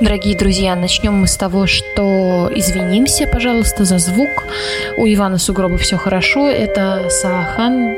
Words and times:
Дорогие 0.00 0.34
друзья, 0.34 0.76
начнем 0.76 1.12
мы 1.12 1.26
с 1.26 1.36
того, 1.36 1.66
что 1.66 2.50
извинимся, 2.54 3.26
пожалуйста, 3.26 3.84
за 3.84 3.98
звук. 3.98 4.44
У 4.96 5.06
Ивана 5.06 5.36
Сугроба 5.36 5.76
все 5.76 5.98
хорошо. 5.98 6.48
Это 6.48 7.10
Саахан 7.10 7.94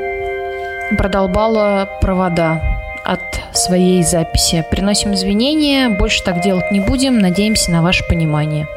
продолбала 0.97 1.89
провода 2.01 2.61
от 3.05 3.21
своей 3.53 4.03
записи. 4.03 4.65
Приносим 4.69 5.13
извинения, 5.13 5.87
больше 5.87 6.21
так 6.23 6.41
делать 6.41 6.71
не 6.71 6.81
будем. 6.81 7.19
Надеемся 7.19 7.71
на 7.71 7.81
ваше 7.81 8.03
понимание. 8.05 8.67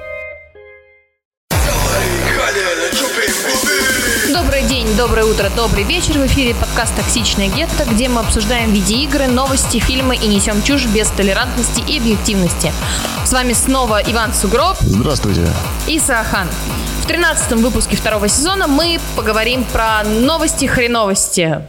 Доброе 4.96 5.26
утро, 5.26 5.50
добрый 5.54 5.84
вечер. 5.84 6.18
В 6.18 6.26
эфире 6.26 6.54
подкаст 6.54 6.96
«Токсичное 6.96 7.48
гетто», 7.48 7.84
где 7.84 8.08
мы 8.08 8.20
обсуждаем 8.20 8.72
видеоигры, 8.72 9.26
новости, 9.26 9.79
фильмы 9.79 10.16
и 10.16 10.26
несем 10.26 10.62
чушь 10.62 10.86
без 10.86 11.08
толерантности 11.11 11.80
и 11.86 11.98
объективности. 11.98 12.72
С 13.24 13.32
вами 13.32 13.52
снова 13.52 14.00
Иван 14.00 14.32
Сугроб. 14.32 14.76
Здравствуйте. 14.80 15.46
И 15.86 15.98
Саахан. 15.98 16.48
В 17.02 17.07
тринадцатом 17.07 17.58
выпуске 17.58 17.96
второго 17.96 18.26
сезона 18.29 18.66
мы 18.66 18.98
поговорим 19.16 19.64
про 19.64 20.02
новости 20.02 20.64
хреновости. 20.64 21.63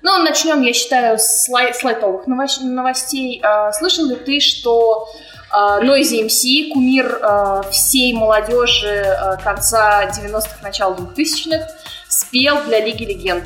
Ну, 0.00 0.22
начнем, 0.22 0.62
я 0.62 0.72
считаю, 0.72 1.18
с, 1.18 1.48
лай- 1.48 1.74
с 1.74 1.82
лайтовых 1.82 2.26
новостей. 2.26 3.40
А, 3.42 3.72
слышал 3.72 4.06
ли 4.06 4.14
ты, 4.14 4.40
что 4.40 5.08
Noisy 5.52 6.26
MC, 6.26 6.72
кумир 6.72 7.18
а, 7.22 7.62
всей 7.70 8.12
молодежи 8.12 9.02
а, 9.02 9.36
конца 9.36 10.08
90-х, 10.10 10.56
начала 10.62 10.94
2000-х, 10.94 11.68
спел 12.08 12.64
для 12.64 12.84
Лиги 12.84 13.04
Легенд. 13.04 13.44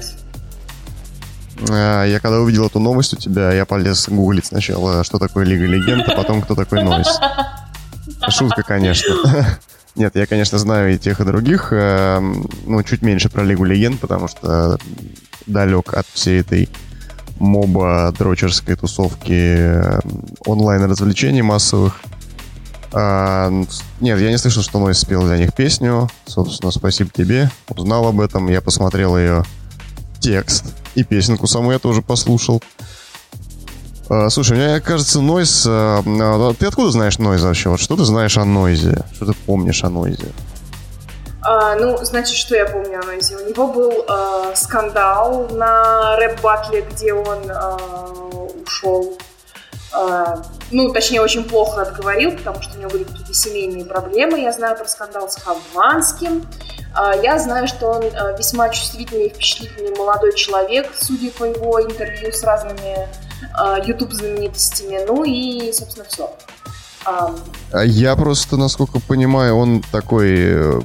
А, 1.71 2.05
я 2.05 2.19
когда 2.21 2.41
увидел 2.41 2.67
эту 2.67 2.81
новость 2.81 3.15
у 3.15 3.17
тебя, 3.17 3.53
я 3.53 3.67
полез 3.67 4.09
гуглить 4.09 4.47
сначала, 4.47 5.05
что 5.05 5.19
такое 5.19 5.45
Лига 5.45 5.67
Легенд, 5.67 6.09
а 6.09 6.17
потом, 6.17 6.43
кто 6.43 6.55
такой 6.55 6.83
Нойс. 6.83 7.21
Шутка, 8.29 8.63
конечно. 8.63 9.15
Нет, 9.95 10.15
я, 10.15 10.27
конечно, 10.27 10.57
знаю 10.59 10.95
и 10.95 10.99
тех, 10.99 11.21
и 11.21 11.25
других. 11.25 11.73
Ну, 11.73 12.83
чуть 12.85 13.03
меньше 13.03 13.29
про 13.29 13.43
Лигу 13.43 13.65
Легенд, 13.65 14.01
потому 14.01 14.29
что 14.29 14.79
далек 15.47 15.95
от 15.95 16.07
всей 16.07 16.41
этой 16.41 16.69
моба 17.41 18.15
дрочерской 18.17 18.77
тусовки 18.77 19.33
э, 19.33 20.01
онлайн-развлечений 20.47 21.43
массовых. 21.43 22.01
А, 22.93 23.51
нет, 24.01 24.21
я 24.21 24.31
не 24.31 24.39
слышал, 24.39 24.63
что 24.63 24.79
Нойс 24.79 24.99
спел 24.99 25.25
для 25.25 25.39
них 25.39 25.55
песню. 25.55 26.09
Собственно, 26.27 26.71
спасибо 26.71 27.11
тебе. 27.11 27.51
Узнал 27.69 28.07
об 28.07 28.21
этом. 28.21 28.49
Я 28.49 28.61
посмотрел 28.61 29.17
ее 29.17 29.45
текст. 30.21 30.67
И 30.95 31.03
песенку 31.03 31.47
саму 31.47 31.73
я 31.73 31.79
тоже 31.79 32.03
послушал. 32.03 32.63
А, 34.09 34.29
слушай, 34.29 34.57
мне 34.57 34.81
кажется, 34.81 35.21
Нойз... 35.21 35.65
А, 35.67 36.03
а, 36.05 36.55
ты 36.55 36.67
откуда 36.67 36.91
знаешь 36.91 37.19
Нойз 37.19 37.43
вообще? 37.43 37.71
Вот 37.71 37.81
что 37.81 37.97
ты 37.97 38.05
знаешь 38.05 38.37
о 38.37 38.45
Нойзе? 38.45 39.05
Что 39.15 39.27
ты 39.27 39.33
помнишь 39.47 39.83
о 39.85 39.89
Нойзе? 39.89 40.27
А, 41.43 41.75
ну, 41.77 41.97
значит, 42.03 42.37
что 42.37 42.55
я 42.55 42.67
помню 42.67 43.01
о 43.01 43.07
Нойзе? 43.07 43.37
У 43.37 43.49
него 43.49 43.69
был 43.69 44.05
а, 44.09 44.55
скандал 44.55 45.49
на 45.51 46.17
рэп-батле, 46.17 46.83
где 46.83 47.15
он 47.15 47.51
а, 47.51 47.77
ушел. 48.63 49.19
А, 49.93 50.43
ну, 50.71 50.93
точнее, 50.93 51.21
очень 51.21 51.45
плохо 51.45 51.83
отговорил, 51.83 52.33
потому 52.33 52.63
что 52.63 52.77
у 52.77 52.81
него 52.81 52.91
были 52.91 53.05
какие-то 53.05 53.35
семейные 53.35 53.85
проблемы. 53.85 54.41
Я 54.41 54.53
знаю 54.53 54.77
про 54.77 54.87
скандал 54.87 55.29
с 55.31 55.37
Хованским. 55.37 56.47
А, 56.95 57.15
я 57.17 57.39
знаю, 57.39 57.67
что 57.69 57.87
он 57.89 58.05
а, 58.15 58.33
весьма 58.37 58.69
чувствительный 58.69 59.27
и 59.27 59.29
впечатлительный 59.31 59.97
молодой 59.97 60.35
человек, 60.35 60.91
судя 60.95 61.31
по 61.31 61.45
его 61.45 61.81
интервью 61.83 62.33
с 62.33 62.43
разными 62.43 63.09
а, 63.55 63.79
YouTube-знаменитостями. 63.79 65.05
Ну 65.07 65.25
и, 65.25 65.73
собственно, 65.73 66.05
все. 66.09 66.33
А 67.05 67.85
я 67.85 68.17
просто, 68.17 68.57
насколько 68.57 69.01
понимаю, 69.01 69.57
он 69.57 69.83
такой 69.93 70.35
э, 70.37 70.81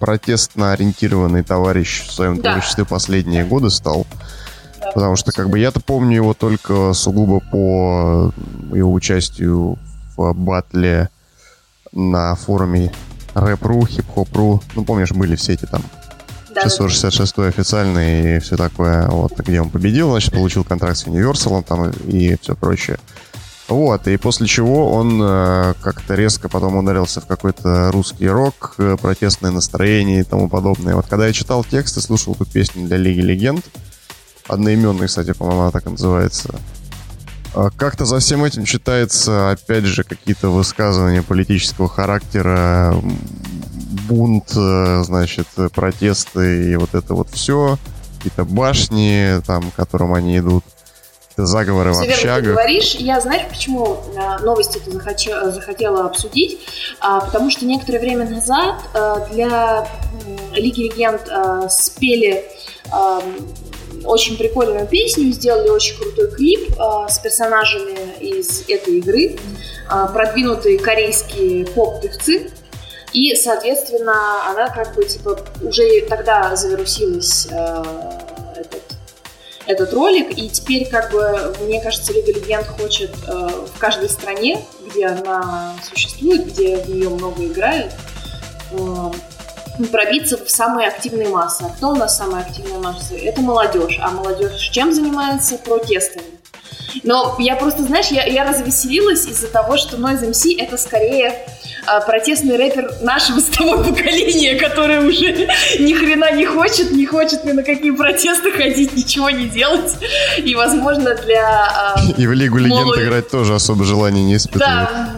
протестно 0.00 0.72
ориентированный 0.72 1.42
товарищ 1.42 2.06
в 2.06 2.12
своем 2.12 2.40
да. 2.40 2.52
творчестве 2.52 2.84
последние 2.84 3.44
годы 3.44 3.70
стал. 3.70 4.06
Да, 4.80 4.92
Потому 4.92 5.16
что, 5.16 5.32
как 5.32 5.50
бы, 5.50 5.58
я-то 5.58 5.80
помню 5.80 6.16
его 6.16 6.34
только 6.34 6.92
сугубо 6.94 7.40
по 7.40 8.32
его 8.74 8.92
участию 8.92 9.78
в 10.16 10.32
батле 10.32 11.10
на 11.92 12.34
форуме 12.34 12.92
рэп.ру, 13.34 13.86
хип-хоп.ру. 13.86 14.62
Ну, 14.74 14.84
помнишь, 14.84 15.12
были 15.12 15.36
все 15.36 15.52
эти 15.52 15.66
там 15.66 15.82
да, 16.54 16.62
666 16.62 17.38
официальный 17.38 18.36
и 18.36 18.40
все 18.40 18.56
такое, 18.56 19.06
вот, 19.08 19.38
где 19.38 19.60
он 19.60 19.70
победил, 19.70 20.10
значит, 20.10 20.32
получил 20.32 20.64
контракт 20.64 20.96
с 20.96 21.06
Universal 21.06 21.62
там 21.62 21.90
и 21.90 22.36
все 22.40 22.56
прочее. 22.56 22.98
Вот, 23.68 24.06
и 24.06 24.16
после 24.16 24.46
чего 24.46 24.92
он 24.92 25.20
э, 25.20 25.74
как-то 25.82 26.14
резко 26.14 26.48
потом 26.48 26.76
ударился 26.76 27.20
в 27.20 27.26
какой-то 27.26 27.90
русский 27.90 28.28
рок, 28.28 28.74
э, 28.78 28.96
протестное 29.00 29.50
настроение 29.50 30.20
и 30.20 30.24
тому 30.24 30.48
подобное. 30.48 30.94
Вот 30.94 31.06
когда 31.08 31.26
я 31.26 31.32
читал 31.32 31.64
текст 31.64 31.96
и 31.96 32.00
слушал 32.00 32.34
эту 32.34 32.44
песню 32.44 32.86
для 32.86 32.96
Лиги 32.96 33.20
Легенд, 33.20 33.64
одноименный, 34.46 35.08
кстати, 35.08 35.32
по-моему, 35.32 35.62
она 35.62 35.70
так 35.72 35.84
и 35.86 35.90
называется, 35.90 36.60
э, 37.56 37.70
как-то 37.76 38.04
за 38.04 38.20
всем 38.20 38.44
этим 38.44 38.64
читается, 38.66 39.50
опять 39.50 39.84
же, 39.84 40.04
какие-то 40.04 40.50
высказывания 40.50 41.22
политического 41.22 41.88
характера, 41.88 42.94
бунт, 44.06 44.52
э, 44.54 45.02
значит, 45.04 45.48
протесты 45.74 46.70
и 46.70 46.76
вот 46.76 46.94
это 46.94 47.14
вот 47.14 47.30
все, 47.30 47.78
какие-то 48.18 48.44
башни, 48.44 49.42
там, 49.44 49.72
к 49.72 49.74
которым 49.74 50.14
они 50.14 50.38
идут 50.38 50.62
заговоры 51.44 51.92
Все 51.92 52.02
в 52.02 52.08
общагах. 52.08 52.44
ты 52.44 52.50
говоришь. 52.52 52.94
Я, 52.94 53.20
знаешь, 53.20 53.42
почему 53.48 53.98
э, 54.14 54.42
новости 54.42 54.78
это 54.78 54.90
захотела, 54.90 55.50
захотела 55.52 56.06
обсудить? 56.06 56.58
А, 57.00 57.20
потому 57.20 57.50
что 57.50 57.66
некоторое 57.66 57.98
время 57.98 58.28
назад 58.28 58.76
а, 58.94 59.26
для 59.30 59.88
Лиги 60.54 60.84
Легенд 60.84 61.28
а, 61.28 61.68
спели 61.68 62.44
очень 64.04 64.36
прикольную 64.36 64.86
песню, 64.86 65.32
сделали 65.32 65.68
очень 65.68 65.96
крутой 65.98 66.30
клип 66.30 66.72
с 67.08 67.18
персонажами 67.18 67.96
из 68.20 68.62
этой 68.68 68.98
игры, 68.98 69.36
продвинутые 70.12 70.78
корейские 70.78 71.66
поп-певцы. 71.66 72.52
И, 73.12 73.34
соответственно, 73.34 74.48
она 74.50 74.68
как 74.68 74.94
бы, 74.94 75.04
типа, 75.04 75.40
уже 75.62 76.02
тогда 76.02 76.54
завирусилась 76.54 77.48
э, 77.50 77.82
этот 79.66 79.92
ролик, 79.92 80.36
и 80.38 80.48
теперь, 80.48 80.88
как 80.88 81.10
бы, 81.12 81.54
мне 81.62 81.80
кажется, 81.80 82.12
Лига 82.12 82.32
Легенд 82.32 82.66
хочет 82.66 83.10
э, 83.26 83.48
в 83.74 83.78
каждой 83.78 84.08
стране, 84.08 84.64
где 84.86 85.06
она 85.06 85.76
существует, 85.88 86.46
где 86.46 86.76
в 86.76 86.88
нее 86.88 87.08
много 87.08 87.44
играют, 87.44 87.92
э, 88.72 89.10
пробиться 89.90 90.42
в 90.42 90.48
самые 90.48 90.88
активные 90.88 91.28
массы. 91.28 91.62
А 91.62 91.68
кто 91.70 91.90
у 91.90 91.94
нас 91.96 92.16
самая 92.16 92.42
активная 92.42 92.78
масса? 92.78 93.14
Это 93.14 93.40
молодежь. 93.40 93.98
А 94.00 94.10
молодежь 94.10 94.70
чем 94.70 94.92
занимается? 94.92 95.58
Протестами. 95.58 96.35
Но 97.02 97.36
я 97.38 97.56
просто, 97.56 97.82
знаешь, 97.82 98.06
я, 98.08 98.24
я 98.24 98.44
развеселилась 98.44 99.26
из-за 99.26 99.48
того, 99.48 99.76
что 99.76 99.96
Noise 99.96 100.30
MC 100.30 100.56
это 100.58 100.76
скорее 100.76 101.34
а, 101.86 102.00
протестный 102.00 102.56
рэпер 102.56 102.90
нашего 103.02 103.38
с 103.38 103.44
тобой 103.44 103.84
поколения, 103.84 104.56
который 104.56 105.06
уже 105.06 105.48
ни 105.78 105.92
хрена 105.94 106.32
не 106.32 106.44
хочет, 106.44 106.90
не 106.90 107.06
хочет 107.06 107.44
ни 107.44 107.52
на 107.52 107.62
какие 107.62 107.92
протесты 107.92 108.50
ходить, 108.50 108.94
ничего 108.94 109.30
не 109.30 109.46
делать. 109.46 109.92
И, 110.38 110.54
возможно, 110.54 111.14
для... 111.14 111.44
А, 111.44 111.96
И 112.16 112.26
в 112.26 112.32
Лигу 112.32 112.58
Легенд 112.58 112.84
молод... 112.84 112.98
играть 112.98 113.30
тоже 113.30 113.54
особо 113.54 113.84
желания 113.84 114.24
не 114.24 114.36
испытывает. 114.36 114.88
Да, 114.88 115.10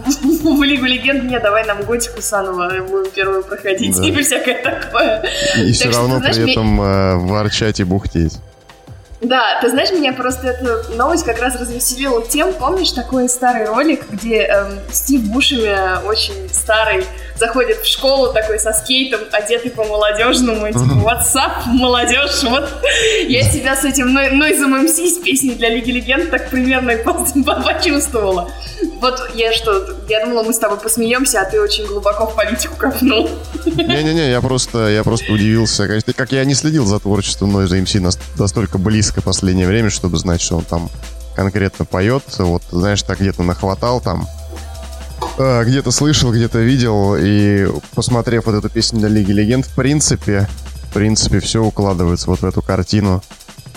в 0.43 0.63
Лигу 0.63 0.85
Легенд 0.85 1.25
не, 1.25 1.39
давай 1.39 1.65
нам 1.65 1.83
Готику 1.83 2.21
Санова 2.21 2.71
будем 2.89 3.11
первую 3.13 3.43
проходить 3.45 3.97
да. 3.97 4.07
и 4.07 4.23
всякое 4.23 4.63
такое. 4.63 5.25
И 5.57 5.73
так 5.73 5.75
все 5.75 5.91
равно 5.91 6.21
что, 6.21 6.33
знаешь, 6.33 6.37
при 6.37 6.53
этом. 6.53 6.81
Э, 6.81 7.17
ворчать 7.17 7.81
и 7.81 7.85
бухтеть. 7.85 8.35
Да, 9.21 9.59
ты 9.61 9.69
знаешь, 9.69 9.91
меня 9.91 10.13
просто 10.13 10.47
эта 10.49 10.95
новость 10.97 11.25
как 11.25 11.41
раз 11.41 11.61
развеселила 11.61 12.25
тем, 12.25 12.53
помнишь 12.53 12.93
такой 12.93 13.29
старый 13.29 13.67
ролик, 13.67 14.09
где 14.11 14.43
эм, 14.43 14.79
Стив 14.93 15.23
Бушами, 15.23 16.07
очень 16.07 16.49
старый, 16.53 17.05
заходит 17.39 17.79
в 17.79 17.87
школу 17.87 18.33
такой 18.33 18.59
со 18.59 18.73
скейтом, 18.73 19.21
одетый 19.33 19.71
по-молодежному, 19.71 20.67
и 20.67 20.73
типа, 20.73 20.95
what's 21.05 21.35
up, 21.35 21.67
молодежь, 21.67 22.43
вот 22.45 22.69
я 23.29 23.43
себя 23.43 23.77
с 23.77 23.85
этим 23.85 24.13
Нойзом 24.13 24.73
МС 24.85 24.97
с 24.97 25.19
песней 25.19 25.55
для 25.55 25.71
Лиги 25.71 25.91
Легенд 25.91 26.31
так 26.31 26.51
примерно 26.51 26.93
почувствовала. 27.65 28.51
Вот 29.01 29.31
я 29.35 29.53
что, 29.53 29.97
я 30.09 30.25
думала, 30.25 30.43
мы 30.43 30.53
с 30.53 30.59
тобой 30.59 30.79
посмеемся, 30.79 31.41
а 31.41 31.45
ты 31.45 31.61
очень 31.61 31.87
глубоко 31.87 32.27
в 32.27 32.37
политику 32.37 32.75
копнул. 32.77 33.29
Не-не-не, 33.65 34.31
я 34.31 34.41
просто, 34.41 34.89
я 34.89 35.03
просто 35.03 35.33
удивился, 35.33 35.89
как 36.17 36.33
я 36.33 36.45
не 36.45 36.55
следил 36.55 36.85
за 36.85 36.99
творчеством 36.99 37.53
Нойза 37.53 37.77
МС 37.77 38.19
настолько 38.39 38.79
близко 38.79 39.21
в 39.21 39.25
последнее 39.25 39.67
время, 39.67 39.91
чтобы 39.91 40.19
знать, 40.19 40.41
что 40.41 40.57
он 40.57 40.65
там 40.65 40.91
конкретно 41.35 41.85
поет. 41.85 42.25
Вот, 42.39 42.63
знаешь, 42.71 43.03
так 43.03 43.21
где-то 43.21 43.43
нахватал 43.43 44.01
там 44.01 44.27
где-то 45.37 45.91
слышал, 45.91 46.33
где-то 46.33 46.59
видел, 46.59 47.17
и 47.19 47.69
посмотрев 47.95 48.47
вот 48.47 48.55
эту 48.55 48.69
песню 48.69 49.01
для 49.01 49.09
Лиги 49.09 49.33
Легенд, 49.33 49.67
в 49.67 49.75
принципе, 49.75 50.49
в 50.91 50.95
принципе, 50.95 51.41
все 51.41 51.63
укладывается 51.63 52.29
вот 52.31 52.41
в 52.41 52.45
эту 52.45 52.63
картину. 52.63 53.23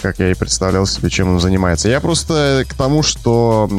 как 0.01 0.17
я 0.17 0.31
и 0.31 0.33
представлял 0.33 0.87
себе, 0.87 1.11
чем 1.11 1.29
он 1.29 1.39
занимается. 1.39 1.87
Я 1.87 1.99
просто 1.99 2.65
к 2.67 2.73
тому, 2.73 3.03
что 3.03 3.69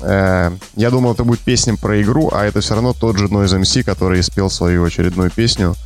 э, 0.00 0.50
я 0.74 0.90
думал, 0.90 1.12
это 1.12 1.22
будет 1.22 1.40
песня 1.40 1.76
про 1.76 2.02
игру, 2.02 2.28
а 2.32 2.44
это 2.44 2.60
все 2.60 2.74
равно 2.74 2.92
тот 2.92 3.18
же 3.18 3.26
Noise 3.26 3.60
MC, 3.60 3.84
который 3.84 4.20
спел 4.24 4.50
свою 4.50 4.84
очередную 4.84 5.30
песню, 5.30 5.76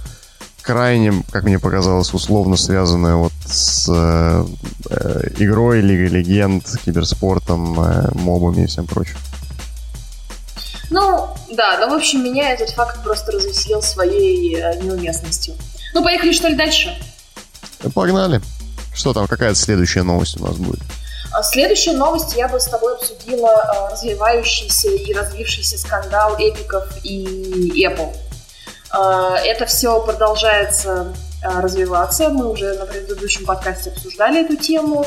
крайне, 0.62 1.12
как 1.30 1.44
мне 1.44 1.58
показалось, 1.58 2.14
условно 2.14 2.56
связанную 2.56 3.18
вот 3.18 3.32
с 3.44 3.86
э, 3.88 4.46
э, 4.88 5.28
игрой, 5.38 5.82
Лигой 5.82 6.08
Легенд, 6.08 6.64
киберспортом, 6.84 7.78
э, 7.78 8.10
мобами 8.14 8.62
и 8.62 8.66
всем 8.66 8.86
прочим. 8.86 9.16
Ну, 10.94 11.29
да, 11.50 11.79
но, 11.81 11.88
в 11.88 11.94
общем, 11.94 12.23
меня 12.23 12.52
этот 12.52 12.70
факт 12.70 13.02
просто 13.02 13.32
развеселил 13.32 13.82
своей 13.82 14.55
э, 14.55 14.76
неуместностью. 14.81 15.56
Ну, 15.93 16.05
поехали, 16.05 16.31
что 16.32 16.46
ли, 16.46 16.55
дальше? 16.55 16.96
Погнали. 17.93 18.41
Что 18.94 19.12
там, 19.12 19.26
какая 19.26 19.56
следующая 19.56 20.05
новость 20.05 20.41
у 20.41 20.44
нас 20.44 20.55
будет? 20.55 20.79
А 21.32 21.43
следующая 21.43 21.94
новость 21.94 22.37
я 22.37 22.46
бы 22.46 22.61
с 22.61 22.67
тобой 22.67 22.94
обсудила 22.94 23.49
э, 23.49 23.93
развивающийся 23.93 24.88
и 24.88 25.12
развившийся 25.12 25.79
скандал 25.79 26.37
эпиков 26.38 26.85
и 27.02 27.85
Apple. 27.85 28.14
Э, 28.96 29.35
это 29.44 29.67
все 29.67 30.00
продолжается 30.00 31.12
развиваться. 31.44 32.29
Мы 32.29 32.50
уже 32.50 32.75
на 32.75 32.87
предыдущем 32.87 33.44
подкасте 33.44 33.91
обсуждали 33.91 34.44
эту 34.44 34.56
тему. 34.56 35.06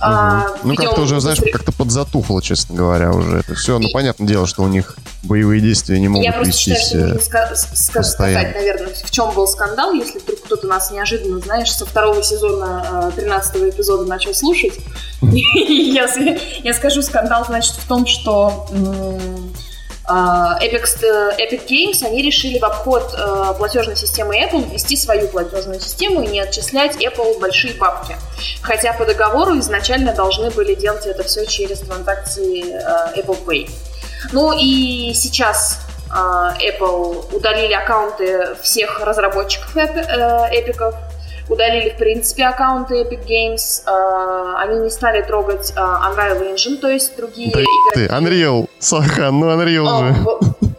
А, 0.00 0.48
ну, 0.64 0.74
как-то 0.74 1.02
уже, 1.02 1.20
знаешь, 1.20 1.38
как-то 1.52 1.72
подзатухло, 1.72 2.42
честно 2.42 2.74
говоря, 2.74 3.12
уже 3.12 3.38
это 3.38 3.54
все. 3.54 3.78
Ну, 3.78 3.88
понятное 3.92 4.26
дело, 4.26 4.46
что 4.46 4.62
у 4.62 4.68
них 4.68 4.96
боевые 5.22 5.60
действия 5.60 6.00
не 6.00 6.08
могут 6.08 6.24
Я 6.24 6.32
просто 6.32 6.52
считаю, 6.52 6.80
что 6.84 6.96
нужно 6.96 7.18
ска- 7.18 8.02
сказать, 8.02 8.54
наверное, 8.54 8.92
в 8.94 9.10
чем 9.10 9.32
был 9.32 9.46
скандал, 9.46 9.92
если 9.92 10.18
вдруг 10.18 10.40
кто-то 10.42 10.66
нас 10.66 10.90
неожиданно, 10.90 11.38
знаешь, 11.40 11.70
со 11.70 11.86
второго 11.86 12.22
сезона 12.22 13.12
13 13.14 13.56
э, 13.56 13.70
эпизода 13.70 14.04
начал 14.04 14.34
слушать. 14.34 14.74
Я 15.22 16.74
скажу, 16.74 17.02
скандал, 17.02 17.44
значит, 17.46 17.74
в 17.74 17.86
том, 17.86 18.06
что 18.06 18.66
Epic, 20.08 20.84
э, 21.02 21.30
Epic 21.38 21.66
Games, 21.66 22.04
они 22.04 22.22
решили 22.22 22.58
в 22.58 22.64
обход 22.64 23.14
э, 23.16 23.54
платежной 23.56 23.96
системы 23.96 24.36
Apple 24.36 24.72
ввести 24.72 24.96
свою 24.96 25.28
платежную 25.28 25.80
систему 25.80 26.22
и 26.22 26.26
не 26.26 26.40
отчислять 26.40 26.96
Apple 26.96 27.38
большие 27.38 27.74
бабки. 27.74 28.16
Хотя 28.62 28.92
по 28.94 29.04
договору 29.04 29.58
изначально 29.60 30.12
должны 30.12 30.50
были 30.50 30.74
делать 30.74 31.06
это 31.06 31.22
все 31.22 31.46
через 31.46 31.80
транзакции 31.80 32.64
э, 32.72 33.20
Apple 33.20 33.44
Pay. 33.44 33.70
Ну 34.32 34.52
и 34.52 35.12
сейчас 35.14 35.80
Apple 36.10 37.34
удалили 37.34 37.72
аккаунты 37.72 38.54
всех 38.60 39.00
разработчиков 39.00 39.74
эпиков, 39.74 40.94
удалили, 41.48 41.90
в 41.90 41.96
принципе, 41.96 42.44
аккаунты 42.44 42.94
Epic 43.02 43.26
Games, 43.26 43.82
э, 43.86 44.54
они 44.58 44.80
не 44.80 44.90
стали 44.90 45.22
трогать 45.22 45.72
э, 45.76 45.80
Unreal 45.80 46.54
Engine, 46.54 46.76
то 46.76 46.88
есть 46.88 47.16
другие 47.16 47.52
да 47.52 47.60
игроки. 47.60 47.68
Ты, 47.94 48.06
Unreal, 48.06 48.68
Сахан, 48.78 49.38
ну 49.38 49.50
Unreal 49.50 49.86
О, 49.86 50.06
же. 50.06 50.70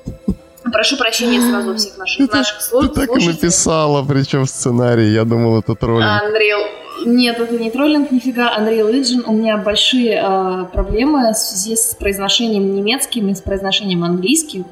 Прошу 0.71 0.97
прощения 0.97 1.39
сразу 1.41 1.75
всех 1.75 1.97
наших, 1.97 2.29
ты, 2.29 2.37
наших 2.37 2.61
слушателей. 2.61 3.05
Ты 3.05 3.13
так 3.13 3.21
и 3.21 3.27
написала, 3.27 4.03
причем 4.03 4.45
в 4.45 4.49
сценарии, 4.49 5.07
я 5.07 5.23
думал, 5.23 5.59
это 5.59 5.75
троллинг. 5.75 6.23
Unreal 6.23 6.65
нет, 7.05 7.39
это 7.39 7.57
не 7.57 7.69
троллинг, 7.69 8.11
нифига. 8.11 8.57
Unreal 8.57 8.91
Engine. 8.91 9.23
У 9.25 9.33
меня 9.33 9.57
большие 9.57 10.21
э, 10.23 10.65
проблемы 10.71 11.33
в 11.33 11.35
связи 11.35 11.75
с 11.75 11.95
произношением 11.95 12.75
немецким 12.75 13.29
и 13.29 13.35
с 13.35 13.41
произношением 13.41 14.03
английским 14.03 14.65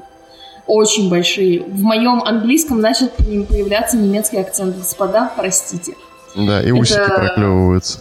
очень 0.66 1.10
большие. 1.10 1.62
В 1.62 1.80
моем 1.80 2.22
английском 2.22 2.80
начал 2.80 3.08
появляться 3.08 3.96
немецкий 3.96 4.38
акцент. 4.38 4.76
Господа, 4.76 5.30
простите. 5.36 5.94
Да, 6.34 6.62
и 6.62 6.70
усики 6.70 6.98
это... 6.98 7.14
проклевываются. 7.14 8.00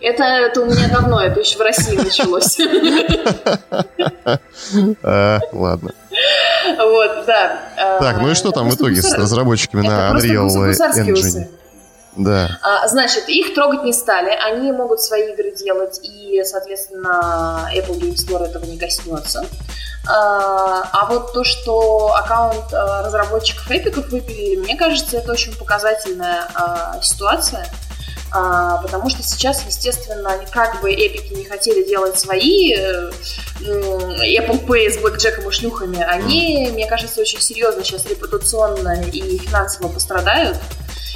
Это, 0.00 0.24
это 0.24 0.62
у 0.62 0.64
меня 0.66 0.88
давно, 0.88 1.20
это 1.20 1.40
еще 1.40 1.56
в 1.58 1.60
России 1.60 1.96
началось. 1.96 2.58
А, 5.04 5.38
ладно. 5.52 5.92
Вот, 6.76 7.24
да. 7.26 7.98
Так, 8.00 8.20
ну 8.20 8.30
и 8.30 8.34
что 8.34 8.50
там 8.50 8.68
в 8.68 8.74
итоге 8.74 9.00
с 9.00 9.12
разработчиками 9.12 9.86
на 9.86 10.10
Unreal 10.10 10.48
Engine? 10.48 11.48
Да. 12.16 12.58
А, 12.62 12.86
значит, 12.88 13.28
их 13.28 13.54
трогать 13.54 13.84
не 13.84 13.92
стали, 13.92 14.30
они 14.30 14.70
могут 14.72 15.00
свои 15.00 15.32
игры 15.32 15.52
делать, 15.52 16.00
и, 16.02 16.42
соответственно, 16.44 17.70
Apple 17.74 17.98
Game 17.98 18.16
Store 18.16 18.44
этого 18.44 18.64
не 18.64 18.78
коснется. 18.78 19.46
А, 20.06 20.82
а 20.92 21.06
вот 21.06 21.32
то, 21.32 21.44
что 21.44 22.14
аккаунт 22.14 22.72
а, 22.72 23.02
разработчиков 23.04 23.70
эпиков 23.70 24.08
выпилили, 24.08 24.56
мне 24.56 24.76
кажется, 24.76 25.16
это 25.18 25.32
очень 25.32 25.54
показательная 25.56 26.48
а, 26.54 27.00
ситуация. 27.00 27.66
А, 28.34 28.78
потому 28.78 29.10
что 29.10 29.22
сейчас, 29.22 29.62
естественно, 29.66 30.38
как 30.50 30.80
бы 30.80 30.90
эпики 30.90 31.34
не 31.34 31.44
хотели 31.44 31.86
делать 31.86 32.18
свои 32.18 32.72
э, 32.74 33.10
Apple 33.60 34.66
Pay 34.66 34.90
с 34.90 34.98
блэкджеком 34.98 35.48
и 35.50 35.52
шлюхами, 35.52 36.00
они, 36.02 36.70
мне 36.72 36.86
кажется, 36.86 37.20
очень 37.20 37.40
серьезно 37.40 37.84
сейчас 37.84 38.06
репутационно 38.06 39.02
и 39.02 39.38
финансово 39.38 39.88
пострадают. 39.88 40.56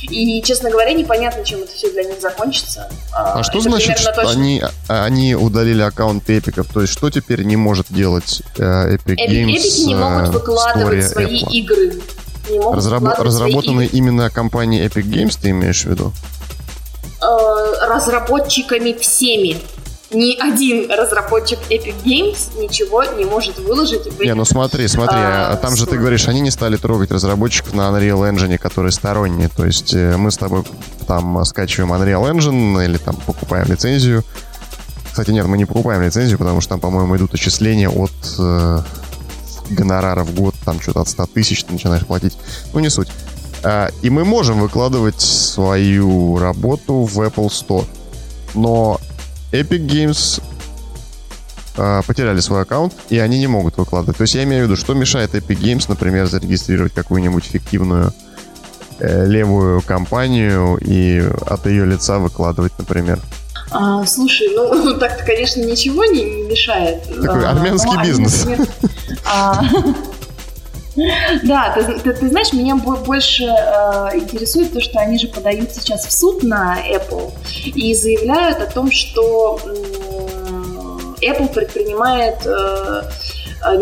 И, 0.02 0.42
честно 0.42 0.70
говоря, 0.70 0.92
непонятно, 0.92 1.42
чем 1.42 1.62
это 1.62 1.72
все 1.72 1.90
для 1.90 2.04
них 2.04 2.20
закончится. 2.20 2.90
А, 3.12 3.40
а 3.40 3.42
что 3.42 3.60
значит, 3.60 3.98
что 3.98 4.12
точно... 4.12 4.30
они, 4.30 4.62
они 4.88 5.34
удалили 5.34 5.80
аккаунт 5.80 6.28
эпиков? 6.28 6.68
То 6.72 6.82
есть 6.82 6.92
что 6.92 7.10
теперь 7.10 7.44
не 7.44 7.56
может 7.56 7.86
делать 7.88 8.42
э, 8.58 8.96
Epic 8.96 9.16
Games? 9.16 9.56
Эпики 9.56 9.86
не 9.86 9.94
могут 9.94 10.28
э, 10.28 10.32
выкладывать 10.32 11.08
свои 11.08 11.42
Apple? 11.42 11.50
игры. 11.50 12.02
Не 12.50 12.58
могут 12.58 12.76
Разраб... 12.76 13.18
Разработанные 13.18 13.88
именно 13.88 14.28
компанией 14.28 14.86
Epic 14.86 15.04
Games, 15.04 15.38
ты 15.40 15.50
имеешь 15.50 15.82
в 15.84 15.86
виду? 15.86 16.12
Э, 17.86 17.88
разработчиками 17.88 18.92
всеми 18.92 19.56
ни 20.12 20.36
один 20.40 20.88
разработчик 20.90 21.58
Epic 21.68 21.94
Games 22.04 22.58
ничего 22.60 23.02
не 23.04 23.24
может 23.24 23.58
выложить 23.58 24.06
в 24.06 24.20
Не, 24.20 24.34
ну 24.34 24.44
смотри, 24.44 24.86
смотри, 24.86 25.18
а, 25.18 25.50
а 25.52 25.56
там 25.56 25.74
же 25.74 25.84
ты 25.84 25.98
говоришь, 25.98 26.28
они 26.28 26.40
не 26.40 26.52
стали 26.52 26.76
трогать 26.76 27.10
разработчиков 27.10 27.74
на 27.74 27.88
Unreal 27.88 28.32
Engine, 28.32 28.56
которые 28.56 28.92
сторонние. 28.92 29.48
То 29.48 29.66
есть 29.66 29.94
э, 29.94 30.16
мы 30.16 30.30
с 30.30 30.36
тобой 30.36 30.62
там 31.08 31.44
скачиваем 31.44 31.92
Unreal 31.92 32.30
Engine 32.32 32.84
или 32.84 32.98
там 32.98 33.16
покупаем 33.16 33.66
лицензию. 33.66 34.22
Кстати, 35.10 35.30
нет, 35.30 35.46
мы 35.46 35.58
не 35.58 35.64
покупаем 35.64 36.02
лицензию, 36.02 36.38
потому 36.38 36.60
что 36.60 36.70
там, 36.70 36.80
по-моему, 36.80 37.16
идут 37.16 37.34
отчисления 37.34 37.88
от 37.88 38.12
э, 38.38 38.82
гонорара 39.70 40.22
в 40.22 40.34
год, 40.34 40.54
там 40.64 40.80
что-то 40.80 41.00
от 41.00 41.08
100 41.08 41.26
тысяч 41.26 41.64
ты 41.64 41.72
начинаешь 41.72 42.06
платить. 42.06 42.38
Ну, 42.72 42.80
не 42.80 42.90
суть. 42.90 43.08
А, 43.62 43.90
и 44.02 44.10
мы 44.10 44.24
можем 44.24 44.60
выкладывать 44.60 45.20
свою 45.20 46.38
работу 46.38 47.04
в 47.04 47.20
Apple 47.20 47.48
Store. 47.48 47.84
Но 48.54 49.00
Epic 49.52 49.86
Games 49.86 50.42
э, 51.76 52.02
потеряли 52.06 52.40
свой 52.40 52.62
аккаунт, 52.62 52.94
и 53.10 53.18
они 53.18 53.38
не 53.38 53.46
могут 53.46 53.76
выкладывать. 53.76 54.16
То 54.16 54.22
есть 54.22 54.34
я 54.34 54.44
имею 54.44 54.62
в 54.62 54.66
виду, 54.66 54.76
что 54.76 54.94
мешает 54.94 55.34
Epic 55.34 55.58
Games, 55.58 55.84
например, 55.88 56.26
зарегистрировать 56.26 56.92
какую-нибудь 56.94 57.44
фиктивную 57.44 58.12
э, 58.98 59.26
левую 59.26 59.82
компанию 59.82 60.78
и 60.80 61.22
от 61.46 61.66
ее 61.66 61.84
лица 61.86 62.18
выкладывать, 62.18 62.72
например. 62.78 63.20
А, 63.70 64.04
слушай, 64.06 64.48
ну 64.54 64.94
так-то, 64.98 65.24
конечно, 65.24 65.60
ничего 65.60 66.04
не, 66.04 66.24
не 66.24 66.42
мешает. 66.44 67.02
Такой 67.04 67.44
а, 67.44 67.50
армянский 67.50 68.02
бизнес. 68.02 68.44
Они, 68.44 68.56
например, 68.56 68.68
а, 69.24 69.64
Да, 71.42 71.74
ты, 71.74 71.98
ты, 72.00 72.12
ты 72.12 72.28
знаешь, 72.28 72.52
меня 72.52 72.76
больше 72.76 73.44
э, 73.44 74.10
интересует 74.14 74.72
то, 74.72 74.80
что 74.80 74.98
они 74.98 75.18
же 75.18 75.28
подают 75.28 75.70
сейчас 75.72 76.06
в 76.06 76.12
суд 76.12 76.42
на 76.42 76.78
Apple 76.90 77.32
и 77.66 77.94
заявляют 77.94 78.60
о 78.60 78.66
том, 78.66 78.90
что 78.90 79.60
э, 79.62 81.22
Apple 81.22 81.52
предпринимает 81.52 82.46
э, 82.46 83.02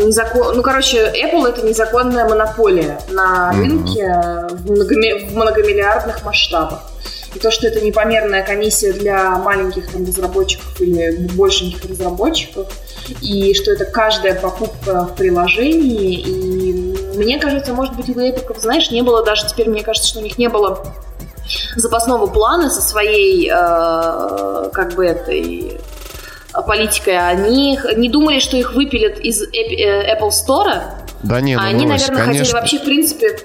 незакон... 0.05 0.57
Ну, 0.57 0.63
короче, 0.63 0.99
Apple 0.99 1.49
это 1.49 1.67
незаконная 1.67 2.29
монополия 2.29 2.99
на 3.11 3.53
рынке 3.53 4.03
mm-hmm. 4.03 4.57
в, 4.57 4.71
многоми... 4.71 5.29
в 5.29 5.37
многомиллиардных 5.37 6.25
масштабах. 6.25 6.91
И 7.35 7.39
то, 7.39 7.51
что 7.51 7.67
это 7.67 7.81
непомерная 7.81 8.45
комиссия 8.45 8.93
для 8.93 9.39
маленьких 9.39 9.91
там, 9.91 10.05
разработчиков 10.05 10.81
или 10.81 11.29
большеньких 11.33 11.85
разработчиков, 11.85 12.69
и 13.09 13.55
что 13.55 13.73
это 13.73 13.85
каждая 13.85 14.35
покупка 14.35 15.07
в 15.07 15.15
приложении, 15.15 16.21
и 16.21 17.17
мне 17.17 17.39
кажется, 17.39 17.73
может 17.73 17.95
быть, 17.95 18.09
у 18.09 18.21
эпиков, 18.21 18.59
знаешь, 18.61 18.91
не 18.91 19.03
было 19.03 19.25
даже 19.25 19.47
теперь, 19.47 19.69
мне 19.69 19.83
кажется, 19.83 20.09
что 20.09 20.21
у 20.21 20.23
них 20.23 20.39
не 20.39 20.49
было 20.49 20.85
запасного 21.77 22.27
плана 22.27 22.71
со 22.71 22.81
своей, 22.81 23.49
э, 23.49 24.71
как 24.73 24.95
бы, 24.95 25.05
этой 25.05 25.79
политикой. 26.67 27.19
Они 27.19 27.79
не 27.97 28.09
думали, 28.09 28.39
что 28.39 28.57
их 28.57 28.75
выпилят 28.75 29.19
из 29.19 29.43
э, 29.43 30.17
Apple 30.17 30.31
Store. 30.31 30.83
Да 31.23 31.41
нет, 31.41 31.61
ну, 31.61 31.67
они, 31.67 31.87
Рось, 31.87 32.09
наверное, 32.09 32.25
конечно. 32.25 32.45
хотели 32.45 32.53
вообще, 32.53 32.79
в 32.79 32.85
принципе, 32.85 33.39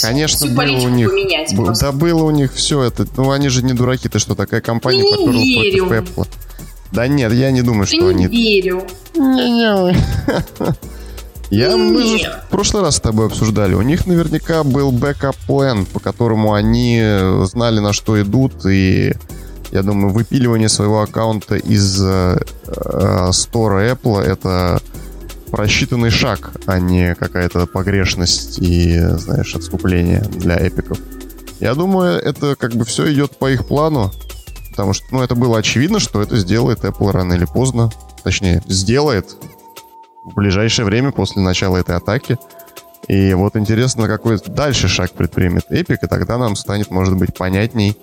Конечно, 0.00 0.46
всю 0.46 0.56
было 0.56 0.86
у 0.86 0.88
них. 0.88 1.10
Поменять 1.10 1.54
был, 1.54 1.72
да, 1.78 1.92
было 1.92 2.22
у 2.24 2.30
них 2.30 2.54
все 2.54 2.82
это. 2.82 3.06
Ну, 3.16 3.30
они 3.30 3.48
же 3.48 3.62
не 3.62 3.74
дураки, 3.74 4.08
ты 4.08 4.18
что, 4.18 4.34
такая 4.34 4.60
компания 4.60 5.02
не 5.02 5.54
верю. 5.54 5.86
против 5.86 6.16
Apple. 6.16 6.26
Да 6.92 7.08
нет, 7.08 7.32
я 7.32 7.50
не 7.50 7.62
думаю, 7.62 7.86
что 7.86 7.96
не 7.96 8.08
они... 8.10 8.24
Не 8.24 8.28
верю. 8.28 8.82
Не-не. 9.14 9.96
Я, 11.50 11.76
мы 11.76 12.18
же 12.18 12.30
в 12.46 12.50
прошлый 12.50 12.82
раз 12.82 12.96
с 12.96 13.00
тобой 13.00 13.26
обсуждали. 13.26 13.74
У 13.74 13.82
них 13.82 14.06
наверняка 14.06 14.64
был 14.64 14.90
backup 14.90 15.36
план, 15.46 15.84
по 15.84 16.00
которому 16.00 16.54
они 16.54 17.02
знали, 17.44 17.78
на 17.78 17.92
что 17.92 18.20
идут, 18.22 18.64
и 18.64 19.12
Я 19.70 19.82
думаю, 19.82 20.14
выпиливание 20.14 20.70
своего 20.70 21.02
аккаунта 21.02 21.56
из 21.56 22.02
э, 22.02 22.38
Store 22.66 23.92
Apple 23.92 24.20
это 24.20 24.80
просчитанный 25.50 26.10
шаг, 26.10 26.52
а 26.64 26.78
не 26.78 27.14
какая-то 27.14 27.66
погрешность 27.66 28.58
и, 28.58 28.98
знаешь, 28.98 29.54
отступление 29.54 30.20
для 30.30 30.56
эпиков. 30.56 30.98
Я 31.60 31.74
думаю, 31.74 32.18
это 32.18 32.56
как 32.56 32.72
бы 32.72 32.86
все 32.86 33.12
идет 33.12 33.36
по 33.36 33.50
их 33.50 33.66
плану, 33.66 34.10
потому 34.72 34.94
что, 34.94 35.04
ну, 35.10 35.22
это 35.22 35.34
было 35.34 35.58
очевидно, 35.58 36.00
что 36.00 36.22
это 36.22 36.36
сделает 36.36 36.84
Apple 36.84 37.12
рано 37.12 37.34
или 37.34 37.44
поздно. 37.44 37.90
Точнее, 38.24 38.62
сделает 38.66 39.36
в 40.24 40.34
ближайшее 40.34 40.86
время 40.86 41.12
после 41.12 41.42
начала 41.42 41.76
этой 41.76 41.94
атаки. 41.94 42.38
И 43.08 43.34
вот 43.34 43.56
интересно, 43.56 44.06
какой 44.06 44.38
дальше 44.38 44.88
шаг 44.88 45.12
предпримет 45.12 45.70
Epic, 45.70 45.98
и 46.02 46.06
тогда 46.06 46.38
нам 46.38 46.56
станет, 46.56 46.90
может 46.90 47.16
быть, 47.16 47.36
понятней, 47.36 47.96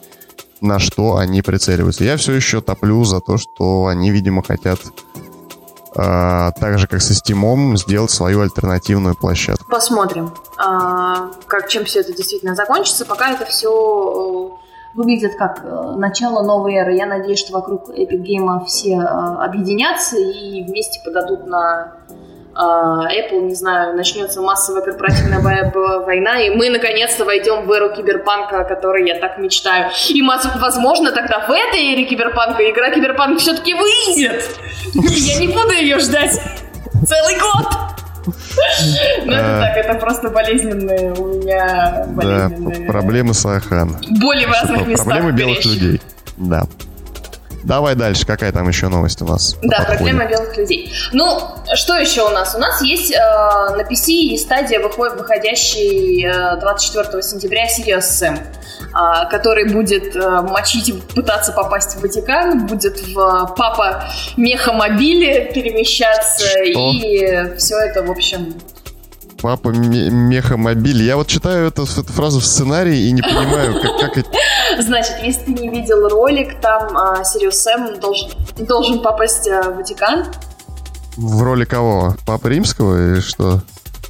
на 0.62 0.78
что 0.78 1.18
они 1.18 1.42
прицеливаются. 1.42 2.04
Я 2.04 2.18
все 2.18 2.34
еще 2.34 2.62
топлю 2.62 3.04
за 3.04 3.20
то, 3.20 3.38
что 3.38 3.88
они, 3.88 4.12
видимо, 4.12 4.44
хотят 4.44 4.80
э, 5.96 6.52
так 6.60 6.78
же, 6.78 6.88
как 6.88 7.02
со 7.02 7.14
Steam, 7.14 7.78
сделать 7.78 8.12
свою 8.12 8.42
альтернативную 8.42 9.16
площадку. 9.16 9.72
Посмотрим, 9.72 10.34
э, 10.58 11.32
как, 11.48 11.70
чем 11.70 11.86
все 11.86 12.02
это 12.02 12.14
действительно 12.14 12.56
закончится. 12.56 13.06
Пока 13.06 13.32
это 13.32 13.46
все 13.46 14.60
э, 15.00 15.02
выглядит 15.02 15.36
как 15.38 15.62
э, 15.64 15.94
начало 15.98 16.44
новой 16.44 16.76
эры. 16.76 16.94
Я 16.94 17.06
надеюсь, 17.06 17.40
что 17.40 17.54
вокруг 17.54 17.90
Epic 17.90 18.22
Game 18.22 18.66
все 18.66 18.96
э, 18.96 19.00
объединятся 19.00 20.18
и 20.18 20.64
вместе 20.64 21.00
подадут 21.04 21.48
на 21.48 21.94
а, 22.56 23.08
Apple, 23.08 23.42
не 23.42 23.56
знаю, 23.56 23.96
начнется 23.96 24.42
массовая 24.42 24.82
корпоративная 24.82 25.40
война, 25.40 26.42
и 26.42 26.50
мы 26.50 26.70
наконец-то 26.70 27.24
войдем 27.24 27.66
в 27.66 27.72
эру 27.72 27.96
киберпанка, 27.96 28.60
о 28.62 28.64
которой 28.66 29.08
я 29.08 29.18
так 29.18 29.38
мечтаю. 29.38 29.92
И, 30.10 30.22
возможно, 30.22 31.12
тогда 31.12 31.48
в 31.48 31.52
этой 31.52 31.94
эре 31.94 32.04
киберпанка 32.04 32.70
игра 32.70 32.90
киберпанк 32.90 33.40
все-таки 33.40 33.74
выйдет. 33.74 34.44
Я 34.94 35.40
не 35.40 35.48
буду 35.48 35.72
ее 35.72 36.00
ждать 36.00 36.42
целый 37.08 37.40
год. 37.40 37.99
Ну, 39.26 39.32
это 39.32 39.60
так, 39.60 39.78
это 39.78 40.00
просто 40.00 40.30
болезненные 40.30 41.14
у 41.14 41.28
меня 41.28 42.06
болезненные... 42.10 42.88
Проблемы 42.88 43.34
с 43.34 43.46
Ахан. 43.46 43.98
Боли 44.10 44.46
в 44.46 44.52
разных 44.52 44.88
местах. 44.88 45.08
Проблемы 45.08 45.32
белых 45.32 45.66
людей. 45.66 46.02
Да. 46.38 46.66
Давай 47.64 47.96
дальше, 47.96 48.26
какая 48.26 48.52
там 48.52 48.68
еще 48.68 48.88
новость 48.88 49.22
у 49.22 49.26
нас? 49.26 49.56
Да, 49.62 49.84
проблема 49.86 50.26
белых 50.26 50.56
людей. 50.58 50.94
Ну, 51.12 51.40
что 51.76 51.96
еще 51.98 52.26
у 52.28 52.30
нас? 52.30 52.56
У 52.56 52.58
нас 52.58 52.82
есть 52.82 53.12
э, 53.12 53.18
на 53.18 53.82
PC 53.82 54.12
и 54.12 54.38
стадия 54.38 54.80
выходит, 54.80 55.18
выходящий 55.18 56.26
э, 56.26 56.60
24 56.60 57.22
сентября 57.22 57.66
Sirius 57.66 58.00
Sam, 58.00 58.38
э, 58.38 59.30
который 59.30 59.72
будет 59.72 60.16
э, 60.16 60.42
мочить 60.42 60.90
и 60.90 60.94
пытаться 60.94 61.52
попасть 61.52 61.96
в 61.98 62.02
Ватикан, 62.02 62.66
будет 62.66 63.00
в 63.00 63.20
э, 63.20 63.56
папа 63.56 64.06
мехомобиле 64.38 65.52
перемещаться, 65.54 66.48
что? 66.48 66.92
и 66.94 67.58
все 67.58 67.78
это, 67.80 68.04
в 68.04 68.12
общем, 68.12 68.54
Папа 69.42 69.70
мехомобиль. 69.70 71.02
Я 71.02 71.16
вот 71.16 71.28
читаю 71.28 71.68
эту, 71.68 71.84
эту 71.84 72.12
фразу 72.12 72.40
в 72.40 72.46
сценарии 72.46 73.08
и 73.08 73.12
не 73.12 73.22
понимаю, 73.22 73.82
как, 73.82 73.98
как 74.00 74.18
это... 74.18 74.30
Значит, 74.80 75.16
если 75.24 75.46
ты 75.46 75.54
не 75.54 75.70
видел 75.70 76.10
ролик, 76.10 76.60
там 76.60 76.98
а, 76.98 77.24
Сириус 77.24 77.56
Сэм 77.56 78.00
должен, 78.00 78.32
должен 78.58 79.02
попасть 79.02 79.48
а, 79.48 79.72
в 79.72 79.78
Ватикан. 79.78 80.26
В 81.16 81.42
роли 81.42 81.64
кого? 81.64 82.16
Папы 82.26 82.50
Римского 82.50 83.14
или 83.14 83.22
что? 83.22 83.62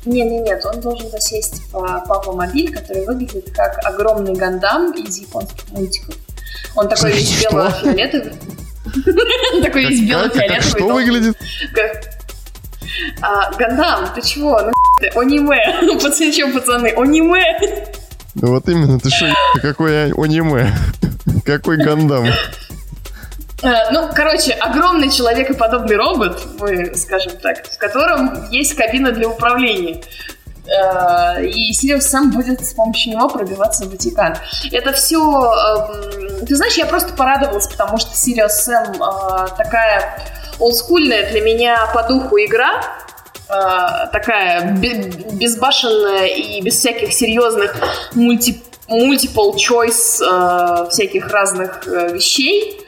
Не, 0.06 0.24
не, 0.24 0.40
нет, 0.40 0.66
он 0.66 0.80
должен 0.82 1.10
засесть 1.12 1.62
в 1.72 2.04
Папа 2.08 2.32
Мобиль, 2.32 2.74
который 2.74 3.06
выглядит 3.06 3.52
как 3.54 3.78
огромный 3.86 4.34
гандам 4.34 4.92
из 4.94 5.18
японских 5.18 5.70
мультиков. 5.72 6.16
Он 6.76 6.88
такой 6.88 7.12
весь 7.12 7.42
бело-фиолетовый. 7.42 8.34
Такой 9.62 9.86
весь 9.86 10.02
бело-фиолетовый. 10.02 10.62
Что 10.62 10.94
выглядит? 10.94 11.38
А, 13.22 13.52
Гандам, 13.58 14.10
ты 14.14 14.22
чего? 14.22 14.60
Ну 14.62 14.72
ты, 15.00 15.08
аниме. 15.10 15.98
Пацаны, 16.02 16.32
что, 16.32 16.48
пацаны, 16.52 16.88
аниме. 16.96 17.44
Ну 18.36 18.48
вот 18.54 18.68
именно, 18.70 19.00
ты 19.00 19.10
что, 19.10 19.34
какой 19.62 20.12
аниме? 20.12 20.72
Какой 21.46 21.78
Гандам? 21.78 22.26
А, 23.62 23.92
ну, 23.92 24.10
короче, 24.14 24.54
огромный 24.54 25.10
человекоподобный 25.12 25.96
робот, 25.96 26.42
мы 26.60 26.96
скажем 26.96 27.34
так, 27.42 27.66
в 27.68 27.78
котором 27.78 28.50
есть 28.50 28.74
кабина 28.76 29.12
для 29.12 29.28
управления. 29.28 30.02
А, 30.72 31.42
и 31.42 31.74
Сириус 31.74 32.06
сам 32.06 32.32
будет 32.32 32.66
с 32.66 32.74
помощью 32.74 33.14
него 33.14 33.30
пробиваться 33.30 33.86
в 33.86 33.92
Ватикан. 33.92 34.36
Это 34.72 34.94
все... 34.94 35.20
Эм, 35.20 36.46
ты 36.46 36.56
знаешь, 36.56 36.76
я 36.76 36.86
просто 36.86 37.14
порадовалась, 37.14 37.68
потому 37.68 37.98
что 37.98 38.16
Сириус 38.16 38.54
Сэм 38.54 38.94
такая 39.58 40.22
олдскульная 40.60 41.32
для 41.32 41.42
меня 41.42 41.90
по 41.94 42.04
духу 42.04 42.38
игра, 42.38 42.82
э, 43.50 44.08
такая 44.12 44.76
безбашенная 45.32 46.28
и 46.28 46.62
без 46.62 46.76
всяких 46.78 47.14
серьезных 47.14 47.76
мульти 48.14 48.62
multiple 48.90 49.56
choice 49.56 50.22
э, 50.22 50.90
всяких 50.90 51.30
разных 51.30 51.88
э, 51.88 52.14
вещей 52.14 52.79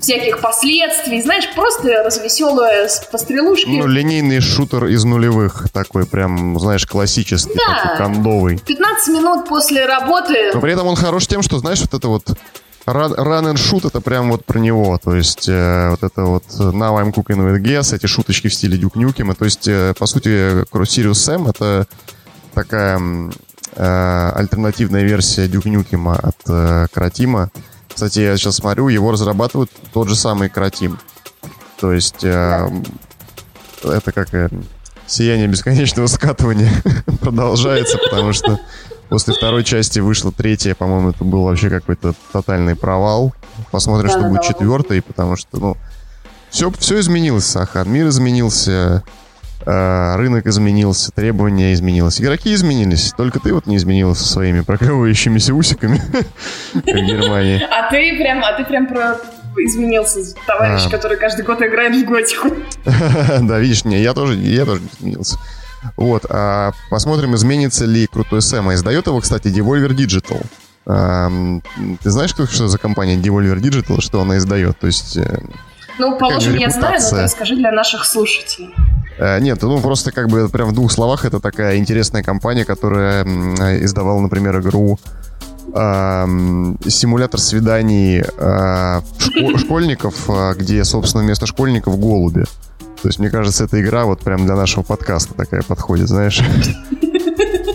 всяких 0.00 0.40
последствий, 0.40 1.22
знаешь, 1.22 1.48
просто 1.54 2.02
развеселая 2.02 2.88
пострелушки. 3.10 3.68
Ну, 3.68 3.86
линейный 3.86 4.40
шутер 4.40 4.86
из 4.86 5.04
нулевых, 5.04 5.66
такой 5.72 6.06
прям, 6.06 6.58
знаешь, 6.60 6.86
классический, 6.86 7.54
да. 7.54 7.82
такой 7.82 7.96
кондовый. 7.98 8.58
15 8.58 9.08
минут 9.08 9.48
после 9.48 9.86
работы. 9.86 10.52
Но 10.54 10.60
при 10.60 10.72
этом 10.72 10.86
он 10.86 10.96
хорош 10.96 11.26
тем, 11.26 11.42
что, 11.42 11.58
знаешь, 11.58 11.80
вот 11.80 11.94
это 11.94 12.08
вот 12.08 12.24
Run, 12.86 13.14
run 13.14 13.52
and 13.52 13.56
shoot 13.56 13.86
это 13.86 14.00
прям 14.00 14.30
вот 14.30 14.44
про 14.44 14.58
него. 14.58 14.98
То 14.98 15.14
есть 15.14 15.48
э, 15.48 15.90
вот 15.90 16.02
это 16.02 16.22
вот 16.22 16.44
Now 16.48 17.00
I'm 17.00 17.12
cooking 17.12 17.36
with 17.36 17.60
gas, 17.62 17.94
эти 17.94 18.06
шуточки 18.06 18.48
в 18.48 18.54
стиле 18.54 18.78
Duke 18.78 18.96
Nukem 18.96 19.23
а. 19.23 19.34
То 19.34 19.44
есть, 19.44 19.68
э, 19.68 19.94
по 19.98 20.06
сути, 20.06 20.64
Serious 20.72 21.12
Sam 21.12 21.50
это 21.50 21.86
такая 22.54 22.98
э, 23.76 24.32
альтернативная 24.34 25.02
версия 25.02 25.46
Duke 25.46 25.66
Nukem 25.66 26.08
а 26.08 26.16
от 26.16 26.36
э, 26.48 26.86
Croteam 26.92 27.37
а. 27.37 27.50
Кстати, 28.00 28.20
я 28.20 28.34
сейчас 28.38 28.56
смотрю, 28.56 28.88
его 28.88 29.10
разрабатывают 29.10 29.70
тот 29.92 30.08
же 30.08 30.16
самый 30.16 30.48
Croteam. 30.48 30.98
То 31.78 31.92
есть 31.92 32.24
э, 32.24 32.70
это 33.84 34.12
как 34.12 34.32
э, 34.32 34.48
сияние 35.06 35.48
бесконечного 35.48 36.06
скатывания 36.06 36.72
продолжается, 37.20 37.98
потому 37.98 38.32
что 38.32 38.58
После 39.10 39.34
второй 39.34 39.64
части 39.64 39.98
вышла 39.98 40.32
третья, 40.32 40.74
по-моему, 40.74 41.10
это 41.10 41.24
был 41.24 41.42
вообще 41.42 41.68
какой-то 41.68 42.14
тотальный 42.32 42.74
провал. 42.76 43.34
Посмотрим, 43.70 44.06
да, 44.06 44.12
что 44.12 44.22
да, 44.22 44.28
будет 44.28 44.40
да, 44.42 44.48
четвертой, 44.48 45.02
потому 45.02 45.36
что, 45.36 45.58
ну, 45.58 45.76
все, 46.48 46.70
все 46.78 47.00
изменилось, 47.00 47.44
Сахан. 47.44 47.90
Мир 47.90 48.06
изменился, 48.06 49.02
рынок 49.64 50.46
изменился, 50.46 51.12
требования 51.12 51.72
изменились. 51.72 52.20
Игроки 52.20 52.54
изменились. 52.54 53.12
Только 53.16 53.40
ты 53.40 53.52
вот 53.52 53.66
не 53.66 53.76
изменился 53.76 54.24
со 54.24 54.32
своими 54.32 54.60
проклевывающимися 54.60 55.54
усиками, 55.54 56.00
в 56.74 56.80
Германии. 56.82 57.62
А 57.62 57.90
ты 57.90 58.16
прям, 58.16 58.42
а 58.44 58.52
ты 58.54 58.64
прям 58.64 58.86
про 58.86 59.18
изменился 59.56 60.20
товарищ, 60.46 60.82
а. 60.86 60.90
который 60.90 61.16
каждый 61.16 61.44
год 61.44 61.60
играет 61.62 61.94
в 61.94 62.08
готику. 62.08 62.50
Да, 63.42 63.58
видишь, 63.58 63.84
не, 63.84 64.00
я 64.00 64.14
тоже, 64.14 64.34
я 64.36 64.64
тоже 64.64 64.82
изменился. 64.98 65.38
Вот, 65.96 66.26
а 66.28 66.72
посмотрим, 66.90 67.34
изменится 67.34 67.84
ли 67.86 68.06
крутой 68.06 68.42
Сэм. 68.42 68.68
А 68.68 68.74
издает 68.74 69.06
его, 69.06 69.20
кстати, 69.20 69.48
Devolver 69.48 69.90
Digital. 69.90 70.42
Ты 72.02 72.10
знаешь, 72.10 72.30
что, 72.30 72.68
за 72.68 72.78
компания 72.78 73.16
Devolver 73.16 73.58
Digital, 73.60 74.00
что 74.00 74.20
она 74.20 74.38
издает? 74.38 74.78
То 74.78 74.86
есть... 74.86 75.16
Э, 75.16 75.40
ну, 75.98 76.18
положим, 76.18 76.56
я 76.56 76.70
знаю, 76.70 76.98
но 77.00 77.18
ты 77.18 77.28
скажи 77.28 77.56
для 77.56 77.72
наших 77.72 78.04
слушателей. 78.04 78.74
А, 79.20 79.38
нет, 79.38 79.60
ну 79.62 79.80
просто 79.80 80.12
как 80.12 80.28
бы 80.28 80.48
прям 80.48 80.70
в 80.70 80.72
двух 80.72 80.90
словах 80.90 81.24
это 81.24 81.40
такая 81.40 81.76
интересная 81.76 82.22
компания, 82.22 82.64
которая 82.64 83.24
издавала, 83.84 84.20
например, 84.20 84.60
игру 84.60 84.98
э, 85.74 86.24
симулятор 86.88 87.40
свиданий 87.40 88.20
э, 88.20 89.00
шко- 89.18 89.58
школьников, 89.64 90.28
где, 90.56 90.84
собственно, 90.84 91.24
вместо 91.24 91.46
школьников 91.46 91.98
голуби. 91.98 92.44
То 93.02 93.08
есть, 93.08 93.18
мне 93.18 93.30
кажется, 93.30 93.64
эта 93.64 93.80
игра 93.80 94.04
вот 94.04 94.20
прям 94.20 94.44
для 94.44 94.56
нашего 94.56 94.82
подкаста 94.82 95.34
такая 95.34 95.62
подходит, 95.62 96.08
знаешь. 96.08 96.42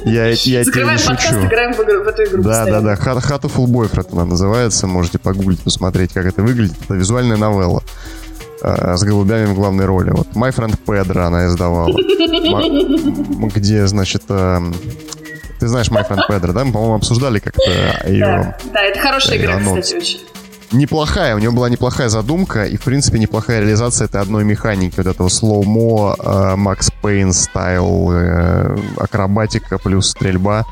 Я, 0.06 0.28
я 0.28 0.64
тебе 0.64 0.84
не 0.84 0.98
подкаст, 0.98 1.22
шучу. 1.24 1.48
играем 1.48 1.74
в, 1.74 1.80
игру, 1.80 2.04
в 2.04 2.08
эту 2.08 2.24
игру 2.26 2.44
Да, 2.44 2.66
да, 2.66 2.80
да. 2.80 2.94
How 2.94 3.42
to 3.42 3.52
Full 3.52 3.66
Boyfriend 3.66 4.10
она 4.12 4.26
называется. 4.26 4.86
Можете 4.86 5.18
погуглить, 5.18 5.60
посмотреть, 5.62 6.14
как 6.14 6.28
это 6.28 6.44
выглядит. 6.44 6.76
Это 6.84 6.94
визуальная 6.94 7.38
новелла 7.38 7.82
э, 8.66 8.98
с 8.98 9.04
голубями 9.04 9.46
в 9.46 9.56
главной 9.56 9.86
роли. 9.86 10.12
Вот 10.12 10.28
My 10.34 10.54
Friend 10.54 10.78
Pedro 10.86 11.20
она 11.20 11.48
издавала. 11.48 11.96
Где, 13.56 13.88
значит, 13.88 14.24
э, 14.30 14.60
ты 15.60 15.68
знаешь 15.68 15.90
My 15.90 16.08
Friend 16.08 16.22
Pedro, 16.30 16.54
да? 16.54 16.66
Мы, 16.66 16.72
по-моему, 16.72 16.96
обсуждали 16.96 17.40
как-то 17.40 17.72
ее... 18.08 18.56
Да, 18.74 18.82
это 18.82 19.00
хорошая 19.00 19.38
игра, 19.38 19.60
кстати, 19.60 19.96
очень 19.96 20.20
неплохая, 20.72 21.36
у 21.36 21.40
него 21.40 21.54
была 21.54 21.70
неплохая 21.70 22.10
задумка, 22.10 22.66
и, 22.66 22.78
в 22.78 22.84
принципе, 22.84 23.20
неплохая 23.20 23.62
реализация 23.62 24.06
этой 24.06 24.22
одной 24.22 24.44
механики, 24.44 24.96
вот 24.98 25.08
этого 25.08 25.30
slow-mo, 25.30 26.16
Max 26.58 26.92
Payne 27.02 27.34
style, 27.34 28.12
э, 28.12 28.78
акробатика 28.98 29.78
плюс 29.78 30.10
стрельба. 30.10 30.66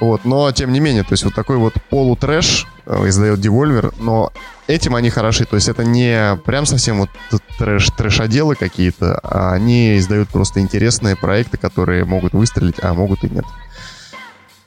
Вот, 0.00 0.24
но 0.24 0.52
тем 0.52 0.72
не 0.72 0.80
менее, 0.80 1.04
то 1.04 1.12
есть 1.12 1.24
вот 1.24 1.34
такой 1.34 1.56
вот 1.56 1.74
полутрэш 1.88 2.66
э, 2.84 3.08
издает 3.08 3.38
Devolver, 3.38 3.94
но 3.98 4.30
этим 4.66 4.94
они 4.94 5.08
хороши, 5.08 5.46
то 5.46 5.56
есть 5.56 5.68
это 5.68 5.84
не 5.84 6.36
прям 6.44 6.66
совсем 6.66 6.98
вот 6.98 7.10
трэш, 7.58 7.88
трэшоделы 7.96 8.56
какие-то, 8.56 9.18
а 9.22 9.52
они 9.52 9.96
издают 9.96 10.28
просто 10.28 10.60
интересные 10.60 11.16
проекты, 11.16 11.56
которые 11.56 12.04
могут 12.04 12.34
выстрелить, 12.34 12.76
а 12.82 12.92
могут 12.92 13.24
и 13.24 13.30
нет. 13.30 13.44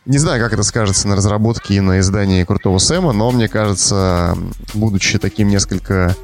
Не 0.06 0.18
знаю, 0.18 0.42
как 0.42 0.54
это 0.54 0.64
скажется 0.64 1.08
на 1.08 1.16
разработке 1.16 1.76
и 1.76 1.80
на 1.80 2.00
издании 2.00 2.44
Крутого 2.44 2.80
Сэма, 2.80 3.12
но 3.12 3.30
мне 3.30 3.48
кажется, 3.48 4.36
будучи 4.74 5.20
таким 5.20 5.50
несколько 5.50 6.16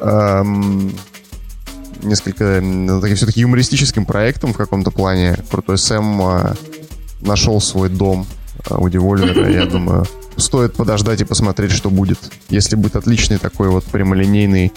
эм, 0.00 0.90
несколько 2.02 2.62
таким 3.02 3.16
все-таки 3.16 3.40
юмористическим 3.40 4.06
проектом 4.06 4.54
в 4.54 4.56
каком-то 4.56 4.90
плане, 4.90 5.36
Крутой 5.50 5.76
Сэм 5.76 6.22
э, 6.22 6.54
нашел 7.20 7.60
свой 7.60 7.88
дом 7.88 8.26
э, 8.68 8.74
у 8.74 8.88
Devolver, 8.88 9.52
я 9.52 9.66
думаю, 9.66 10.06
стоит 10.36 10.74
подождать 10.74 11.20
и 11.20 11.24
посмотреть, 11.24 11.72
что 11.72 11.90
будет. 11.90 12.18
Если 12.48 12.76
будет 12.76 12.96
отличный 12.96 13.38
такой 13.38 13.68
вот 13.68 13.84
прямолинейный 13.84 14.72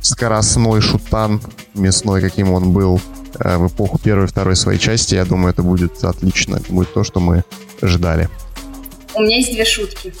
скоростной 0.00 0.80
шутан 0.80 1.40
мясной, 1.74 2.20
каким 2.20 2.52
он 2.52 2.72
был 2.72 3.00
э, 3.38 3.56
в 3.56 3.68
эпоху 3.68 3.98
первой 3.98 4.24
и 4.24 4.28
второй 4.28 4.56
своей 4.56 4.78
части, 4.78 5.14
я 5.14 5.24
думаю, 5.24 5.50
это 5.50 5.62
будет 5.62 6.02
отлично. 6.04 6.56
Это 6.56 6.72
будет 6.72 6.92
то, 6.92 7.04
что 7.04 7.20
мы 7.20 7.44
ждали. 7.82 8.28
У 9.14 9.22
меня 9.22 9.36
есть 9.36 9.52
две 9.52 9.64
шутки. 9.64 10.12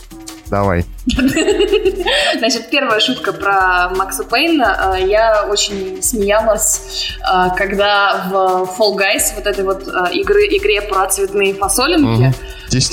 Давай. 0.50 0.84
Значит, 2.38 2.70
первая 2.70 3.00
шутка 3.00 3.32
про 3.32 3.90
Макса 3.96 4.24
Пейна. 4.24 4.94
Э, 4.96 5.06
я 5.06 5.46
очень 5.48 6.02
смеялась, 6.02 7.10
э, 7.20 7.48
когда 7.56 8.26
в 8.30 8.34
Fall 8.78 8.96
Guys, 8.96 9.34
вот 9.34 9.46
этой 9.46 9.64
вот 9.64 9.86
э, 9.88 10.12
игры, 10.14 10.46
игре 10.46 10.82
про 10.82 11.06
цветные 11.06 11.54
фасолинки, 11.54 12.34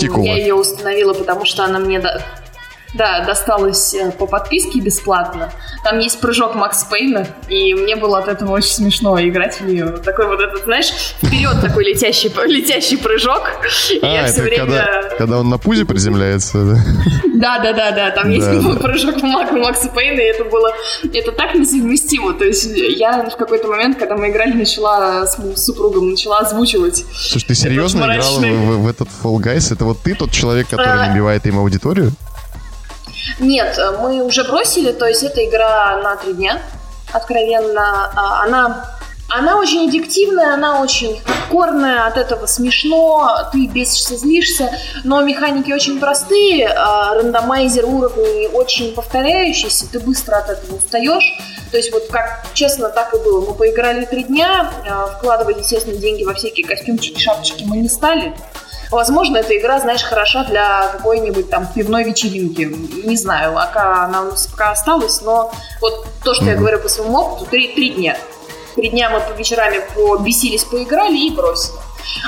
угу. 0.10 0.24
я 0.24 0.38
ее 0.38 0.56
установила, 0.56 1.14
потому 1.14 1.46
что 1.46 1.64
она 1.64 1.80
мне 1.80 2.02
да, 2.94 3.24
досталось 3.26 3.94
э, 3.94 4.12
по 4.12 4.26
подписке 4.26 4.80
бесплатно. 4.80 5.52
Там 5.84 6.00
есть 6.00 6.20
прыжок 6.20 6.56
Макс 6.56 6.84
Пейна, 6.84 7.28
и 7.48 7.74
мне 7.74 7.96
было 7.96 8.20
от 8.20 8.28
этого 8.28 8.52
очень 8.52 8.74
смешно 8.74 9.20
играть 9.22 9.60
в 9.60 9.66
нее. 9.66 9.88
Такой 9.88 10.28
вот 10.28 10.42
этот, 10.42 10.64
знаешь, 10.66 10.92
вперед 11.22 11.62
такой 11.62 11.86
летящий, 11.86 12.32
летящий 12.48 12.98
прыжок. 12.98 13.50
А, 14.02 14.06
я 14.06 14.24
это 14.24 14.34
все 14.34 14.42
время... 14.42 14.66
когда, 14.66 15.02
когда 15.18 15.40
он 15.40 15.50
на 15.50 15.58
пузе 15.58 15.86
приземляется, 15.86 16.66
да? 16.66 16.78
Да, 17.42 17.58
да, 17.58 17.92
да. 17.92 18.12
Там 18.12 18.30
есть 18.30 18.48
прыжок 18.80 19.22
Макса 19.24 19.90
Пейна, 19.90 20.20
и 20.20 20.26
это 20.26 20.44
было... 20.44 20.72
Это 21.12 21.32
так 21.32 21.56
несовместимо. 21.56 22.34
То 22.34 22.46
есть 22.46 22.70
я 22.76 23.28
в 23.30 23.36
какой-то 23.36 23.68
момент, 23.68 23.98
когда 23.98 24.16
мы 24.16 24.30
играли, 24.30 24.54
начала 24.54 25.26
с, 25.26 25.40
супругом, 25.56 26.12
начала 26.12 26.40
озвучивать. 26.40 27.04
Слушай, 27.16 27.48
ты 27.48 27.56
серьезно 27.56 28.04
играла 28.04 28.40
в 28.40 28.88
этот 28.88 29.08
Fall 29.24 29.38
Guys? 29.38 29.74
Это 29.74 29.86
вот 29.86 30.00
ты 30.04 30.14
тот 30.14 30.30
человек, 30.30 30.68
который 30.70 30.94
а... 30.94 31.08
набивает 31.08 31.48
им 31.48 31.58
аудиторию? 31.58 32.12
Нет, 33.40 33.80
мы 34.02 34.24
уже 34.24 34.44
бросили, 34.44 34.92
то 34.92 35.06
есть 35.06 35.24
это 35.24 35.44
игра 35.44 35.98
на 36.04 36.16
три 36.16 36.34
дня, 36.34 36.62
откровенно. 37.12 38.12
А, 38.16 38.44
она, 38.44 38.98
она 39.30 39.58
очень 39.58 39.88
аддиктивная, 39.88 40.54
она 40.54 40.82
очень 40.82 41.20
хардкорная, 41.52 42.08
от 42.08 42.18
этого 42.18 42.46
смешно, 42.46 43.50
ты 43.52 43.68
бесишься, 43.68 44.16
злишься, 44.16 44.72
но 45.04 45.22
механики 45.22 45.72
очень 45.72 46.00
простые, 46.00 46.68
а, 46.68 47.14
рандомайзер 47.16 47.86
уровней 47.86 48.48
очень 48.48 48.94
повторяющийся, 48.94 49.86
ты 49.92 50.00
быстро 50.00 50.38
от 50.38 50.50
этого 50.50 50.78
устаешь. 50.78 51.38
То 51.72 51.78
есть 51.78 51.92
вот 51.94 52.08
как 52.12 52.48
честно 52.54 52.90
так 52.90 53.14
и 53.14 53.18
было. 53.18 53.46
Мы 53.46 53.54
поиграли 53.54 54.04
три 54.06 54.24
дня, 54.24 54.72
а, 54.90 55.08
вкладывать, 55.08 55.60
естественно, 55.60 55.96
деньги 55.96 56.24
во 56.24 56.34
всякие 56.34 56.66
костюмчики, 56.66 57.20
шапочки 57.20 57.64
мы 57.64 57.78
не 57.78 57.90
стали. 57.90 58.34
Возможно, 58.92 59.38
эта 59.38 59.58
игра, 59.58 59.80
знаешь, 59.80 60.04
хороша 60.04 60.44
для 60.44 60.90
какой-нибудь 60.92 61.50
там 61.50 61.66
пивной 61.66 62.04
вечеринки. 62.04 62.64
Не 63.06 63.16
знаю, 63.16 63.54
пока 63.54 64.04
она 64.04 64.22
у 64.24 64.26
нас 64.26 64.48
пока 64.48 64.72
осталась, 64.72 65.22
но 65.22 65.52
вот 65.80 66.06
то, 66.24 66.34
что 66.34 66.44
mm-hmm. 66.44 66.50
я 66.50 66.56
говорю 66.58 66.80
по 66.80 66.90
своему 66.90 67.18
опыту, 67.18 67.46
три, 67.50 67.70
три 67.70 67.92
дня. 67.92 68.18
Три 68.76 68.90
дня 68.90 69.10
мы 69.10 69.22
по 69.22 69.32
вечерами 69.38 69.82
побесились, 69.96 70.66
поиграли 70.66 71.18
и 71.18 71.32
бросили. 71.34 71.78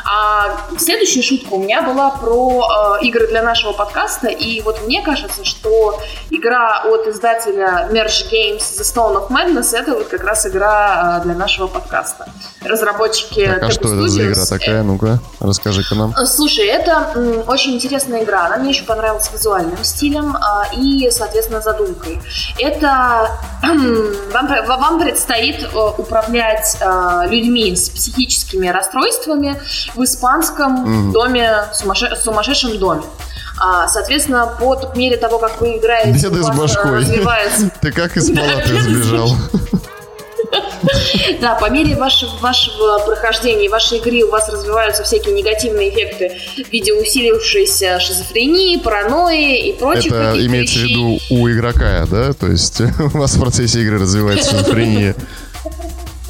А 0.06 0.58
следующая 0.78 1.22
шутка 1.22 1.54
у 1.54 1.60
меня 1.60 1.82
была 1.82 2.12
про 2.12 2.98
э, 3.02 3.06
игры 3.06 3.28
для 3.28 3.42
нашего 3.42 3.74
подкаста, 3.74 4.28
и 4.28 4.62
вот 4.62 4.82
мне 4.86 5.02
кажется, 5.02 5.44
что 5.46 6.00
игра 6.30 6.84
от 6.86 7.08
издателя 7.08 7.88
Merge 7.92 8.30
Games 8.32 8.60
The 8.60 8.82
Stone 8.84 9.16
of 9.16 9.30
Madness 9.30 9.76
это 9.76 9.94
вот 9.94 10.08
как 10.08 10.24
раз 10.24 10.46
игра 10.46 11.20
э, 11.20 11.24
для 11.26 11.36
нашего 11.36 11.68
подкаста. 11.68 12.28
Разработчики 12.64 13.46
так, 13.46 13.64
а 13.64 13.72
что 13.72 13.88
Studios, 13.90 14.06
это 14.06 14.10
за 14.10 14.32
игра 14.32 14.46
такая? 14.46 14.80
Э, 14.80 14.84
Ну-ка, 14.84 15.20
расскажи-ка 15.40 15.96
нам. 15.96 16.14
Э, 16.18 16.26
слушай, 16.26 16.66
это 16.66 17.12
м, 17.16 17.44
очень 17.48 17.76
интересная 17.76 18.24
игра. 18.24 18.46
Она 18.46 18.58
мне 18.58 18.70
еще 18.72 18.84
понравилась 18.84 19.30
визуальным 19.32 19.84
стилем 19.84 20.36
э, 20.36 20.76
и, 20.76 21.10
соответственно, 21.12 21.62
задумкой. 21.62 22.20
Это 22.60 23.30
вам, 24.34 24.48
вам 24.66 25.00
предстоит 25.00 25.64
э, 25.64 25.68
управлять 25.98 26.78
людьми 27.30 27.76
с 27.76 27.90
психическими 27.90 28.68
расстройствами, 28.68 29.60
в 29.96 30.04
испанском 30.04 31.10
mm. 31.10 31.12
доме, 31.12 31.66
сумасше... 31.74 32.16
сумасшедшем 32.16 32.78
доме. 32.78 33.02
А, 33.60 33.88
соответственно, 33.88 34.48
по 34.60 34.80
мере 34.96 35.18
того, 35.18 35.40
как 35.40 35.62
вы 35.62 35.78
играете, 35.78 36.28
Беды 36.28 36.44
с 36.44 36.50
башкой. 36.50 36.98
развивается... 36.98 37.72
Ты 37.82 37.92
как 37.92 38.18
из 38.18 38.32
палаты 38.32 38.82
сбежал? 38.82 39.32
Да, 41.42 41.56
по 41.56 41.70
мере 41.70 41.96
вашего, 41.96 42.32
вашего 42.40 43.00
прохождения, 43.00 43.70
вашей 43.70 43.98
игры 43.98 44.24
у 44.24 44.30
вас 44.30 44.50
развиваются 44.50 45.04
всякие 45.04 45.34
негативные 45.34 45.90
эффекты 45.90 46.38
в 46.64 46.72
виде 46.72 46.94
усилившейся 46.94 48.00
шизофрении, 48.00 48.78
паранойи 48.78 49.70
и 49.70 49.74
прочих 49.74 50.12
Это 50.12 50.46
имеется 50.46 50.80
в 50.80 50.84
виду 50.84 51.20
у 51.30 51.50
игрока, 51.50 52.06
да? 52.10 52.34
То 52.34 52.48
есть 52.48 52.82
у 53.14 53.18
вас 53.18 53.36
в 53.36 53.40
процессе 53.40 53.82
игры 53.82 54.00
развивается 54.00 54.52
шизофрения. 54.52 55.16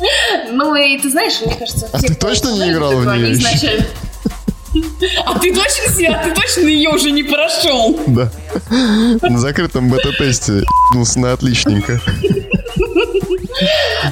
Ну 0.52 0.76
и 0.76 0.98
ты 0.98 1.10
знаешь, 1.10 1.42
мне 1.46 1.56
кажется, 1.56 1.90
а 1.92 2.00
ты 2.00 2.14
точно 2.14 2.50
не 2.50 2.72
играл 2.72 2.96
в 2.98 3.06
нее 3.06 3.34
изначально... 3.34 3.86
А 5.26 5.38
ты 5.38 5.54
точно, 5.54 6.16
а 6.18 6.24
ты 6.24 6.34
точно 6.34 6.68
ее 6.68 6.90
уже 6.90 7.12
не 7.12 7.22
прошел? 7.22 8.00
Да. 8.08 8.32
На 9.22 9.38
закрытом 9.38 9.88
бета-тесте 9.88 10.64
ну, 10.96 11.04
на 11.18 11.34
отличненько. 11.34 12.02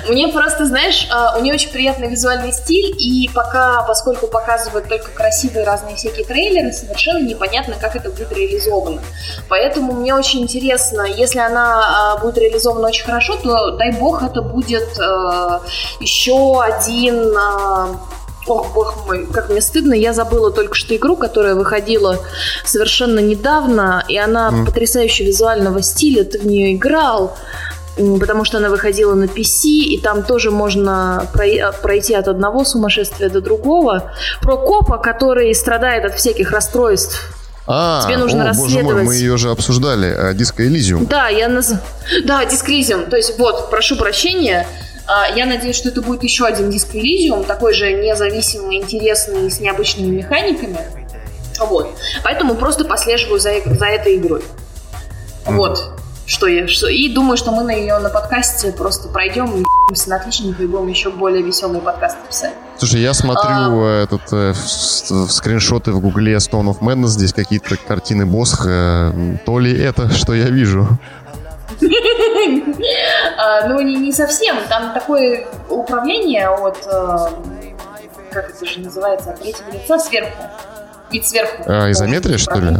Мне 0.07 0.27
просто, 0.27 0.65
знаешь, 0.65 1.07
а, 1.11 1.37
у 1.37 1.41
нее 1.41 1.53
очень 1.53 1.71
приятный 1.71 2.07
визуальный 2.07 2.51
стиль, 2.51 2.95
и 2.97 3.29
пока, 3.33 3.83
поскольку 3.83 4.27
показывают 4.27 4.87
только 4.87 5.09
красивые 5.11 5.65
разные 5.65 5.95
всякие 5.95 6.25
трейлеры, 6.25 6.71
совершенно 6.71 7.25
непонятно, 7.25 7.75
как 7.79 7.95
это 7.95 8.09
будет 8.09 8.31
реализовано. 8.31 9.01
Поэтому 9.49 9.93
мне 9.93 10.13
очень 10.13 10.41
интересно, 10.41 11.03
если 11.03 11.39
она 11.39 12.13
а, 12.13 12.17
будет 12.17 12.37
реализована 12.37 12.87
очень 12.87 13.05
хорошо, 13.05 13.35
то 13.37 13.71
дай 13.71 13.91
бог 13.91 14.23
это 14.23 14.41
будет 14.41 14.99
а, 14.99 15.61
еще 15.99 16.61
один 16.61 17.35
Ох, 18.47 18.73
бог 18.73 19.05
мой, 19.05 19.27
как 19.27 19.49
мне 19.49 19.61
стыдно, 19.61 19.93
я 19.93 20.13
забыла 20.13 20.51
только 20.51 20.73
что 20.73 20.95
игру, 20.95 21.15
которая 21.15 21.53
выходила 21.53 22.17
совершенно 22.65 23.19
недавно, 23.19 24.03
и 24.07 24.17
она 24.17 24.49
mm. 24.49 24.65
потрясающе 24.65 25.25
визуального 25.25 25.83
стиля, 25.83 26.23
ты 26.23 26.39
в 26.39 26.47
нее 26.47 26.73
играл 26.73 27.37
потому 27.95 28.45
что 28.45 28.57
она 28.57 28.69
выходила 28.69 29.13
на 29.15 29.25
PC, 29.25 29.67
и 29.67 29.99
там 30.01 30.23
тоже 30.23 30.51
можно 30.51 31.27
пройти 31.33 32.13
от 32.13 32.27
одного 32.27 32.63
сумасшествия 32.63 33.29
до 33.29 33.41
другого. 33.41 34.11
Про 34.41 34.57
копа, 34.57 34.97
который 34.97 35.53
страдает 35.53 36.05
от 36.05 36.15
всяких 36.15 36.51
расстройств. 36.51 37.33
А, 37.67 38.03
Тебе 38.03 38.17
нужно 38.17 38.43
о, 38.43 38.47
расследовать. 38.47 38.83
Боже 38.83 38.95
мой, 38.95 39.03
мы 39.03 39.15
ее 39.15 39.37
же 39.37 39.51
обсуждали, 39.51 40.33
Диско 40.33 40.65
Элизиум. 40.65 41.05
Да, 41.05 41.27
я 41.29 41.47
наз... 41.47 41.73
Да, 42.25 42.43
Диско 42.45 42.71
Элизиум. 42.71 43.05
То 43.05 43.17
есть, 43.17 43.37
вот, 43.37 43.69
прошу 43.69 43.97
прощения, 43.97 44.67
а, 45.07 45.27
я 45.35 45.45
надеюсь, 45.45 45.75
что 45.75 45.89
это 45.89 46.01
будет 46.01 46.23
еще 46.23 46.45
один 46.45 46.71
Диско 46.71 46.97
Элизиум, 46.97 47.43
такой 47.43 47.73
же 47.73 47.93
независимый, 47.93 48.77
интересный, 48.77 49.51
с 49.51 49.59
необычными 49.59 50.15
механиками. 50.17 50.79
Вот. 51.59 51.95
Поэтому 52.23 52.55
просто 52.55 52.83
послеживаю 52.83 53.39
за, 53.39 53.51
за 53.65 53.85
этой 53.85 54.15
игрой. 54.15 54.41
Mm. 55.45 55.55
Вот 55.55 56.01
что 56.31 56.47
я, 56.47 56.65
что, 56.67 56.87
и 56.87 57.09
думаю, 57.09 57.35
что 57.35 57.51
мы 57.51 57.63
на 57.63 57.71
ее 57.71 57.99
на 57.99 58.09
подкасте 58.09 58.71
просто 58.71 59.09
пройдем 59.09 59.53
и 59.53 59.63
на 60.07 60.15
отличненько 60.15 60.63
и 60.63 60.65
будем 60.65 60.87
еще 60.87 61.11
более 61.11 61.43
веселые 61.43 61.81
подкасты 61.81 62.19
писать. 62.27 62.53
Слушай, 62.77 63.01
я 63.01 63.13
смотрю 63.13 63.83
а... 63.83 64.03
этот 64.03 64.21
э, 64.31 64.53
в, 64.53 65.27
в 65.27 65.31
скриншоты 65.31 65.91
в 65.91 65.99
гугле 65.99 66.35
Stone 66.35 66.73
of 66.73 66.79
Madness, 66.79 67.07
здесь 67.07 67.33
какие-то 67.33 67.75
картины 67.75 68.25
Босха. 68.25 69.13
То 69.45 69.59
ли 69.59 69.77
это, 69.77 70.09
что 70.09 70.33
я 70.33 70.45
вижу? 70.49 70.87
А, 73.37 73.67
ну, 73.67 73.79
не 73.81 74.11
совсем. 74.11 74.55
Там 74.69 74.93
такое 74.93 75.47
управление 75.69 76.47
от, 76.47 76.77
э, 76.85 77.17
как 78.31 78.51
это 78.51 78.65
же 78.65 78.81
называется, 78.81 79.31
от 79.31 79.41
третьего 79.41 79.71
лица 79.71 79.97
сверху. 79.97 80.43
Вид 81.11 81.27
сверху. 81.27 81.63
А, 81.65 81.89
изометрия, 81.91 82.37
что 82.37 82.59
ли? 82.59 82.77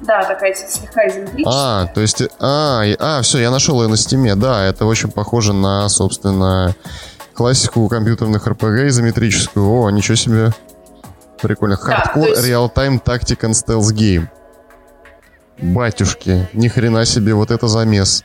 Да, 0.00 0.22
такая 0.24 0.54
слегка 0.54 1.06
изометрическая. 1.08 1.54
А, 1.54 1.86
то 1.86 2.00
есть... 2.00 2.22
А, 2.40 2.84
а, 2.98 3.22
все, 3.22 3.38
я 3.38 3.50
нашел 3.50 3.82
ее 3.82 3.88
на 3.88 3.96
стиме. 3.96 4.34
Да, 4.34 4.64
это 4.64 4.86
очень 4.86 5.10
похоже 5.10 5.52
на, 5.52 5.88
собственно, 5.88 6.74
классику 7.34 7.88
компьютерных 7.88 8.46
RPG 8.46 8.88
изометрическую. 8.88 9.68
О, 9.68 9.90
ничего 9.90 10.14
себе. 10.14 10.52
Прикольно. 11.42 11.74
Hardcore 11.74 12.14
да, 12.14 12.26
есть... 12.28 12.46
Real-Time 12.46 13.02
Tactic 13.02 13.40
and 13.40 13.52
Stealth 13.52 13.92
Game. 13.92 14.28
Батюшки, 15.60 16.48
ни 16.52 16.68
хрена 16.68 17.04
себе, 17.04 17.34
вот 17.34 17.50
это 17.50 17.66
замес. 17.66 18.22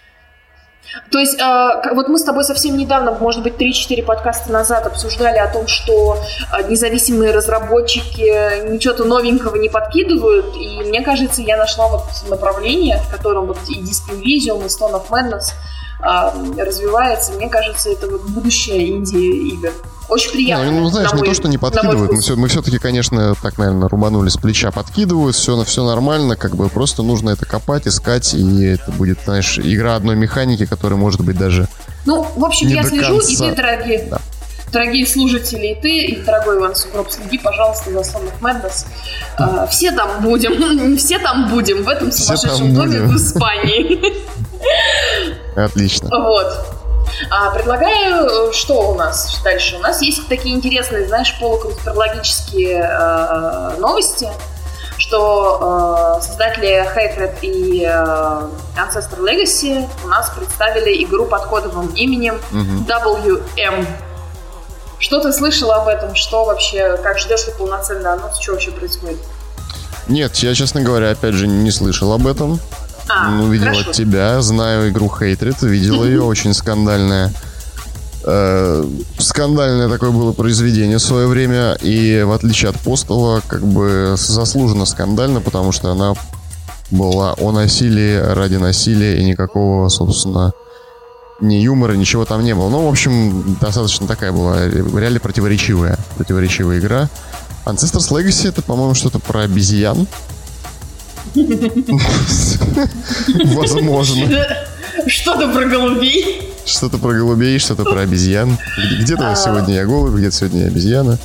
То 1.12 1.20
есть, 1.20 1.40
э, 1.40 1.94
вот 1.94 2.08
мы 2.08 2.18
с 2.20 2.24
тобой 2.24 2.44
совсем 2.44 2.78
недавно, 2.78 3.12
может 3.12 3.44
быть, 3.44 3.58
3-4 3.58 4.04
подкаста 4.04 4.52
назад 4.52 4.86
обсуждали 4.86 5.38
о 5.38 5.48
том, 5.48 5.68
что 5.68 6.18
э, 6.18 6.70
независимые 6.70 7.32
разработчики 7.32 8.70
ничего-то 8.70 9.06
новенького 9.06 9.56
не 9.56 9.70
подкидывают, 9.70 10.56
и 10.56 10.82
мне 10.82 11.02
кажется, 11.02 11.42
я 11.42 11.58
нашла 11.58 11.88
вот 11.88 12.04
направление, 12.30 12.98
в 12.98 13.12
котором 13.12 13.48
вот 13.48 13.58
и 13.70 13.82
Disc 13.82 14.10
Invision, 14.12 14.66
и 14.66 14.68
Stone 14.68 14.94
of 14.94 15.10
Madness 15.10 15.54
э, 16.02 16.64
развивается. 16.64 17.34
Мне 17.34 17.50
кажется, 17.50 17.90
это 17.90 18.08
вот 18.08 18.22
будущее 18.22 18.90
инди-игр. 18.90 19.72
Очень 20.10 20.32
приятно. 20.32 20.72
Ну, 20.72 20.80
ну 20.82 20.90
знаешь, 20.90 21.12
не 21.14 21.20
мой, 21.20 21.28
то, 21.28 21.34
что 21.34 21.48
не 21.48 21.58
подкидывают. 21.58 22.12
Мы, 22.12 22.22
все, 22.22 22.36
мы 22.36 22.48
все-таки, 22.48 22.78
конечно, 22.78 23.36
так, 23.42 23.58
наверное, 23.58 23.88
рубанули 23.88 24.30
с 24.30 24.38
плеча. 24.38 24.72
Подкидывают, 24.72 25.36
все, 25.36 25.64
все 25.64 25.84
нормально, 25.86 26.36
как 26.36 26.56
бы 26.56 26.70
просто 26.70 27.04
нужно 27.04 27.32
это 27.32 27.46
копать, 27.46 27.88
искать, 27.88 28.34
и 28.34 28.66
это 28.66 28.92
будет, 28.92 29.20
знаешь, 29.26 29.58
игра 29.60 29.96
одной 29.96 30.16
механики, 30.16 30.66
которая 30.66 31.00
может 31.00 31.22
быть 31.22 31.38
даже 31.38 31.68
Ну, 32.06 32.28
в 32.36 32.44
общем, 32.44 32.68
я 32.68 32.84
слежу, 32.84 33.18
конца. 33.18 33.32
и 33.32 33.38
ты, 33.38 33.56
дорогие, 33.56 34.08
да. 34.10 34.20
дорогие 34.72 35.08
служители, 35.08 35.68
и 35.68 35.82
ты, 35.82 36.06
и 36.06 36.22
дорогой 36.22 36.58
Иван 36.58 36.76
Сугроб, 36.76 37.10
следи, 37.10 37.38
пожалуйста, 37.38 37.92
за 37.92 38.00
Son 38.00 38.24
of 38.24 38.42
Madness. 38.42 38.86
Uh, 39.40 39.68
все 39.70 39.92
там 39.92 40.22
будем, 40.22 40.98
все 40.98 41.18
там 41.20 41.50
будем, 41.50 41.84
в 41.84 41.90
этом 41.90 42.12
сумасшедшем 42.12 42.74
доме 42.74 43.00
в 43.02 43.16
Испании. 43.16 44.02
Отлично. 45.56 46.10
Вот. 46.10 46.73
А, 47.30 47.52
предлагаю, 47.52 48.50
э, 48.50 48.52
что 48.54 48.92
у 48.92 48.96
нас 48.96 49.40
дальше? 49.44 49.78
У 49.78 49.80
нас 49.80 50.02
есть 50.02 50.28
такие 50.28 50.56
интересные, 50.56 51.08
знаешь, 51.08 51.36
полуконспирологические 51.40 52.80
э, 52.82 53.78
новости, 53.80 54.30
что 54.98 56.18
э, 56.20 56.24
создатели 56.24 56.86
Hatred 56.96 57.40
и 57.42 57.84
э, 57.84 57.90
Ancestor 58.78 59.20
Legacy 59.20 59.88
у 60.04 60.08
нас 60.08 60.30
представили 60.30 61.04
игру 61.04 61.26
под 61.26 61.46
кодовым 61.46 61.88
именем. 61.96 62.40
WM. 62.52 63.86
Что 65.00 65.20
ты 65.20 65.34
слышал 65.34 65.72
об 65.72 65.88
этом? 65.90 66.16
Что 66.16 66.46
вообще, 66.46 66.98
как 67.04 67.20
ждешь 67.20 67.46
ли 67.48 67.54
полноценный 67.58 68.12
анонс? 68.14 68.40
Что 68.40 68.54
вообще 68.54 68.72
происходит? 68.72 69.20
Нет, 70.08 70.36
я, 70.38 70.54
честно 70.54 70.82
говоря, 70.82 71.12
опять 71.12 71.34
же, 71.34 71.48
не 71.48 71.72
слышал 71.72 72.14
об 72.14 72.28
этом. 72.28 72.60
А, 73.10 73.30
ну, 73.32 73.50
видел 73.50 73.68
хорошо. 73.68 73.90
от 73.90 73.96
тебя, 73.96 74.42
знаю 74.42 74.90
игру 74.90 75.08
Hatred, 75.08 75.68
видел 75.68 76.04
ее, 76.06 76.22
очень 76.24 76.54
скандальная. 76.54 77.34
Э, 78.26 78.86
скандальное 79.18 79.90
такое 79.90 80.12
было 80.12 80.32
произведение 80.32 80.98
в 80.98 81.02
свое 81.02 81.28
время, 81.28 81.78
и 81.82 82.24
в 82.26 82.32
отличие 82.32 82.70
от 82.70 82.80
Постала, 82.80 83.42
как 83.48 83.64
бы 83.66 84.16
заслуженно 84.18 84.86
скандально, 84.86 85.42
потому 85.42 85.72
что 85.72 85.92
она 85.92 86.14
была 86.92 87.34
о 87.34 87.52
насилии 87.52 88.18
ради 88.18 88.56
насилия, 88.56 89.18
и 89.20 89.26
никакого, 89.26 89.90
собственно, 89.90 90.54
ни 91.42 91.56
юмора, 91.56 91.94
ничего 91.94 92.26
там 92.26 92.44
не 92.44 92.56
было. 92.56 92.70
Ну, 92.70 92.86
в 92.86 92.90
общем, 92.90 93.58
достаточно 93.60 94.08
такая 94.08 94.32
была 94.32 94.68
реально 94.68 95.20
противоречивая, 95.20 95.98
противоречивая 96.16 96.80
игра. 96.80 97.10
Ancestors 97.66 98.12
Legacy 98.12 98.50
это, 98.50 98.62
по-моему, 98.62 98.94
что-то 98.94 99.20
про 99.20 99.42
обезьян. 99.42 100.08
Возможно. 103.56 104.46
Что-то 105.08 105.52
про 105.52 105.66
голубей. 105.66 106.50
Что-то 106.66 106.98
про 106.98 107.14
голубей, 107.14 107.60
что-то 107.60 107.84
про 107.84 108.02
обезьян. 108.02 108.58
Где-то 109.00 109.32
а... 109.32 109.36
сегодня 109.36 109.76
я 109.76 109.86
голубь, 109.86 110.14
где-то 110.14 110.36
сегодня 110.36 110.62
я 110.62 110.68
обезьяна. 110.68 111.18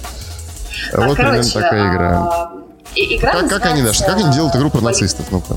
А, 0.93 1.07
вот 1.07 1.17
примерно 1.17 1.45
такая 1.45 1.93
игра. 1.93 2.19
А... 2.19 2.53
игра 2.97 3.49
как, 3.49 3.67
они 3.67 3.83
даже, 3.83 4.05
как 4.05 4.17
они 4.17 4.33
делают 4.33 4.57
игру 4.57 4.71
про 4.71 4.81
нацистов, 4.81 5.27
ну-ка? 5.31 5.57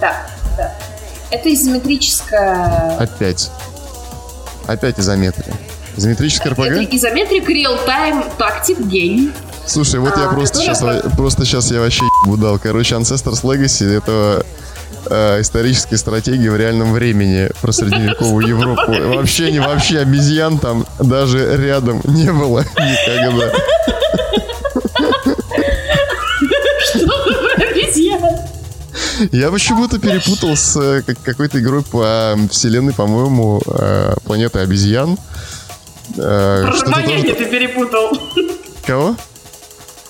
Да, 0.00 0.26
да. 0.56 0.72
Это 1.30 1.52
изометрическая... 1.52 2.96
Опять. 2.98 3.50
Опять 4.66 5.00
изометрия. 5.00 5.54
Изометрическая 5.96 6.52
РПГ? 6.52 6.94
Изометрик 6.94 7.48
Real 7.48 7.78
Time 7.86 8.24
Tactic 8.38 8.78
Game. 8.88 9.32
Слушай, 9.66 10.00
вот 10.00 10.16
я 10.16 10.28
просто 10.28 10.58
сейчас, 10.58 10.82
просто 11.16 11.44
сейчас 11.44 11.70
я 11.70 11.80
вообще 11.80 12.04
будал. 12.24 12.58
Короче, 12.58 12.94
Ancestors 12.96 13.42
Legacy 13.42 13.96
это 13.96 14.44
э, 15.06 15.40
историческая 15.40 15.96
стратегия 15.96 16.50
в 16.50 16.56
реальном 16.56 16.92
времени 16.92 17.50
про 17.60 17.72
средневековую 17.72 18.46
Европу. 18.46 18.92
Вообще 19.16 19.52
не 19.52 19.60
вообще 19.60 20.00
обезьян 20.00 20.58
там 20.58 20.86
даже 20.98 21.56
рядом 21.56 22.00
не 22.04 22.32
было 22.32 22.64
никогда. 22.76 23.50
Что 26.84 27.12
обезьян? 27.56 28.22
Я 29.32 29.50
почему-то 29.50 29.98
перепутал 29.98 30.56
с 30.56 30.76
э, 30.76 31.02
какой-то 31.24 31.60
игрой 31.60 31.82
по 31.82 32.36
вселенной, 32.50 32.92
по-моему, 32.92 33.62
э, 33.66 34.14
планеты 34.24 34.60
обезьян. 34.60 35.16
Э, 36.16 36.66
Про 36.66 37.02
ты 37.02 37.44
перепутал. 37.46 38.10
Кого? 38.86 39.16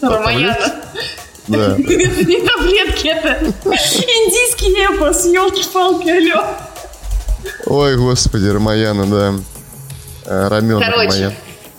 Ромаяна. 0.00 0.83
Да. 1.48 1.72
Это 1.72 1.78
не 2.24 2.40
таблетки, 2.40 3.08
это 3.08 3.44
индийский 3.44 4.72
эпос, 4.82 5.26
елки-палки, 5.26 6.08
алло. 6.08 6.46
Ой, 7.66 7.96
господи, 7.96 8.48
Ромаяна, 8.48 9.06
да. 9.06 9.34
Э, 10.26 10.48
Рамен 10.48 10.80
Короче, 10.80 11.36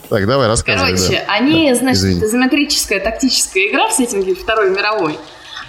Так, 0.10 0.28
давай, 0.28 0.48
рассказывай. 0.48 0.96
Короче, 0.96 1.24
да. 1.26 1.34
они, 1.34 1.72
да, 1.72 1.76
значит, 1.76 1.98
извини. 1.98 2.24
изометрическая 2.24 3.00
тактическая 3.00 3.68
игра 3.68 3.88
в 3.88 3.94
сеттинге 3.94 4.36
Второй 4.36 4.70
мировой. 4.70 5.18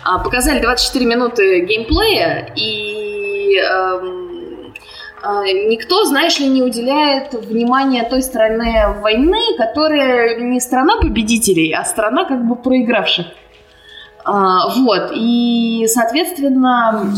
А, 0.05 0.19
показали 0.19 0.61
24 0.61 1.07
минуты 1.07 1.61
геймплея, 1.65 2.53
и 2.55 3.57
эм, 3.57 4.75
а, 5.23 5.43
никто, 5.45 6.05
знаешь 6.05 6.39
ли, 6.39 6.47
не 6.49 6.63
уделяет 6.63 7.33
внимания 7.33 8.05
той 8.05 8.23
стороне 8.23 8.89
войны, 9.01 9.57
которая 9.57 10.39
не 10.39 10.61
страна 10.61 10.99
победителей, 11.01 11.73
а 11.73 11.85
страна 11.85 12.25
как 12.25 12.47
бы 12.47 12.57
проигравших. 12.57 13.27
А, 14.29 14.69
вот, 14.75 15.13
и, 15.13 15.87
соответственно, 15.89 17.09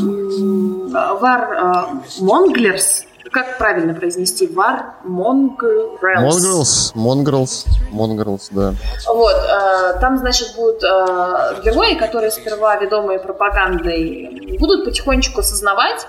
War 1.21 2.03
Mongrels, 2.21 3.05
как 3.31 3.57
правильно 3.57 3.95
произнести? 3.95 4.47
War 4.47 4.95
Mongrels. 5.05 6.03
Mongrels, 6.03 6.93
Mongrels, 6.95 7.65
Mongrels, 7.91 8.49
да. 8.51 8.75
Вот, 9.07 9.35
э, 9.35 9.99
там, 10.01 10.19
значит, 10.19 10.55
будут 10.55 10.83
э, 10.83 11.63
герои, 11.65 11.95
которые 11.95 12.31
сперва 12.31 12.77
ведомые 12.77 13.19
пропагандой 13.19 14.57
будут 14.61 14.85
потихонечку 14.85 15.41
осознавать, 15.41 16.07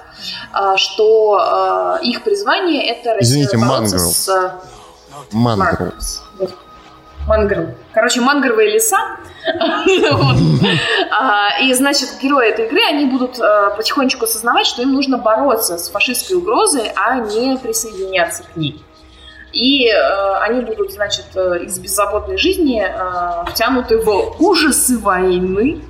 э, 0.54 0.76
что 0.76 1.98
их 2.02 2.24
призвание 2.24 2.88
это 2.90 3.18
Извините, 3.20 3.58
Монгрелс. 3.58 4.30
Монгрелс. 5.32 6.24
Mongrel. 7.30 7.76
Короче, 7.94 8.22
мангровые 8.22 8.72
леса. 8.72 8.98
А, 11.12 11.60
и, 11.62 11.74
значит, 11.74 12.10
герои 12.22 12.50
этой 12.50 12.66
игры, 12.66 12.80
они 12.88 13.06
будут 13.06 13.40
а, 13.40 13.72
потихонечку 13.72 14.26
осознавать, 14.26 14.66
что 14.66 14.82
им 14.82 14.94
нужно 14.94 15.18
бороться 15.18 15.78
с 15.78 15.90
фашистской 15.90 16.38
угрозой, 16.38 16.92
а 16.96 17.20
не 17.20 17.58
присоединяться 17.58 18.44
к 18.44 18.56
ней. 18.56 18.84
И 19.52 19.88
э, 19.88 20.36
они 20.42 20.62
будут, 20.62 20.92
значит, 20.92 21.26
э, 21.34 21.64
из 21.64 21.80
беззаботной 21.80 22.38
жизни 22.38 22.84
э, 22.84 23.46
втянуты 23.52 23.98
в 23.98 24.36
ужасы 24.40 25.00
войны 25.00 25.82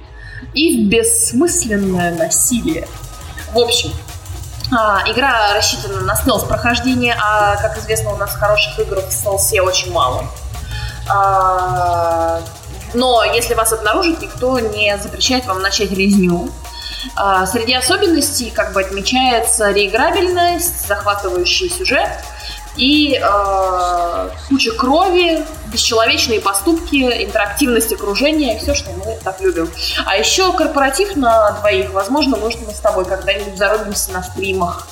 и 0.54 0.86
в 0.86 0.90
бессмысленное 0.90 2.16
насилие. 2.16 2.88
В 3.54 3.60
общем, 3.60 3.90
э, 4.72 4.76
игра 5.12 5.54
рассчитана 5.56 6.02
на 6.02 6.16
стелс 6.16 6.46
прохождение, 6.46 7.18
а, 7.22 7.58
как 7.58 7.78
известно, 7.78 8.14
у 8.14 8.18
нас 8.18 8.34
хороших 8.34 8.80
игр 8.80 9.02
в 9.02 9.12
стелсе 9.12 9.62
очень 9.62 9.92
мало. 9.92 10.24
А, 11.10 12.42
но 12.94 13.24
если 13.24 13.54
вас 13.54 13.74
обнаружит, 13.74 14.22
никто 14.22 14.60
не 14.60 14.98
запрещает 14.98 15.46
вам 15.46 15.62
начать 15.62 15.92
резню. 15.92 16.50
А, 17.16 17.46
среди 17.46 17.74
особенностей 17.74 18.52
как 18.52 18.74
бы 18.74 18.82
отмечается 18.82 19.72
реиграбельность, 19.72 20.88
захватывающий 20.88 21.70
сюжет 21.70 22.10
и 22.76 23.20
э, 23.22 24.30
куча 24.48 24.72
крови, 24.72 25.46
бесчеловечные 25.68 26.40
поступки, 26.40 26.96
интерактивность 27.26 27.92
окружения, 27.92 28.58
все, 28.60 28.74
что 28.74 28.92
мы 28.92 29.18
так 29.24 29.42
любим. 29.42 29.70
А 30.06 30.16
еще 30.16 30.54
корпоратив 30.54 31.16
на 31.16 31.52
двоих, 31.60 31.92
возможно, 31.92 32.38
может 32.38 32.66
мы 32.66 32.72
с 32.72 32.80
тобой 32.80 33.06
когда-нибудь 33.06 33.58
зарубимся 33.58 34.12
на 34.12 34.24
стримах 34.24 34.88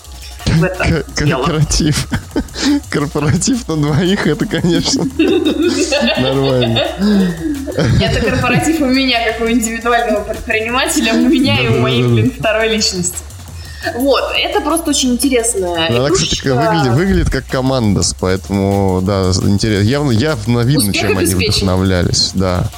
в 0.58 0.64
это 0.64 1.04
Корпоратив. 1.16 2.08
Корпоратив 2.90 3.68
на 3.68 3.76
двоих, 3.78 4.28
это, 4.28 4.46
конечно, 4.46 5.04
нормально. 6.20 6.84
Это 8.02 8.22
корпоратив 8.22 8.82
у 8.82 8.86
меня, 8.86 9.24
как 9.32 9.42
у 9.42 9.50
индивидуального 9.50 10.24
предпринимателя, 10.24 11.14
у 11.14 11.30
меня 11.30 11.60
и 11.60 11.68
у 11.68 11.80
моей, 11.80 12.04
блин, 12.04 12.34
второй 12.38 12.70
личности. 12.70 13.18
Вот, 13.96 14.24
это 14.36 14.62
просто 14.62 14.90
очень 14.90 15.14
интересно. 15.14 15.88
Она, 15.88 16.10
кстати, 16.10 16.48
выглядит, 16.48 16.94
выглядит 16.94 17.30
как 17.30 17.46
командос, 17.46 18.16
поэтому, 18.20 19.02
да, 19.04 19.32
интересно. 19.44 19.88
Явно, 19.88 20.12
явно 20.12 20.60
видно, 20.62 20.90
Успех 20.90 21.02
чем 21.02 21.18
они 21.18 21.34
вдохновлялись, 21.34 22.32
да. 22.34 22.70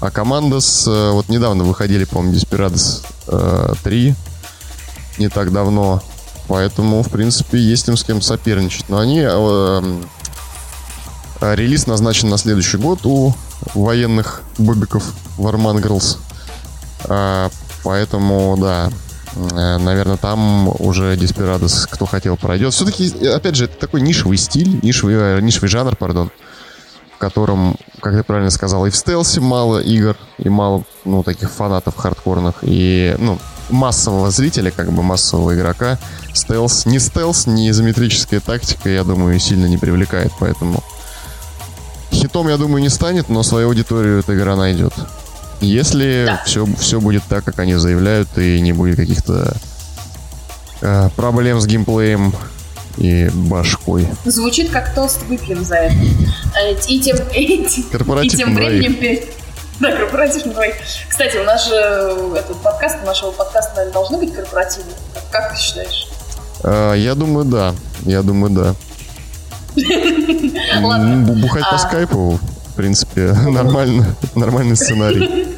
А 0.00 0.10
Командос, 0.10 0.88
э, 0.88 1.10
вот 1.12 1.28
недавно 1.28 1.62
выходили, 1.62 2.04
по-моему, 2.04 2.34
Desperados 2.34 3.04
э, 3.28 3.74
3, 3.84 4.14
не 5.18 5.28
так 5.28 5.52
давно. 5.52 6.02
Поэтому, 6.48 7.02
в 7.02 7.10
принципе, 7.10 7.58
есть 7.58 7.88
им 7.88 7.96
с 7.96 8.04
кем 8.04 8.20
соперничать. 8.20 8.88
Но 8.88 8.98
они... 8.98 9.20
Э, 9.20 9.82
э, 11.40 11.54
релиз 11.54 11.86
назначен 11.86 12.28
на 12.28 12.38
следующий 12.38 12.76
год 12.76 13.00
у 13.04 13.34
военных 13.74 14.42
бобиков 14.58 15.04
Warman 15.38 15.82
Girls. 15.82 16.18
Э, 17.04 17.48
поэтому, 17.84 18.56
да, 18.60 18.90
э, 19.34 19.78
наверное, 19.78 20.16
там 20.16 20.68
уже 20.80 21.14
Desperados, 21.14 21.86
кто 21.90 22.06
хотел, 22.06 22.36
пройдет. 22.36 22.74
Все-таки, 22.74 23.26
опять 23.26 23.56
же, 23.56 23.64
это 23.64 23.78
такой 23.78 24.00
нишевый 24.00 24.36
стиль, 24.36 24.80
нишевый, 24.82 25.14
э, 25.14 25.40
нишевый 25.40 25.68
жанр, 25.68 25.96
пардон 25.96 26.30
котором, 27.22 27.76
как 28.00 28.14
ты 28.14 28.24
правильно 28.24 28.50
сказал, 28.50 28.84
и 28.84 28.90
в 28.90 28.96
стелсе 28.96 29.40
мало 29.40 29.78
игр, 29.78 30.16
и 30.38 30.48
мало, 30.48 30.82
ну, 31.04 31.22
таких 31.22 31.52
фанатов 31.52 31.96
хардкорных, 31.96 32.56
и, 32.62 33.14
ну, 33.20 33.38
массового 33.70 34.32
зрителя, 34.32 34.72
как 34.72 34.90
бы 34.90 35.04
массового 35.04 35.54
игрока, 35.54 36.00
стелс, 36.34 36.84
ни 36.84 36.98
стелс, 36.98 37.46
ни 37.46 37.70
изометрическая 37.70 38.40
тактика, 38.40 38.88
я 38.88 39.04
думаю, 39.04 39.38
сильно 39.38 39.66
не 39.66 39.78
привлекает, 39.78 40.32
поэтому 40.40 40.82
хитом, 42.10 42.48
я 42.48 42.56
думаю, 42.56 42.82
не 42.82 42.88
станет, 42.88 43.28
но 43.28 43.44
свою 43.44 43.68
аудиторию 43.68 44.18
эта 44.18 44.34
игра 44.34 44.56
найдет. 44.56 44.92
Если 45.60 46.24
да. 46.26 46.42
все, 46.44 46.66
все 46.80 47.00
будет 47.00 47.22
так, 47.28 47.44
как 47.44 47.60
они 47.60 47.76
заявляют, 47.76 48.36
и 48.36 48.60
не 48.60 48.72
будет 48.72 48.96
каких-то 48.96 49.54
э, 50.80 51.08
проблем 51.14 51.60
с 51.60 51.66
геймплеем, 51.66 52.34
и 52.98 53.28
башкой. 53.32 54.06
Звучит 54.24 54.70
как 54.70 54.94
тост 54.94 55.22
выпьем 55.22 55.64
за 55.64 55.76
это. 55.76 55.96
А 56.54 56.68
и 56.68 57.00
тем, 57.00 57.16
и, 57.34 57.64
и 58.22 58.28
тем 58.28 58.54
временем 58.54 58.94
перед... 58.94 59.28
Да, 59.80 59.90
корпоратив 59.96 60.46
на 60.46 60.52
двоих. 60.52 60.74
Кстати, 61.08 61.38
у 61.38 61.44
нас 61.44 61.66
же 61.66 61.74
этот 61.74 62.56
подкаст, 62.62 62.98
у 63.02 63.06
нашего 63.06 63.32
подкаста, 63.32 63.72
наверное, 63.76 63.94
должны 63.94 64.18
быть 64.18 64.32
корпоративны. 64.32 64.92
Как 65.30 65.52
ты 65.52 65.60
считаешь? 65.60 66.08
А, 66.62 66.94
я 66.94 67.14
думаю, 67.14 67.44
да. 67.44 67.74
Я 68.02 68.22
думаю, 68.22 68.52
да. 68.52 68.74
Ладно. 70.82 71.34
Бухать 71.34 71.64
по 71.64 71.76
а. 71.76 71.78
скайпу, 71.78 72.38
в 72.72 72.74
принципе, 72.76 73.32
нормально, 73.48 74.14
нормальный 74.34 74.76
сценарий. 74.76 75.48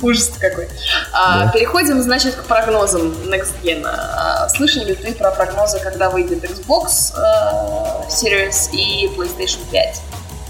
Ужас 0.00 0.30
какой. 0.38 0.68
А, 1.12 1.46
да. 1.46 1.52
Переходим, 1.52 2.00
значит, 2.02 2.34
к 2.34 2.44
прогнозам 2.44 3.12
Next 3.26 3.52
Gen. 3.62 3.84
А, 3.84 4.48
слышали 4.48 4.86
ли 4.86 4.94
ты 4.94 5.12
про 5.12 5.30
прогнозы, 5.30 5.80
когда 5.80 6.10
выйдет 6.10 6.44
Xbox 6.44 7.14
uh, 7.16 8.08
Series 8.08 8.70
и 8.72 9.08
PlayStation 9.16 9.58
5? 9.70 10.02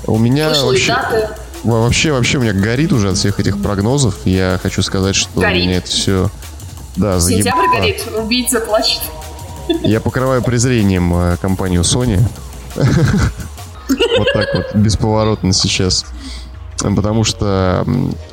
У 0.07 0.19
меня 0.19 0.55
Слышали 0.55 0.91
вообще... 0.91 0.93
даты? 0.93 1.29
Вообще, 1.65 2.13
вообще 2.13 2.39
у 2.39 2.41
меня 2.43 2.53
горит 2.53 2.93
уже 2.93 3.11
от 3.11 3.17
всех 3.17 3.41
этих 3.41 3.61
прогнозов. 3.63 4.15
Я 4.25 4.59
хочу 4.63 4.83
сказать, 4.83 5.17
что 5.17 5.41
горит. 5.41 5.65
мне 5.65 5.77
это 5.77 5.89
все... 5.89 6.31
Да, 6.97 7.19
заеб... 7.19 7.39
Сентябрь 7.39 7.77
горит, 7.77 8.05
убийца 8.17 8.61
плачет. 8.61 9.01
Я 9.83 10.01
покрываю 10.01 10.43
презрением 10.43 11.15
э, 11.15 11.37
компанию 11.37 11.83
Sony. 11.83 12.21
Вот 14.19 14.33
так 14.35 14.49
вот, 14.53 14.75
бесповоротно 14.75 15.53
сейчас. 15.55 16.05
Потому 16.79 17.25
что 17.25 17.85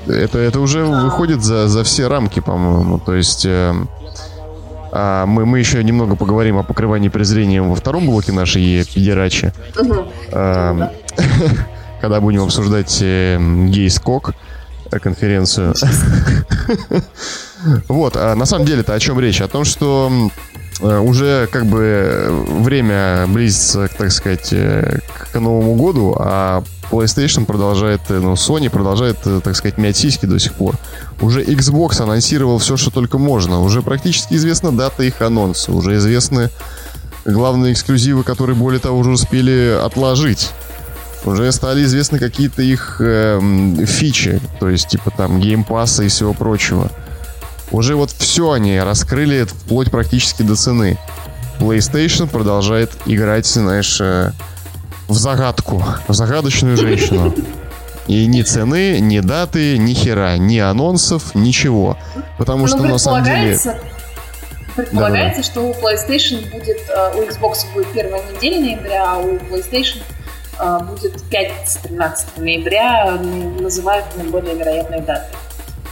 это, 0.08 0.38
это 0.38 0.60
уже 0.60 0.86
выходит 0.86 1.44
за, 1.44 1.68
за 1.68 1.84
все 1.84 2.08
рамки, 2.08 2.40
по-моему. 2.40 3.00
То 3.00 3.16
есть 3.16 3.46
э, 3.46 3.74
а 4.98 5.26
мы, 5.26 5.46
мы 5.46 5.60
еще 5.60 5.84
немного 5.84 6.16
поговорим 6.16 6.58
о 6.58 6.64
покрывании 6.64 7.10
презрением 7.10 7.70
во 7.70 7.76
втором 7.76 8.06
блоке 8.06 8.32
нашей 8.32 8.86
педерачи. 8.86 9.52
Э, 10.32 10.90
когда 12.02 12.22
будем 12.22 12.44
обсуждать 12.44 13.00
э, 13.02 13.38
гей-скок 13.68 14.34
э, 14.92 15.00
конференцию. 15.00 15.74
Вот, 17.88 18.16
а 18.16 18.36
на 18.36 18.46
самом 18.46 18.68
деле-то 18.68 18.94
о 18.94 19.00
чем 19.00 19.20
речь? 19.20 19.42
О 19.42 19.48
том, 19.48 19.66
что 19.66 20.12
уже 20.82 21.48
как 21.52 21.66
бы 21.66 22.46
время 22.60 23.26
близится, 23.28 23.88
так 23.88 24.12
сказать, 24.12 24.50
к 24.52 25.34
Новому 25.34 25.74
году, 25.74 26.16
а 26.20 26.64
PlayStation 26.92 27.46
продолжает, 27.46 28.02
э, 28.10 28.20
ну, 28.20 28.34
Sony 28.34 28.70
продолжает, 28.70 29.18
э, 29.26 29.42
так 29.44 29.56
сказать, 29.56 29.78
мять 29.78 29.98
сиськи 29.98 30.26
до 30.26 30.40
сих 30.40 30.54
пор. 30.54 30.76
Уже 31.22 31.44
Xbox 31.44 32.02
анонсировал 32.02 32.58
все, 32.58 32.78
что 32.78 32.92
только 32.92 33.18
можно. 33.18 33.62
Уже 33.62 33.82
практически 33.82 34.36
известна 34.36 34.72
дата 34.72 35.04
их 35.04 35.22
анонса. 35.22 35.72
Уже 35.72 35.98
известны 35.98 36.50
главные 37.26 37.74
эксклюзивы, 37.74 38.24
которые, 38.24 38.56
более 38.56 38.80
того, 38.80 39.00
уже 39.00 39.12
успели 39.12 39.78
отложить. 39.82 40.52
Уже 41.26 41.52
стали 41.52 41.84
известны 41.84 42.20
какие-то 42.20 42.62
их 42.62 42.98
э, 43.00 43.40
фичи, 43.88 44.40
то 44.60 44.70
есть 44.70 44.90
типа 44.90 45.10
там 45.10 45.40
геймпасса 45.40 46.04
и 46.04 46.08
всего 46.08 46.34
прочего. 46.34 46.92
Уже 47.72 47.96
вот 47.96 48.12
все 48.12 48.52
они 48.52 48.80
раскрыли 48.80 49.46
вплоть 49.46 49.90
практически 49.90 50.44
до 50.44 50.56
цены. 50.56 51.00
PlayStation 51.60 52.28
продолжает 52.28 52.92
играть, 53.08 53.48
знаешь, 53.48 54.00
э, 54.00 54.34
в 55.08 55.14
загадку, 55.14 55.84
в 56.08 56.14
загадочную 56.14 56.78
женщину. 56.78 57.34
И 58.08 58.28
ни 58.28 58.44
цены, 58.44 59.00
ни 59.00 59.20
даты, 59.20 59.78
ни 59.78 59.94
хера, 59.94 60.38
ни 60.38 60.60
анонсов, 60.60 61.34
ничего. 61.34 61.98
Потому 62.38 62.62
ну, 62.62 62.68
что 62.68 62.84
на 62.84 62.98
самом 62.98 63.24
деле... 63.24 63.58
Предполагается, 64.76 65.42
да, 65.42 65.48
да. 65.48 65.52
что 65.52 65.62
у 65.62 65.72
PlayStation 65.72 66.52
будет, 66.52 66.78
э, 66.90 67.14
у 67.16 67.22
Xbox 67.22 67.66
будет 67.74 67.88
первая 67.94 68.22
неделя 68.30 68.60
ноября, 68.60 69.06
а 69.08 69.18
у 69.20 69.38
PlayStation 69.38 70.02
э, 70.60 70.80
будет 70.84 71.16
5-13 71.32 72.26
ноября, 72.36 73.18
называют 73.62 74.06
наиболее 74.18 74.54
вероятной 74.54 75.00
датой. 75.00 75.34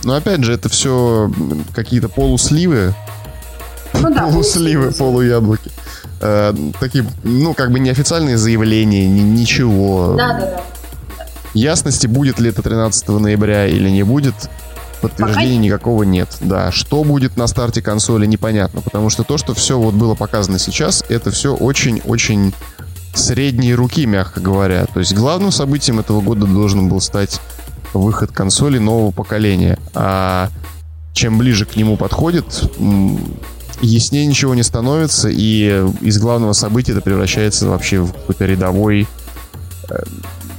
Но 0.04 0.16
опять 0.16 0.44
же, 0.44 0.52
это 0.52 0.68
все 0.68 1.32
какие-то 1.74 2.10
полусливы. 2.10 2.94
Ну, 3.94 4.14
да, 4.14 4.24
полусливы, 4.30 4.92
полуяблоки 4.92 5.72
э, 6.24 6.54
такие, 6.80 7.06
ну, 7.24 7.54
как 7.54 7.72
бы 7.72 7.80
неофициальные 7.80 8.38
заявления, 8.38 9.08
ни, 9.08 9.22
ничего. 9.22 10.16
Да, 10.18 10.34
да, 10.34 10.40
да. 10.40 10.64
Ясности, 11.54 12.08
будет 12.08 12.40
ли 12.40 12.50
это 12.50 12.64
13 12.64 13.08
ноября 13.10 13.68
или 13.68 13.90
не 13.90 14.04
будет, 14.04 14.34
подтверждения 15.02 15.58
Пока... 15.58 15.66
никакого 15.66 16.04
нет. 16.04 16.30
Да, 16.40 16.72
что 16.72 17.04
будет 17.04 17.38
на 17.38 17.48
старте 17.48 17.82
консоли, 17.82 18.26
непонятно, 18.26 18.82
потому 18.82 19.10
что 19.10 19.24
то, 19.24 19.38
что 19.38 19.54
все 19.54 19.78
вот 19.78 19.94
было 19.94 20.16
показано 20.16 20.58
сейчас, 20.58 21.04
это 21.10 21.30
все 21.30 21.54
очень-очень 21.56 22.54
средние 23.14 23.76
руки, 23.76 24.06
мягко 24.06 24.40
говоря. 24.40 24.86
То 24.86 25.00
есть 25.00 25.14
главным 25.14 25.52
событием 25.52 26.00
этого 26.00 26.22
года 26.22 26.48
должен 26.48 26.90
был 26.90 27.02
стать 27.02 27.40
выход 27.94 28.32
консоли 28.32 28.80
нового 28.80 29.12
поколения. 29.12 29.78
А 29.94 30.50
чем 31.14 31.38
ближе 31.38 31.66
к 31.66 31.76
нему 31.76 31.96
подходит, 31.96 32.72
яснее 33.86 34.26
ничего 34.26 34.56
не 34.56 34.64
становится, 34.64 35.30
и 35.30 35.86
из 36.02 36.20
главного 36.20 36.54
события 36.54 36.94
это 36.94 37.02
превращается 37.02 37.68
вообще 37.68 38.00
в 38.00 38.14
какой-то 38.14 38.46
рядовой, 38.46 39.08
э, 39.90 40.04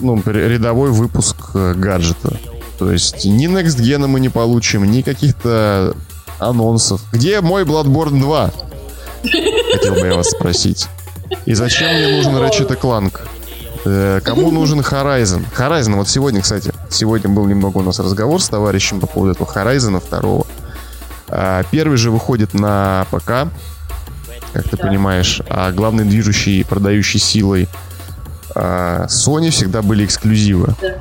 ну, 0.01 0.23
рядовой 0.27 0.91
выпуск 0.91 1.37
э, 1.55 1.75
гаджета. 1.75 2.39
То 2.79 2.91
есть 2.91 3.25
ни 3.25 3.49
Next 3.49 3.79
Gen 3.79 4.07
мы 4.07 4.21
не 4.21 4.29
получим, 4.29 4.85
ни 4.91 5.03
каких-то 5.03 5.97
анонсов. 6.39 7.03
Где 7.13 7.41
мой 7.41 7.65
Bloodborne 7.65 8.21
2? 8.21 8.53
Хотел 9.73 9.95
бы 9.95 10.07
я 10.07 10.15
вас 10.15 10.31
спросить. 10.31 10.89
И 11.47 11.55
зачем 11.55 11.95
мне 11.95 12.09
нужен 12.09 12.35
Ratchet 12.37 12.79
Clank? 12.79 13.21
Э, 13.85 14.21
кому 14.23 14.51
нужен 14.51 14.81
Horizon? 14.81 15.45
Horizon, 15.57 15.97
вот 15.97 16.09
сегодня, 16.09 16.43
кстати, 16.43 16.73
сегодня 16.91 17.29
был 17.31 17.47
немного 17.47 17.79
у 17.79 17.83
нас 17.83 17.99
разговор 17.99 18.41
с 18.41 18.49
товарищем 18.49 19.01
по 19.01 19.07
поводу 19.07 19.33
этого 19.33 19.47
Horizon 19.47 20.03
2 20.11 20.64
первый 21.71 21.97
же 21.97 22.11
выходит 22.11 22.55
на 22.55 23.07
ПК, 23.11 23.49
как 24.53 24.69
ты 24.69 24.77
да. 24.77 24.87
понимаешь, 24.87 25.43
а 25.49 25.73
главной 25.73 26.05
движущей 26.05 26.61
и 26.61 26.65
продающей 26.65 27.19
силой 27.19 27.69
а, 28.55 29.07
Sony 29.07 29.51
всегда 29.51 29.83
были 29.83 30.05
эксклюзивы. 30.05 30.75
Да. 30.81 30.95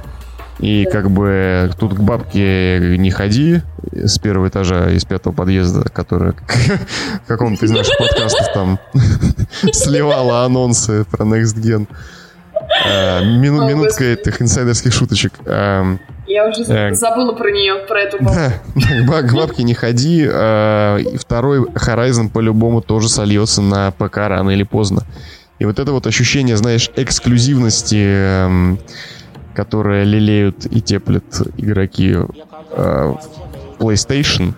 И 0.59 0.85
да. 0.85 0.91
как 0.91 1.11
бы 1.11 1.71
тут 1.77 1.95
к 1.95 1.99
бабке 1.99 2.95
не 2.97 3.11
ходи 3.11 3.61
с 3.91 4.17
первого 4.19 4.47
этажа 4.47 4.91
из 4.91 5.05
пятого 5.05 5.33
подъезда, 5.33 5.89
которая 5.89 6.33
в 7.23 7.27
каком-то 7.27 7.65
из 7.65 7.71
наших 7.71 7.97
подкастов 7.97 8.53
там 8.53 8.79
сливала 9.71 10.45
анонсы 10.45 11.05
про 11.05 11.25
Next 11.25 11.55
Gen. 11.57 11.87
Мину, 13.23 13.67
минутка 13.67 14.03
этих 14.03 14.41
инсайдерских 14.41 14.93
шуточек. 14.93 15.33
Я 16.25 16.47
уже 16.47 16.63
э, 16.63 16.93
забыла 16.93 17.33
про 17.33 17.51
нее, 17.51 17.85
про 17.87 18.01
эту 18.01 18.23
бабу. 18.23 18.35
Да, 18.35 19.21
к 19.21 19.33
бабке 19.33 19.63
не 19.63 19.73
ходи. 19.73 20.25
Э, 20.27 20.99
второй 21.17 21.59
Horizon 21.59 22.29
по-любому 22.29 22.81
тоже 22.81 23.09
сольется 23.09 23.61
на 23.61 23.91
ПК 23.91 24.17
рано 24.17 24.51
или 24.51 24.63
поздно. 24.63 25.03
И 25.59 25.65
вот 25.65 25.79
это 25.79 25.91
вот 25.91 26.07
ощущение, 26.07 26.57
знаешь, 26.57 26.89
эксклюзивности, 26.95 27.97
э, 27.99 28.77
которое 29.53 30.05
лелеют 30.05 30.65
и 30.65 30.81
теплят 30.81 31.23
игроки 31.57 32.15
э, 32.71 33.13
PlayStation, 33.79 34.53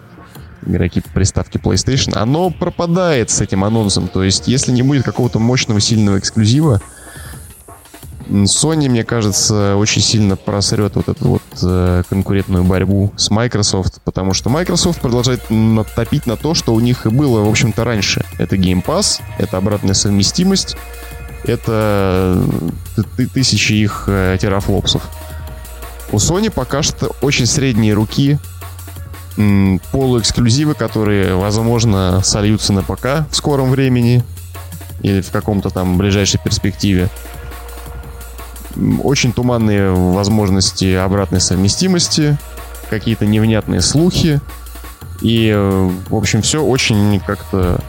игроки 0.65 1.02
приставки 1.13 1.58
PlayStation, 1.58 2.15
оно 2.15 2.52
пропадает 2.52 3.32
с 3.32 3.41
этим 3.41 3.63
анонсом. 3.63 4.08
То 4.08 4.24
есть, 4.24 4.48
если 4.48 4.72
не 4.72 4.84
будет 4.84 5.04
какого-то 5.04 5.39
мощного, 5.39 5.80
сильного 5.80 6.20
эксклюзива, 6.20 6.80
Sony, 8.43 8.89
мне 8.89 9.04
кажется, 9.04 9.76
очень 9.78 10.02
сильно 10.02 10.36
просрет 10.36 10.95
вот 10.95 11.10
эту 11.10 11.28
вот 11.28 11.41
э, 11.62 12.04
конкурентную 12.10 12.63
борьбу 12.63 13.13
с 13.15 13.30
Microsoft, 13.30 14.02
потому 14.04 14.34
что 14.34 14.50
Microsoft 14.50 15.00
продолжает 15.00 15.50
натопить 15.50 16.26
на 16.26 16.36
то, 16.36 16.54
что 16.54 16.74
у 16.74 16.80
них 16.80 17.06
и 17.06 17.10
было, 17.10 17.41
в 17.41 17.50
общем-то, 17.50 17.84
раньше. 17.84 18.26
Это 18.38 18.56
Game 18.56 18.84
Pass, 18.84 19.21
это 19.38 19.58
обратная 19.58 19.93
совместимость, 19.93 20.76
это 21.43 22.38
э, 23.17 23.26
тысячи 23.34 23.74
их 23.74 24.06
э, 24.08 24.38
терафлопсов. 24.39 25.04
У 26.12 26.17
Sony 26.17 26.52
пока 26.52 26.84
что 26.84 27.15
очень 27.21 27.45
средние 27.45 27.93
руки, 27.93 28.38
полуэксклюзивы, 29.91 30.76
которые, 30.76 31.36
возможно, 31.36 32.21
сольются 32.24 32.74
на 32.74 32.84
ПК 32.84 33.28
в 33.30 33.36
скором 33.36 33.69
времени 33.71 34.24
или 35.02 35.21
в 35.21 35.30
каком-то 35.32 35.69
там 35.69 35.98
ближайшей 35.98 36.39
перспективе. 36.41 37.10
Очень 39.03 39.33
туманные 39.33 39.91
возможности 39.91 40.93
обратной 40.93 41.39
совместимости, 41.39 42.38
какие-то 42.89 43.25
невнятные 43.25 43.81
слухи. 43.81 44.41
И, 45.21 45.49
э, 45.49 45.89
в 46.09 46.15
общем, 46.15 46.41
все 46.41 46.63
очень 46.63 47.19
как-то 47.19 47.79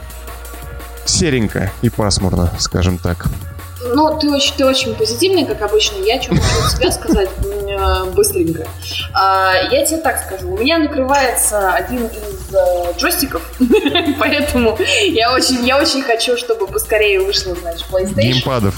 серенько 1.05 1.71
и 1.81 1.89
пасмурно, 1.89 2.51
скажем 2.59 2.97
так. 2.97 3.27
Ну, 3.93 4.17
ты 4.19 4.29
очень, 4.29 4.53
ты 4.55 4.65
очень 4.65 4.95
позитивный, 4.95 5.45
как 5.45 5.61
обычно. 5.61 6.03
Я 6.03 6.21
что 6.21 6.35
хочу 6.35 6.65
от 6.65 6.71
себя 6.71 6.91
сказать 6.91 7.29
э, 7.43 8.05
быстренько. 8.11 8.67
А, 9.13 9.53
я 9.71 9.85
тебе 9.85 9.97
так 9.97 10.23
скажу. 10.25 10.53
У 10.53 10.57
меня 10.57 10.79
накрывается 10.79 11.73
один 11.73 12.05
из 12.05 12.53
э, 12.53 12.97
джойстиков, 12.97 13.41
поэтому 14.19 14.77
я 15.05 15.31
очень, 15.33 15.65
я 15.65 15.77
очень 15.77 16.01
хочу, 16.01 16.37
чтобы 16.37 16.67
поскорее 16.67 17.21
вышло, 17.21 17.55
значит, 17.55 17.85
PlayStation. 17.91 18.21
Геймпадов 18.21 18.75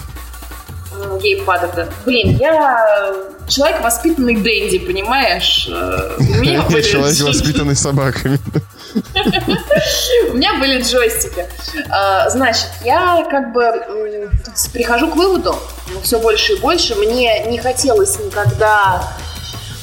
геймпадов. 1.21 1.89
Блин, 2.05 2.37
я 2.37 3.13
человек, 3.47 3.81
воспитанный 3.81 4.35
Дэнди, 4.35 4.79
понимаешь? 4.79 5.67
Э, 5.71 6.17
я 6.43 6.63
человек, 6.81 7.19
воспитанный 7.21 7.75
собаками. 7.75 8.39
У 10.31 10.33
меня 10.35 10.55
были 10.59 10.81
джойстики. 10.81 11.45
А, 11.89 12.29
значит, 12.29 12.69
я 12.83 13.25
как 13.29 13.53
бы 13.53 14.31
прихожу 14.73 15.09
к 15.09 15.15
выводу, 15.15 15.55
ну, 15.93 16.01
все 16.01 16.19
больше 16.19 16.53
и 16.53 16.59
больше, 16.59 16.95
мне 16.95 17.45
не 17.45 17.59
хотелось 17.59 18.19
никогда 18.19 19.03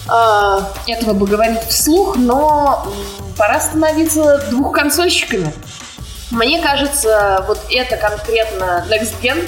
а, 0.09 0.72
этого 0.87 1.14
бы 1.14 1.26
говорить 1.26 1.62
вслух, 1.68 2.16
но 2.16 2.92
пора 3.37 3.61
становиться 3.61 4.44
двухконсольщиками. 4.50 5.52
Мне 6.31 6.61
кажется, 6.61 7.44
вот 7.46 7.61
это 7.70 7.96
конкретно 7.96 8.85
Next 8.90 9.14
Gen 9.22 9.38
э, 9.38 9.46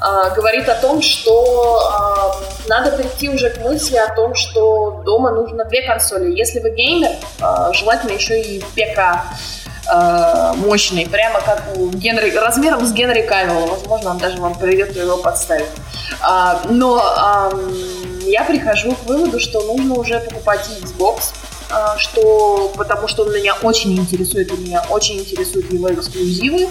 говорит 0.00 0.68
о 0.68 0.76
том, 0.76 1.02
что 1.02 1.80
э, 1.82 2.68
надо 2.68 2.92
перейти 2.92 3.28
уже 3.28 3.50
к 3.50 3.58
мысли 3.58 3.96
о 3.96 4.14
том, 4.14 4.34
что 4.34 5.02
дома 5.04 5.32
нужно 5.32 5.64
две 5.64 5.82
консоли. 5.82 6.32
Если 6.36 6.60
вы 6.60 6.70
геймер, 6.70 7.10
э, 7.10 7.72
желательно 7.72 8.12
еще 8.12 8.40
и 8.40 8.60
ПК 8.60 9.24
э, 9.92 10.52
мощный, 10.56 11.06
прямо 11.06 11.40
как 11.40 11.64
у 11.76 11.88
Генри, 11.88 12.30
размером 12.30 12.86
с 12.86 12.92
Генри 12.92 13.22
Кавилла. 13.22 13.66
Возможно, 13.66 14.10
он 14.10 14.18
даже 14.18 14.38
вам 14.38 14.54
придется 14.54 15.00
его 15.00 15.16
подставить. 15.16 15.66
Э, 16.22 16.58
но 16.68 17.02
э, 17.52 18.30
я 18.30 18.44
прихожу 18.44 18.92
к 18.92 19.02
выводу, 19.04 19.40
что 19.40 19.60
нужно 19.62 19.94
уже 19.94 20.20
покупать 20.20 20.68
Xbox, 20.80 21.32
что, 21.98 22.72
потому 22.78 23.08
что 23.08 23.24
он 23.24 23.32
меня 23.32 23.54
очень 23.62 23.94
интересует, 23.98 24.50
и 24.52 24.56
меня 24.56 24.82
очень 24.88 25.18
интересуют 25.18 25.70
его 25.70 25.92
эксклюзивы. 25.92 26.68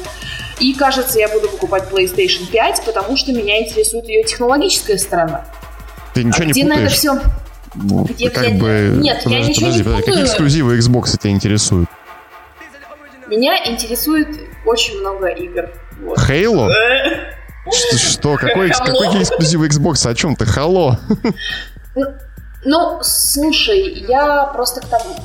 И, 0.59 0.73
кажется, 0.73 1.19
я 1.19 1.29
буду 1.29 1.49
покупать 1.49 1.83
PlayStation 1.91 2.49
5, 2.51 2.83
потому 2.85 3.15
что 3.15 3.31
меня 3.31 3.63
интересует 3.63 4.07
ее 4.07 4.23
технологическая 4.23 4.97
сторона. 4.97 5.45
Ты 6.13 6.23
ничего 6.23 6.43
а 6.43 6.45
не 6.45 6.51
где 6.51 6.63
путаешь? 6.63 6.79
на 6.79 6.85
это 6.85 6.93
все... 6.93 7.21
Ну, 7.75 8.03
где 8.05 8.29
как 8.29 8.47
я... 8.47 8.57
бы... 8.57 8.93
Нет, 8.97 9.23
подожди, 9.23 9.41
я 9.41 9.47
ничего 9.47 9.65
подожди, 9.67 9.77
не 9.77 9.83
подожди. 9.83 10.05
Какие 10.05 10.23
эксклюзивы 10.23 10.77
Xbox 10.79 11.19
тебя 11.19 11.31
интересуют? 11.31 11.89
Меня 13.27 13.57
интересует 13.65 14.27
очень 14.65 14.99
много 14.99 15.27
игр. 15.27 15.69
Вот. 16.01 16.17
Halo? 16.17 16.69
Что? 17.71 17.97
что? 17.97 18.35
Какой, 18.37 18.69
какой 18.69 19.21
эксклюзив 19.21 19.61
Xbox? 19.61 20.09
О 20.09 20.15
чем 20.15 20.35
ты? 20.35 20.45
Хало? 20.45 20.99
Ну, 22.69 22.99
слушай, 23.01 24.05
я 24.09 24.43
просто 24.53 24.81
к 24.81 24.87
тому... 24.87 25.15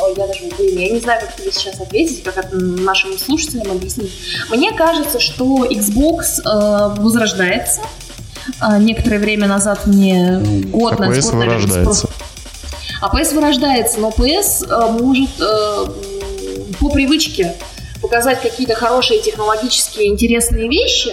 Ой, 0.00 0.14
я 0.16 0.26
даже, 0.26 0.44
блин, 0.56 0.78
я 0.78 0.88
не 0.94 0.98
знаю, 0.98 1.20
как 1.20 1.36
тебе 1.36 1.52
сейчас 1.52 1.78
ответить, 1.78 2.22
как 2.22 2.38
это 2.38 2.56
нашим 2.56 3.18
слушателям 3.18 3.70
объяснить. 3.70 4.12
Мне 4.48 4.72
кажется, 4.72 5.20
что 5.20 5.66
Xbox 5.66 6.40
э, 6.42 7.00
возрождается. 7.02 7.82
А, 8.60 8.78
некоторое 8.78 9.18
время 9.18 9.46
назад 9.46 9.86
мне 9.86 10.40
год 10.68 10.94
а 10.98 11.10
PS 11.10 11.36
вырождается. 11.36 12.08
А 13.02 13.14
PS 13.14 13.34
вырождается, 13.34 14.00
но 14.00 14.08
PS 14.08 14.66
э, 14.66 14.92
может 14.92 15.38
э, 15.38 15.86
по 16.80 16.88
привычке 16.88 17.56
показать 18.00 18.40
какие-то 18.40 18.74
хорошие 18.74 19.20
технологические 19.20 20.08
интересные 20.08 20.66
вещи, 20.66 21.10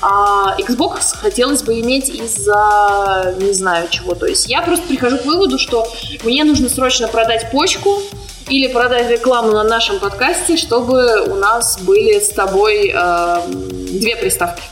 а 0.00 0.56
Xbox 0.58 1.16
хотелось 1.16 1.62
бы 1.62 1.80
иметь 1.80 2.08
из-за 2.08 3.34
не 3.40 3.52
знаю 3.52 3.88
чего. 3.90 4.14
То 4.14 4.26
есть 4.26 4.48
я 4.48 4.62
просто 4.62 4.86
прихожу 4.86 5.18
к 5.18 5.24
выводу, 5.24 5.58
что 5.58 5.86
мне 6.24 6.44
нужно 6.44 6.68
срочно 6.68 7.08
продать 7.08 7.50
почку 7.50 8.00
или 8.48 8.68
продать 8.68 9.10
рекламу 9.10 9.52
на 9.52 9.64
нашем 9.64 9.98
подкасте, 9.98 10.56
чтобы 10.56 11.24
у 11.26 11.34
нас 11.34 11.78
были 11.80 12.20
с 12.20 12.28
тобой 12.28 12.92
э, 12.94 13.36
две 13.48 14.16
приставки. 14.16 14.62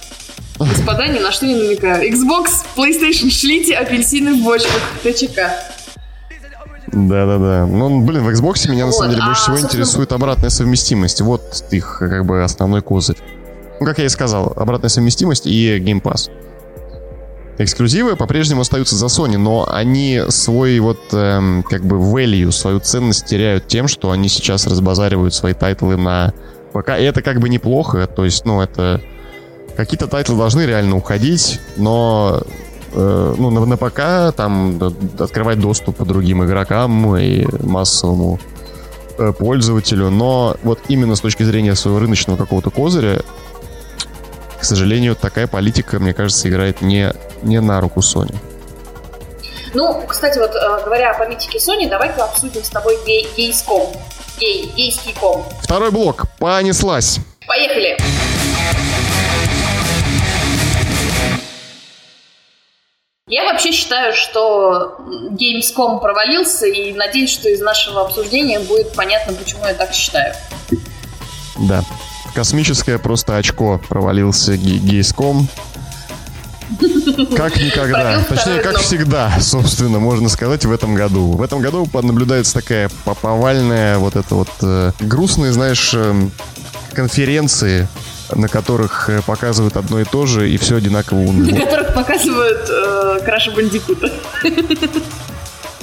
Господа, 0.58 1.08
ни 1.08 1.18
на 1.18 1.32
что 1.32 1.46
не 1.46 1.56
намекаю. 1.56 2.08
Xbox, 2.12 2.64
PlayStation, 2.76 3.30
шлите 3.30 3.74
апельсины 3.74 4.34
в 4.34 4.44
бочках. 4.44 4.80
ТЧК. 5.02 5.50
Да-да-да. 6.92 7.66
Ну, 7.66 8.02
блин, 8.02 8.22
в 8.22 8.28
Xbox 8.28 8.70
меня 8.70 8.84
вот. 8.84 8.92
на 8.92 8.96
самом 8.96 9.10
деле 9.10 9.24
больше 9.24 9.40
а, 9.40 9.42
всего 9.42 9.56
собственно... 9.56 9.80
интересует 9.80 10.12
обратная 10.12 10.50
совместимость. 10.50 11.20
Вот 11.22 11.64
их 11.70 11.96
как 11.98 12.24
бы 12.24 12.44
основной 12.44 12.82
козырь. 12.82 13.16
Ну, 13.80 13.86
как 13.86 13.98
я 13.98 14.04
и 14.04 14.08
сказал, 14.08 14.52
обратная 14.56 14.88
совместимость 14.88 15.46
и 15.46 15.78
Game 15.78 16.00
Pass. 16.00 16.30
Эксклюзивы 17.56 18.16
по-прежнему 18.16 18.62
остаются 18.62 18.96
за 18.96 19.06
Sony, 19.06 19.38
но 19.38 19.68
они 19.70 20.22
свой 20.28 20.80
вот 20.80 20.98
эм, 21.12 21.62
как 21.62 21.84
бы 21.84 21.96
value, 21.96 22.50
свою 22.50 22.80
ценность 22.80 23.26
теряют 23.26 23.68
тем, 23.68 23.86
что 23.86 24.10
они 24.10 24.28
сейчас 24.28 24.66
разбазаривают 24.66 25.34
свои 25.34 25.54
тайтлы 25.54 25.96
на 25.96 26.32
ПК. 26.72 26.90
И 26.98 27.02
это 27.04 27.22
как 27.22 27.38
бы 27.38 27.48
неплохо, 27.48 28.06
то 28.06 28.24
есть, 28.24 28.44
ну, 28.44 28.60
это... 28.60 29.00
Какие-то 29.76 30.06
тайтлы 30.08 30.36
должны 30.36 30.62
реально 30.62 30.96
уходить, 30.96 31.60
но 31.76 32.42
э, 32.92 33.34
ну, 33.38 33.50
на, 33.50 33.64
на 33.64 33.76
ПК 33.76 34.34
там 34.36 34.80
открывать 35.18 35.60
доступ 35.60 35.96
по 35.96 36.04
другим 36.04 36.44
игрокам 36.44 37.16
и 37.16 37.44
массовому 37.64 38.38
э, 39.18 39.32
пользователю, 39.32 40.10
но 40.10 40.56
вот 40.62 40.80
именно 40.88 41.14
с 41.16 41.20
точки 41.20 41.42
зрения 41.44 41.74
своего 41.74 42.00
рыночного 42.00 42.36
какого-то 42.36 42.70
козыря 42.70 43.22
к 44.58 44.64
сожалению, 44.64 45.16
такая 45.16 45.46
политика, 45.46 45.98
мне 45.98 46.14
кажется, 46.14 46.48
играет 46.48 46.80
не, 46.80 47.12
не 47.42 47.60
на 47.60 47.80
руку 47.80 48.00
Sony. 48.00 48.34
Ну, 49.74 50.04
кстати, 50.06 50.38
вот 50.38 50.54
э, 50.54 50.84
говоря 50.84 51.10
о 51.10 51.18
политике 51.18 51.58
Sony, 51.58 51.88
давай-ка 51.88 52.24
обсудим 52.24 52.62
с 52.62 52.68
тобой 52.68 52.96
гей, 53.04 53.28
Gamescom. 53.36 53.88
Гей, 54.38 54.72
гейский 54.76 55.14
ком. 55.18 55.44
Второй 55.62 55.90
блок. 55.90 56.24
Понеслась. 56.38 57.18
Поехали. 57.46 57.96
Я 63.26 63.44
вообще 63.44 63.72
считаю, 63.72 64.12
что 64.12 64.96
Gamescom 65.30 66.00
провалился, 66.00 66.66
и 66.66 66.92
надеюсь, 66.92 67.32
что 67.32 67.48
из 67.48 67.60
нашего 67.60 68.02
обсуждения 68.02 68.60
будет 68.60 68.94
понятно, 68.94 69.32
почему 69.32 69.64
я 69.66 69.74
так 69.74 69.92
считаю. 69.94 70.34
Да. 71.60 71.82
Космическое 72.34 72.98
просто 72.98 73.36
очко 73.36 73.80
провалился 73.88 74.56
гейском. 74.56 75.48
Как 77.36 77.56
никогда. 77.56 78.20
Точнее, 78.28 78.60
как 78.60 78.78
всегда, 78.78 79.32
собственно, 79.40 80.00
можно 80.00 80.28
сказать, 80.28 80.64
в 80.64 80.72
этом 80.72 80.94
году. 80.94 81.32
В 81.32 81.42
этом 81.42 81.60
году 81.60 81.88
наблюдается 81.92 82.54
такая 82.54 82.90
повальная, 83.04 83.98
вот 83.98 84.16
это 84.16 84.34
вот 84.34 84.48
э, 84.62 84.92
грустные, 85.00 85.52
знаешь, 85.52 85.92
э, 85.94 86.28
конференции, 86.92 87.86
на 88.34 88.48
которых 88.48 89.08
э, 89.10 89.20
показывают 89.22 89.76
одно 89.76 90.00
и 90.00 90.04
то 90.04 90.26
же, 90.26 90.50
и 90.50 90.56
все 90.56 90.76
одинаково 90.76 91.18
уныло. 91.28 91.54
На 91.54 91.60
которых 91.60 91.94
показывают 91.94 92.68
э, 92.68 93.20
Краша 93.24 93.52
Бандикута. 93.52 94.10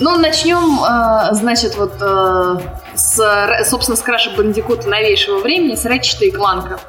Ну, 0.03 0.17
начнем, 0.17 0.83
э, 0.83 1.35
значит, 1.35 1.77
вот 1.77 1.93
э, 2.01 2.57
с, 3.01 3.65
собственно, 3.65 3.97
с 3.97 4.01
Краша 4.01 4.29
Бандикута 4.31 4.87
новейшего 4.87 5.39
времени, 5.39 5.75
с 5.75 5.85
Рэчета 5.85 6.25
и 6.25 6.31
Кланка. 6.31 6.79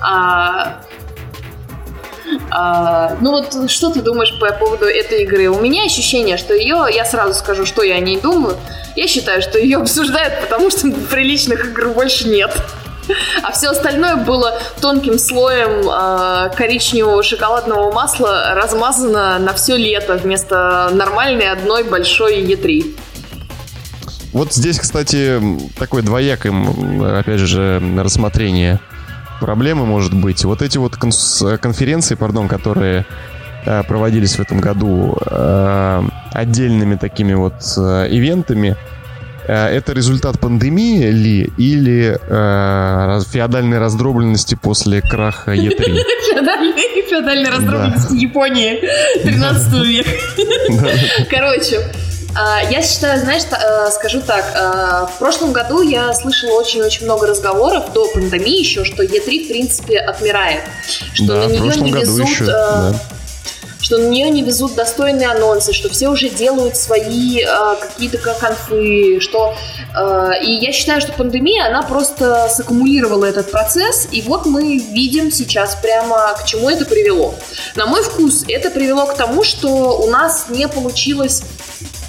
А, 0.00 0.80
а, 2.50 3.16
ну 3.20 3.30
вот, 3.30 3.70
что 3.70 3.90
ты 3.90 4.02
думаешь 4.02 4.38
по 4.38 4.52
поводу 4.52 4.84
этой 4.84 5.22
игры? 5.22 5.48
У 5.48 5.60
меня 5.60 5.84
ощущение, 5.84 6.36
что 6.36 6.54
ее, 6.54 6.86
я 6.92 7.04
сразу 7.04 7.34
скажу, 7.34 7.64
что 7.64 7.82
я 7.82 7.96
о 7.96 8.00
ней 8.00 8.20
думаю. 8.20 8.56
Я 8.94 9.06
считаю, 9.06 9.40
что 9.42 9.58
ее 9.58 9.78
обсуждают, 9.78 10.40
потому 10.42 10.70
что 10.70 10.90
приличных 11.10 11.64
игр 11.66 11.88
больше 11.88 12.28
нет. 12.28 12.52
А 13.42 13.52
все 13.52 13.70
остальное 13.70 14.16
было 14.16 14.60
тонким 14.82 15.18
слоем 15.18 15.88
э, 15.88 16.54
коричневого 16.54 17.22
шоколадного 17.22 17.90
масла 17.90 18.52
размазано 18.54 19.38
на 19.38 19.54
все 19.54 19.76
лето 19.76 20.14
вместо 20.16 20.90
нормальной 20.92 21.50
одной 21.50 21.84
большой 21.84 22.42
Е3. 22.42 22.98
Вот 24.38 24.54
здесь, 24.54 24.78
кстати, 24.78 25.40
такое 25.80 26.04
двоякое, 26.04 26.52
опять 27.18 27.40
же, 27.40 27.82
рассмотрение 27.96 28.78
проблемы 29.40 29.84
может 29.84 30.14
быть. 30.14 30.44
Вот 30.44 30.62
эти 30.62 30.78
вот 30.78 30.94
конференции, 30.94 32.14
пардон, 32.14 32.46
которые 32.46 33.04
э, 33.66 33.82
проводились 33.82 34.36
в 34.36 34.40
этом 34.40 34.60
году 34.60 35.18
э, 35.26 36.02
отдельными 36.30 36.94
такими 36.94 37.34
вот 37.34 37.54
э, 37.78 38.06
ивентами, 38.10 38.76
это 39.44 39.92
результат 39.92 40.38
пандемии 40.38 41.10
ли 41.10 41.50
или 41.56 42.16
э, 42.20 43.20
феодальной 43.32 43.80
раздробленности 43.80 44.54
после 44.54 45.02
краха 45.02 45.52
Е3? 45.52 45.78
Феодальной, 47.08 47.50
раздробленности 47.50 48.14
Японии 48.14 48.78
13 49.24 49.72
века. 49.84 50.10
Короче, 51.28 51.80
я 52.70 52.82
считаю, 52.82 53.18
знаешь, 53.20 53.42
э, 53.50 53.90
скажу 53.90 54.20
так, 54.20 54.44
э, 54.54 55.06
в 55.14 55.18
прошлом 55.18 55.52
году 55.52 55.82
я 55.82 56.12
слышала 56.14 56.52
очень-очень 56.52 57.04
много 57.04 57.26
разговоров 57.26 57.92
до 57.92 58.06
пандемии 58.08 58.60
еще, 58.60 58.84
что 58.84 59.02
Е3 59.02 59.44
в 59.44 59.48
принципе 59.48 59.98
отмирает, 59.98 60.62
что 61.14 61.26
да, 61.26 61.34
на 61.34 61.52
нее 61.52 61.74
не 61.80 61.92
везут... 61.92 62.28
Еще, 62.28 62.44
э, 62.44 62.46
да 62.46 62.94
что 63.80 63.96
на 63.98 64.08
нее 64.08 64.28
не 64.28 64.42
везут 64.42 64.74
достойные 64.74 65.28
анонсы, 65.28 65.72
что 65.72 65.88
все 65.88 66.08
уже 66.08 66.28
делают 66.28 66.76
свои 66.76 67.40
э, 67.40 67.76
какие-то 67.80 68.18
конфы, 68.18 69.18
что 69.20 69.54
э, 69.96 70.44
и 70.44 70.50
я 70.50 70.72
считаю, 70.72 71.00
что 71.00 71.12
пандемия 71.12 71.66
она 71.66 71.82
просто 71.82 72.48
саккумулировала 72.50 73.24
этот 73.24 73.50
процесс, 73.50 74.08
и 74.10 74.20
вот 74.22 74.46
мы 74.46 74.78
видим 74.78 75.30
сейчас 75.30 75.76
прямо 75.76 76.34
к 76.38 76.44
чему 76.44 76.68
это 76.68 76.84
привело. 76.84 77.34
На 77.76 77.86
мой 77.86 78.02
вкус 78.02 78.44
это 78.48 78.70
привело 78.70 79.06
к 79.06 79.16
тому, 79.16 79.44
что 79.44 79.98
у 79.98 80.10
нас 80.10 80.46
не 80.48 80.68
получилось 80.68 81.42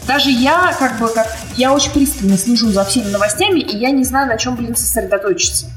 даже 0.10 0.32
я, 0.32 0.76
как 0.80 0.98
бы, 0.98 1.08
как 1.08 1.28
я 1.56 1.72
очень 1.72 1.92
пристально 1.92 2.36
слежу 2.36 2.72
за 2.72 2.84
всеми 2.84 3.12
новостями, 3.12 3.60
и 3.60 3.78
я 3.78 3.92
не 3.92 4.04
знаю, 4.04 4.28
на 4.28 4.38
чем, 4.40 4.56
блин, 4.56 4.76
сосредоточиться. 4.76 5.68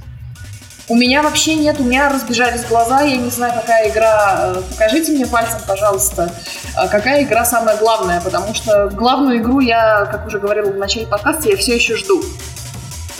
У 0.88 0.96
меня 0.96 1.22
вообще 1.22 1.54
нет, 1.54 1.78
у 1.78 1.84
меня 1.84 2.08
разбежались 2.08 2.64
глаза, 2.64 3.02
я 3.02 3.18
не 3.18 3.30
знаю, 3.30 3.52
какая 3.52 3.90
игра. 3.90 4.54
Э, 4.56 4.62
покажите 4.70 5.12
мне 5.12 5.26
пальцем, 5.26 5.58
пожалуйста, 5.66 6.32
э, 6.76 6.88
какая 6.88 7.24
игра 7.24 7.44
самая 7.44 7.76
главная, 7.76 8.22
потому 8.22 8.54
что 8.54 8.88
главную 8.88 9.36
игру 9.36 9.60
я, 9.60 10.06
как 10.10 10.26
уже 10.26 10.38
говорила 10.38 10.70
в 10.70 10.78
начале 10.78 11.06
подкаста, 11.06 11.50
я 11.50 11.56
все 11.58 11.76
еще 11.76 11.96
жду. 11.96 12.24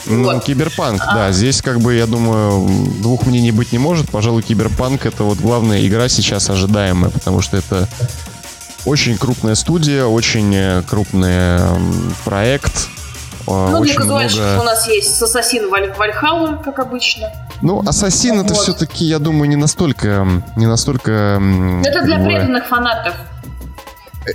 Ну, 0.06 0.24
вот. 0.24 0.44
Киберпанк, 0.44 1.02
а. 1.06 1.14
да. 1.14 1.32
Здесь, 1.32 1.60
как 1.60 1.80
бы, 1.80 1.94
я 1.94 2.06
думаю, 2.06 2.66
двух 3.02 3.26
мнений 3.26 3.52
быть 3.52 3.70
не 3.72 3.78
может. 3.78 4.08
Пожалуй, 4.08 4.42
Киберпанк 4.42 5.04
это 5.04 5.24
вот 5.24 5.38
главная 5.38 5.86
игра 5.86 6.08
сейчас 6.08 6.48
ожидаемая, 6.48 7.10
потому 7.10 7.42
что 7.42 7.58
это 7.58 7.86
очень 8.84 9.16
крупная 9.16 9.54
студия, 9.54 10.04
очень 10.04 10.54
э, 10.54 10.82
крупный 10.82 11.58
проект. 12.24 12.88
А, 13.46 13.70
ну, 13.70 13.78
очень 13.78 13.94
для 13.94 14.00
казуальщиков 14.02 14.46
много... 14.46 14.60
у 14.60 14.64
нас 14.64 14.88
есть 14.88 15.22
Ассасин 15.22 15.68
Валь... 15.68 15.92
Вальхалла, 15.96 16.62
как 16.64 16.78
обычно. 16.78 17.28
Ну, 17.60 17.82
Ассасин 17.86 18.36
вот. 18.36 18.46
это 18.46 18.54
все-таки, 18.54 19.04
я 19.04 19.18
думаю, 19.18 19.48
не 19.48 19.56
настолько... 19.56 20.26
Не 20.56 20.66
настолько... 20.66 21.40
Это 21.84 22.02
для 22.02 22.18
преданных 22.18 22.66
фанатов. 22.66 23.14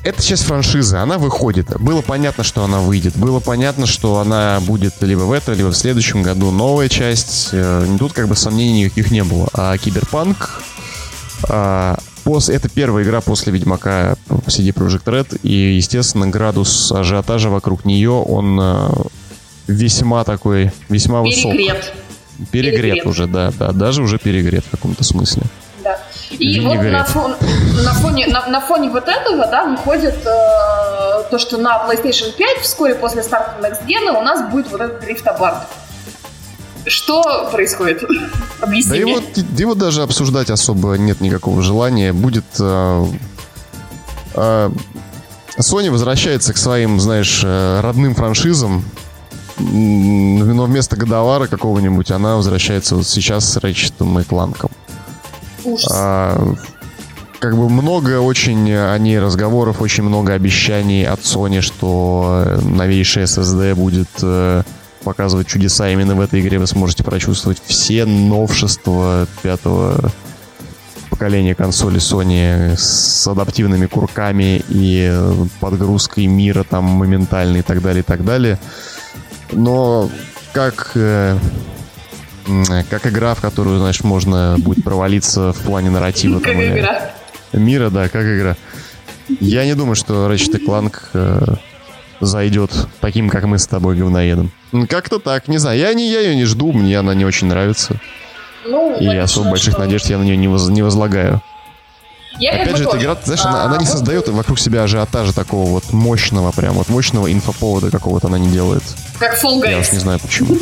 Это 0.03 0.21
часть 0.21 0.43
франшизы, 0.43 0.97
она 0.97 1.17
выходит. 1.17 1.79
Было 1.79 2.01
понятно, 2.01 2.43
что 2.43 2.65
она 2.65 2.79
выйдет. 2.79 3.15
Было 3.15 3.39
понятно, 3.39 3.85
что 3.85 4.19
она 4.19 4.59
будет 4.59 5.01
либо 5.01 5.21
в 5.21 5.31
этом, 5.31 5.55
либо 5.55 5.69
в 5.69 5.77
следующем 5.77 6.23
году 6.23 6.51
новая 6.51 6.89
часть. 6.89 7.49
Э, 7.53 7.87
тут 7.97 8.11
как 8.11 8.27
бы 8.27 8.35
сомнений 8.35 8.83
никаких 8.83 9.11
не 9.11 9.23
было. 9.23 9.47
А 9.53 9.77
Киберпанк 9.77 10.61
После, 12.27 12.55
это 12.57 12.67
первая 12.67 13.05
игра 13.05 13.21
после 13.21 13.53
Ведьмака 13.53 14.17
CD 14.47 14.73
Projekt 14.73 15.05
Red, 15.05 15.39
и, 15.43 15.75
естественно, 15.77 16.27
градус 16.27 16.91
ажиотажа 16.91 17.49
вокруг 17.49 17.85
нее, 17.85 18.11
он 18.11 18.59
э, 18.61 18.89
весьма 19.67 20.25
такой, 20.25 20.73
весьма 20.89 21.21
высок. 21.21 21.53
Перегрет. 21.53 21.93
Перегрет, 22.51 22.81
перегрет 22.81 23.05
уже, 23.05 23.27
да, 23.27 23.53
да, 23.57 23.71
даже 23.71 24.03
уже 24.03 24.17
перегрет 24.19 24.65
в 24.65 24.71
каком-то 24.71 25.05
смысле. 25.05 25.43
Да. 25.85 25.97
И 26.31 26.59
вот 26.59 26.75
на, 26.83 27.05
фон, 27.05 27.35
на, 27.85 27.93
фоне, 27.93 28.27
на, 28.27 28.45
на 28.47 28.59
фоне 28.59 28.89
вот 28.89 29.07
этого, 29.07 29.47
да, 29.47 29.63
выходит 29.63 30.17
э, 30.25 31.23
то, 31.31 31.39
что 31.39 31.55
на 31.55 31.87
PlayStation 31.87 32.33
5 32.35 32.57
вскоре 32.61 32.95
после 32.95 33.23
старта 33.23 33.55
Next 33.61 33.87
Gen 33.87 34.09
у 34.17 34.21
нас 34.21 34.51
будет 34.51 34.69
вот 34.69 34.81
этот 34.81 34.99
дрифтобард. 34.99 35.59
Что 36.87 37.49
происходит? 37.51 38.03
Объясни 38.61 38.99
да 38.99 39.05
мне. 39.05 39.13
Его, 39.13 39.21
его 39.57 39.75
даже 39.75 40.03
обсуждать 40.03 40.49
особо 40.49 40.93
нет 40.93 41.21
никакого 41.21 41.61
желания. 41.61 42.13
Будет... 42.13 42.45
Э, 42.59 43.05
э, 44.35 44.69
Sony 45.59 45.89
возвращается 45.89 46.53
к 46.53 46.57
своим, 46.57 46.99
знаешь, 46.99 47.41
э, 47.43 47.81
родным 47.81 48.15
франшизам, 48.15 48.85
но 49.57 50.65
вместо 50.65 50.95
Годовара 50.95 51.47
какого-нибудь 51.47 52.11
она 52.11 52.35
возвращается 52.35 52.95
вот 52.95 53.07
сейчас 53.07 53.51
с 53.51 53.57
Рэчетом 53.57 54.19
и 54.19 54.23
Кланком. 54.23 54.69
Ужас. 55.63 55.91
А, 55.91 56.39
как 57.39 57.57
бы 57.57 57.67
много 57.67 58.19
очень 58.19 58.71
о 58.71 58.95
ней 58.99 59.17
разговоров, 59.19 59.81
очень 59.81 60.03
много 60.03 60.33
обещаний 60.33 61.07
от 61.07 61.21
Sony, 61.21 61.61
что 61.61 62.59
новейший 62.61 63.23
SSD 63.23 63.73
будет 63.73 64.09
показывать 65.07 65.47
чудеса 65.47 65.89
именно 65.89 66.15
в 66.15 66.19
этой 66.19 66.41
игре. 66.41 66.59
Вы 66.59 66.67
сможете 66.67 67.01
прочувствовать 67.01 67.61
все 67.65 68.03
новшества 68.03 69.25
пятого 69.41 70.11
поколения 71.09 71.55
консоли 71.55 71.97
Sony 71.97 72.75
с 72.77 73.25
адаптивными 73.25 73.85
курками 73.85 74.61
и 74.67 75.09
подгрузкой 75.61 76.27
мира 76.27 76.65
там 76.69 76.83
моментально 76.83 77.57
и 77.57 77.61
так 77.61 77.81
далее, 77.81 78.01
и 78.01 78.03
так 78.03 78.25
далее. 78.25 78.59
Но 79.53 80.09
как 80.51 80.91
э, 80.95 81.37
как 82.89 83.07
игра, 83.07 83.33
в 83.33 83.39
которую, 83.39 83.79
знаешь, 83.79 84.03
можно 84.03 84.57
будет 84.57 84.83
провалиться 84.83 85.53
в 85.53 85.59
плане 85.61 85.89
нарратива. 85.89 86.41
Как 86.41 86.53
игра. 86.53 87.11
Мира, 87.53 87.89
да, 87.89 88.09
как 88.09 88.25
игра. 88.25 88.57
Я 89.39 89.63
не 89.63 89.73
думаю, 89.73 89.95
что 89.95 90.29
Ratchet 90.29 90.65
Clank 90.67 90.95
э, 91.13 91.55
зайдет 92.19 92.71
таким, 92.99 93.29
как 93.29 93.45
мы 93.45 93.57
с 93.57 93.67
тобой, 93.67 93.95
говноедом. 93.95 94.51
Как-то 94.89 95.19
так, 95.19 95.47
не 95.47 95.57
знаю. 95.57 95.79
Я, 95.79 95.93
не, 95.93 96.09
я 96.09 96.21
ее 96.21 96.35
не 96.35 96.45
жду, 96.45 96.71
мне 96.71 96.97
она 96.97 97.13
не 97.13 97.25
очень 97.25 97.47
нравится. 97.47 97.99
Ну, 98.65 98.97
и 98.99 99.07
особо 99.15 99.51
больших 99.51 99.73
что... 99.73 99.81
надежд 99.81 100.09
я 100.09 100.17
на 100.17 100.23
нее 100.23 100.37
не, 100.37 100.47
воз, 100.47 100.67
не 100.67 100.81
возлагаю. 100.81 101.41
Я 102.39 102.51
Опять 102.51 102.77
же, 102.77 102.83
эта 102.83 102.97
игра, 102.99 103.17
знаешь, 103.23 103.41
а, 103.45 103.49
она, 103.49 103.63
она 103.63 103.77
не 103.77 103.85
вот 103.85 103.91
создает 103.91 104.27
вокруг 104.27 104.59
себя 104.59 104.83
ажиотажа 104.83 105.33
такого 105.33 105.69
вот 105.69 105.91
мощного, 105.91 106.51
прям 106.51 106.73
вот 106.73 106.87
мощного 106.89 107.31
инфоповода 107.31 107.89
какого-то 107.89 108.27
она 108.27 108.37
не 108.37 108.49
делает. 108.49 108.83
Как 109.17 109.41
Fall 109.43 109.61
Guys. 109.61 109.71
Я 109.71 109.79
уж 109.79 109.91
не 109.91 109.99
знаю 109.99 110.19
почему. 110.19 110.55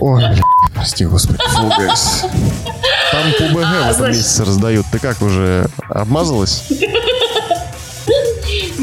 Ой, 0.00 0.24
прости, 0.72 1.04
господи, 1.04 1.40
Fall 1.56 1.70
Guys. 1.78 2.30
Там 3.10 3.32
ПУБГ 3.38 3.64
а, 3.64 3.92
в 3.92 3.96
этом 3.96 4.08
месяце 4.08 4.44
раздают. 4.44 4.86
Ты 4.92 4.98
как, 4.98 5.20
уже 5.22 5.66
обмазалась? 5.88 6.64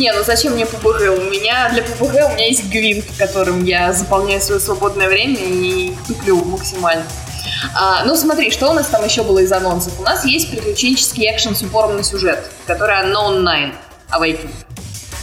Не, 0.02 0.12
ну 0.14 0.24
зачем 0.24 0.54
мне 0.54 0.66
ППГ? 0.66 1.02
У 1.16 1.30
меня 1.30 1.70
для 1.70 1.84
ППГ 1.84 2.32
у 2.32 2.34
меня 2.34 2.48
есть 2.48 2.68
гвинт, 2.72 3.06
которым 3.20 3.64
я 3.64 3.94
заполняю 3.94 4.42
свое 4.42 4.60
свободное 4.60 5.08
время 5.08 5.38
и 5.38 5.94
туплю 6.08 6.44
максимально. 6.44 7.04
А, 7.76 8.04
ну 8.04 8.16
смотри, 8.16 8.50
что 8.50 8.72
у 8.72 8.74
нас 8.74 8.88
там 8.88 9.06
еще 9.06 9.22
было 9.22 9.38
из 9.38 9.52
анонсов? 9.52 10.00
У 10.00 10.02
нас 10.02 10.26
есть 10.26 10.50
приключенческий 10.50 11.30
экшен 11.30 11.56
с 11.56 11.62
упором 11.62 11.98
на 11.98 12.04
сюжет, 12.04 12.44
который 12.66 12.96
Unknown 12.96 13.44
Nine 13.44 13.74
Awakening. 14.10 14.50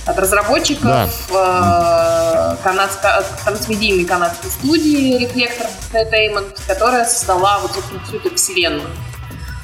От 0.06 0.16
разработчиков 0.16 0.84
да. 1.32 2.56
э, 2.56 2.62
канадско, 2.62 3.24
трансмедийной 3.44 4.04
канадской 4.04 4.48
студии 4.48 5.26
Reflector 5.26 5.66
Entertainment, 5.92 6.56
которая 6.68 7.04
создала 7.04 7.58
вот 7.58 7.72
всю 8.06 8.18
эту 8.18 8.32
вселенную. 8.36 8.88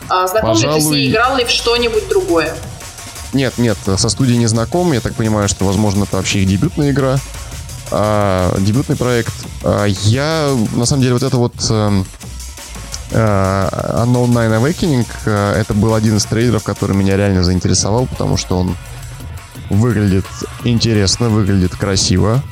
А, 0.09 0.27
знаком 0.27 0.55
Пожалуй... 0.55 0.81
ты 0.81 0.85
с 0.85 0.91
ней, 0.91 1.11
играл 1.12 1.37
ли 1.37 1.45
в 1.45 1.51
что-нибудь 1.51 2.09
другое? 2.09 2.53
Нет, 3.35 3.59
нет, 3.59 3.76
со 3.85 4.09
студией 4.09 4.39
не 4.39 4.47
знаком. 4.47 4.93
Я 4.93 5.01
так 5.01 5.14
понимаю, 5.14 5.49
что, 5.49 5.66
возможно, 5.66 6.05
это 6.05 6.16
вообще 6.16 6.41
их 6.41 6.49
дебютная 6.49 6.93
игра. 6.93 7.18
А, 7.91 8.57
дебютный 8.61 8.97
проект. 8.97 9.35
А, 9.62 9.85
я, 9.85 10.57
на 10.72 10.87
самом 10.87 11.03
деле, 11.03 11.14
вот 11.14 11.22
это 11.22 11.37
вот 11.37 11.55
а, 13.12 14.05
Unknown 14.05 14.30
Nine 14.30 14.61
Awakening, 14.61 15.07
а, 15.26 15.61
это 15.61 15.74
был 15.74 15.95
один 15.95 16.16
из 16.16 16.24
трейдеров, 16.24 16.62
который 16.62 16.97
меня 16.97 17.16
реально 17.16 17.45
заинтересовал, 17.45 18.07
потому 18.07 18.37
что 18.37 18.59
он 18.59 18.76
выглядит 19.70 20.26
интересно, 20.64 21.28
выглядит 21.28 21.74
красиво, 21.76 22.43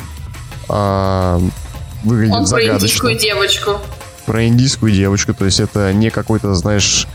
а, 0.68 1.40
выглядит 2.04 2.34
он 2.34 2.46
загадочно. 2.46 2.78
про 2.78 2.78
индийскую 2.78 3.18
девочку. 3.18 3.80
Про 4.26 4.46
индийскую 4.46 4.92
девочку, 4.92 5.34
то 5.34 5.44
есть 5.44 5.58
это 5.58 5.92
не 5.92 6.10
какой-то, 6.10 6.54
знаешь, 6.54 7.08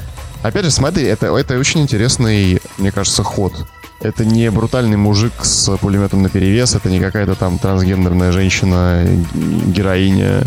Опять 0.43 0.65
же, 0.65 0.71
смотри, 0.71 1.05
это, 1.05 1.27
это 1.35 1.57
очень 1.57 1.81
интересный, 1.81 2.61
мне 2.77 2.91
кажется, 2.91 3.23
ход. 3.23 3.53
Это 3.99 4.23
не 4.23 4.49
брутальный 4.51 4.97
мужик 4.97 5.33
с 5.43 5.75
пулеметом 5.77 6.21
на 6.21 6.29
перевес, 6.29 6.75
это 6.75 6.89
не 6.89 6.99
какая-то 6.99 7.35
там 7.35 7.57
трансгендерная 7.57 8.31
женщина, 8.31 9.05
героиня. 9.33 10.43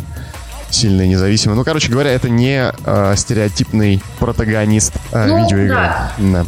сильный, 0.70 1.08
независимый. 1.08 1.56
Ну, 1.56 1.64
короче 1.64 1.90
говоря, 1.90 2.12
это 2.12 2.28
не 2.28 2.72
э, 2.84 3.14
стереотипный 3.16 4.00
протагонист 4.20 4.94
э, 5.12 5.26
ну, 5.26 5.42
видеоигры. 5.42 5.74
Да. 5.74 6.12
да. 6.18 6.44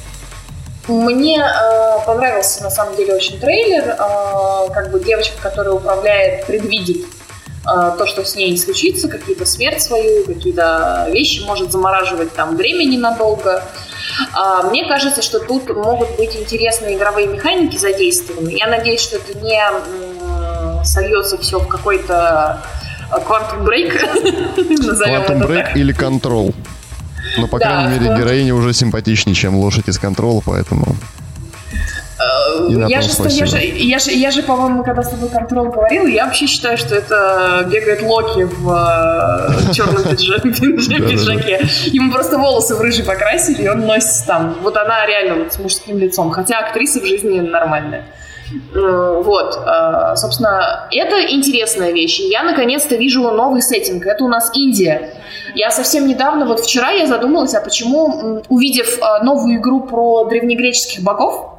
Мне 0.87 1.39
э, 1.39 2.07
понравился 2.07 2.63
на 2.63 2.71
самом 2.71 2.97
деле 2.97 3.15
очень 3.15 3.41
трейлер. 3.41 3.97
Э, 3.99 4.73
как 4.73 4.93
бы 4.93 5.01
девочка, 5.01 5.35
которая 5.43 5.75
управляет, 5.75 6.47
предвидит 6.47 7.05
то, 7.65 8.07
что 8.07 8.25
с 8.25 8.35
ней 8.35 8.57
случится, 8.59 9.09
какие-то 9.09 9.47
смерть 9.47 9.83
свою, 9.83 10.25
какие-то 10.25 11.09
вещи 11.13 11.43
может 11.43 11.71
замораживать 11.71 12.33
там 12.35 12.57
времени 12.57 12.97
надолго. 12.97 13.63
Э, 14.37 14.69
мне 14.69 14.87
кажется, 14.87 15.23
что 15.23 15.39
тут 15.39 15.69
могут 15.69 16.17
быть 16.17 16.35
интересные 16.37 16.97
игровые 16.97 17.29
механики 17.29 17.77
задействованы. 17.77 18.51
Я 18.51 18.67
надеюсь, 18.67 19.01
что 19.01 19.17
это 19.17 19.39
не 19.39 19.61
э, 19.61 20.85
сольется 20.85 21.39
все 21.39 21.59
в 21.59 21.69
какой-то 21.69 22.63
Quantum 23.11 23.65
Break. 23.65 23.93
Quantum 24.57 25.47
Break 25.47 25.77
или 25.77 25.95
Control. 25.95 26.55
Но, 27.39 27.47
по 27.47 27.59
крайней 27.59 27.99
мере, 27.99 28.19
героиня 28.19 28.55
уже 28.55 28.73
симпатичнее, 28.73 29.35
чем 29.35 29.57
лошадь 29.57 29.89
из 29.89 29.99
контрола, 29.99 30.43
поэтому... 30.45 30.97
Э, 32.23 32.87
я 32.89 33.01
же, 33.01 33.11
я, 33.29 33.47
же, 33.47 33.59
я, 33.59 33.99
же, 33.99 34.11
я 34.11 34.31
же, 34.31 34.43
по-моему, 34.43 34.85
когда 34.85 35.03
с 35.03 35.11
тобой 35.11 35.29
контрол 35.29 35.67
говорил, 35.67 36.07
я 36.07 36.27
вообще 36.27 36.47
считаю, 36.47 36.77
что 36.77 36.95
это 36.95 37.67
бегает 37.71 38.03
Локи 38.03 38.45
в 38.45 38.69
э, 38.69 39.73
черном 39.73 40.03
пиджаке. 40.11 41.67
Ему 41.87 42.13
просто 42.13 42.39
волосы 42.39 42.75
в 42.75 42.81
рыжий 42.81 43.05
покрасили, 43.05 43.63
и 43.63 43.69
он 43.69 43.87
носится 43.87 44.27
там. 44.27 44.57
Вот 44.63 44.77
она 44.77 45.07
реально 45.07 45.51
с 45.51 45.59
мужским 45.59 45.99
лицом. 45.99 46.31
Хотя 46.31 46.59
актриса 46.59 47.01
в 47.01 47.05
жизни 47.05 47.41
нормальная. 47.41 48.05
Э, 48.75 49.23
вот, 49.25 49.59
собственно, 50.17 50.89
это 50.91 51.33
интересная 51.33 51.93
вещь. 51.93 52.21
Я 52.21 52.43
наконец-то 52.43 52.97
вижу 52.97 53.23
новый 53.31 53.63
сеттинг. 53.63 54.07
Это 54.07 54.25
у 54.25 54.29
нас 54.29 54.51
Индия. 54.55 55.15
Я 55.55 55.71
совсем 55.71 56.07
недавно, 56.07 56.47
вот 56.47 56.61
вчера 56.61 56.91
я 56.91 57.07
задумалась, 57.07 57.55
а 57.55 57.61
почему, 57.61 58.43
увидев 58.49 58.99
новую 59.23 59.57
игру 59.57 59.81
про 59.81 60.25
древнегреческих 60.25 61.03
богов, 61.03 61.52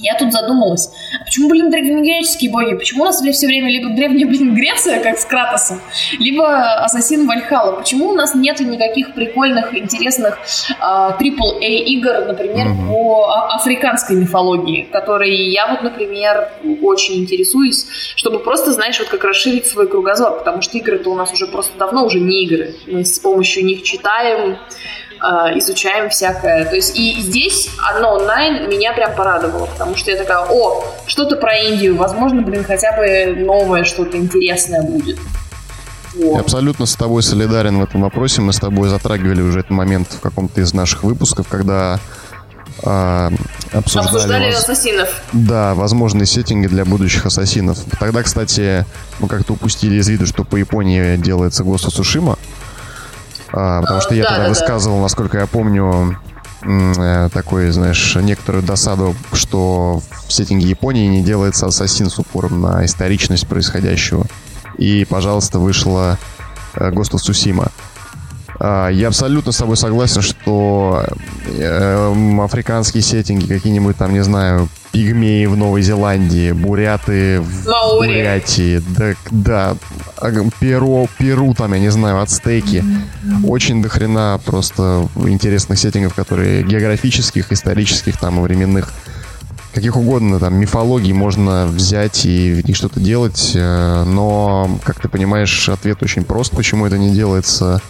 я 0.00 0.16
тут 0.18 0.32
задумалась, 0.32 0.90
а 1.20 1.24
почему, 1.24 1.48
блин, 1.48 1.70
древнегреческие 1.70 2.50
боги? 2.50 2.74
Почему 2.74 3.02
у 3.02 3.06
нас 3.06 3.20
все 3.20 3.46
время 3.46 3.68
либо 3.68 3.90
древняя, 3.90 4.26
блин, 4.26 4.54
Греция, 4.54 5.00
как 5.00 5.18
с 5.18 5.24
Кратосом, 5.24 5.80
либо 6.18 6.82
Ассасин 6.82 7.26
Вальхала? 7.26 7.72
Почему 7.72 8.08
у 8.08 8.14
нас 8.14 8.34
нет 8.34 8.60
никаких 8.60 9.14
прикольных, 9.14 9.76
интересных 9.76 10.38
а, 10.80 11.16
игр, 11.20 12.26
например, 12.26 12.68
mm-hmm. 12.68 12.88
по 12.88 13.24
а, 13.24 13.56
африканской 13.56 14.16
мифологии, 14.16 14.88
которые 14.90 15.50
я 15.50 15.66
вот, 15.66 15.82
например, 15.82 16.48
очень 16.82 17.22
интересуюсь, 17.22 17.86
чтобы 18.16 18.38
просто, 18.38 18.72
знаешь, 18.72 18.98
вот 18.98 19.08
как 19.08 19.22
расширить 19.24 19.66
свой 19.66 19.86
кругозор, 19.86 20.38
потому 20.38 20.62
что 20.62 20.78
игры-то 20.78 21.10
у 21.10 21.14
нас 21.14 21.32
уже 21.32 21.46
просто 21.46 21.76
давно 21.78 22.06
уже 22.06 22.20
не 22.20 22.44
игры. 22.44 22.74
Мы 22.86 23.04
с 23.04 23.18
помощью 23.18 23.64
них 23.64 23.82
читаем, 23.82 24.58
э, 25.22 25.58
изучаем 25.58 26.10
всякое. 26.10 26.64
То 26.64 26.76
есть 26.76 26.98
и 26.98 27.20
здесь 27.20 27.70
оно 27.94 28.14
онлайн 28.14 28.68
меня 28.68 28.92
прям 28.92 29.14
порадовало, 29.14 29.66
потому 29.66 29.96
что 29.96 30.10
я 30.10 30.16
такая, 30.16 30.46
о, 30.48 30.84
что-то 31.06 31.36
про 31.36 31.56
Индию, 31.56 31.96
возможно, 31.96 32.42
блин, 32.42 32.64
хотя 32.64 32.96
бы 32.96 33.34
новое 33.36 33.84
что-то 33.84 34.16
интересное 34.16 34.82
будет. 34.82 35.18
Вот. 36.14 36.34
Я 36.34 36.40
абсолютно 36.40 36.86
с 36.86 36.96
тобой 36.96 37.22
солидарен 37.22 37.78
в 37.78 37.84
этом 37.84 38.02
вопросе. 38.02 38.40
Мы 38.40 38.52
с 38.52 38.58
тобой 38.58 38.88
затрагивали 38.88 39.42
уже 39.42 39.60
этот 39.60 39.70
момент 39.70 40.12
в 40.12 40.20
каком-то 40.20 40.60
из 40.60 40.74
наших 40.74 41.04
выпусков, 41.04 41.46
когда 41.48 42.00
э, 42.82 43.30
обсуждали, 43.72 44.06
обсуждали 44.06 44.46
воз... 44.46 44.56
ассасинов. 44.56 45.22
Да, 45.32 45.74
возможные 45.74 46.26
сеттинги 46.26 46.66
для 46.66 46.84
будущих 46.84 47.26
ассасинов. 47.26 47.78
Тогда, 48.00 48.22
кстати, 48.22 48.84
мы 49.20 49.28
как-то 49.28 49.52
упустили 49.52 49.96
из 49.96 50.08
виду, 50.08 50.26
что 50.26 50.42
по 50.42 50.56
Японии 50.56 51.16
делается 51.16 51.62
of 51.62 51.76
Tsushima. 51.76 52.36
А, 53.52 53.80
потому 53.80 54.00
что 54.00 54.14
я 54.14 54.22
да, 54.24 54.28
тогда 54.28 54.42
да, 54.44 54.48
высказывал, 54.48 54.96
да. 54.96 55.02
насколько 55.02 55.38
я 55.38 55.46
помню, 55.46 56.18
э, 56.62 57.28
такой, 57.32 57.70
знаешь, 57.70 58.16
некоторую 58.16 58.62
досаду, 58.62 59.14
что 59.32 60.02
в 60.26 60.32
сеттинге 60.32 60.68
Японии 60.68 61.06
не 61.08 61.22
делается 61.22 61.66
ассасин 61.66 62.10
с 62.10 62.18
упором 62.18 62.60
на 62.60 62.84
историчность 62.84 63.46
происходящего. 63.46 64.26
И, 64.78 65.04
пожалуйста, 65.04 65.58
вышла 65.58 66.18
э, 66.74 66.90
Ghost 66.90 67.12
of 67.12 67.18
Tsushima. 67.18 67.70
А, 68.62 68.90
я 68.90 69.08
абсолютно 69.08 69.52
с 69.52 69.56
тобой 69.56 69.78
согласен, 69.78 70.20
что 70.20 71.02
э, 71.46 72.40
африканские 72.44 73.02
сеттинги, 73.02 73.46
какие-нибудь 73.46 73.96
там, 73.96 74.12
не 74.12 74.22
знаю, 74.22 74.68
пигмеи 74.92 75.46
в 75.46 75.56
Новой 75.56 75.80
Зеландии, 75.80 76.52
буряты 76.52 77.40
в 77.40 77.66
Маури. 77.66 78.08
Бурятии, 78.08 78.82
да, 78.88 79.14
да, 79.30 79.76
Перу, 80.58 81.08
Перу 81.16 81.54
там, 81.54 81.72
я 81.72 81.80
не 81.80 81.88
знаю, 81.88 82.20
ацтеки. 82.20 82.84
Очень 83.44 83.80
дохрена 83.80 84.38
просто 84.44 85.08
интересных 85.16 85.78
сеттингов, 85.78 86.14
которые 86.14 86.62
географических, 86.62 87.50
исторических, 87.52 88.18
там, 88.18 88.42
временных, 88.42 88.92
каких 89.72 89.96
угодно, 89.96 90.38
там, 90.38 90.56
мифологий 90.56 91.14
можно 91.14 91.66
взять 91.66 92.26
и 92.26 92.60
в 92.60 92.66
них 92.66 92.76
что-то 92.76 93.00
делать, 93.00 93.52
э, 93.54 94.04
но, 94.04 94.78
как 94.84 95.00
ты 95.00 95.08
понимаешь, 95.08 95.70
ответ 95.70 96.02
очень 96.02 96.24
прост, 96.24 96.54
почему 96.54 96.84
это 96.84 96.98
не 96.98 97.14
делается 97.14 97.80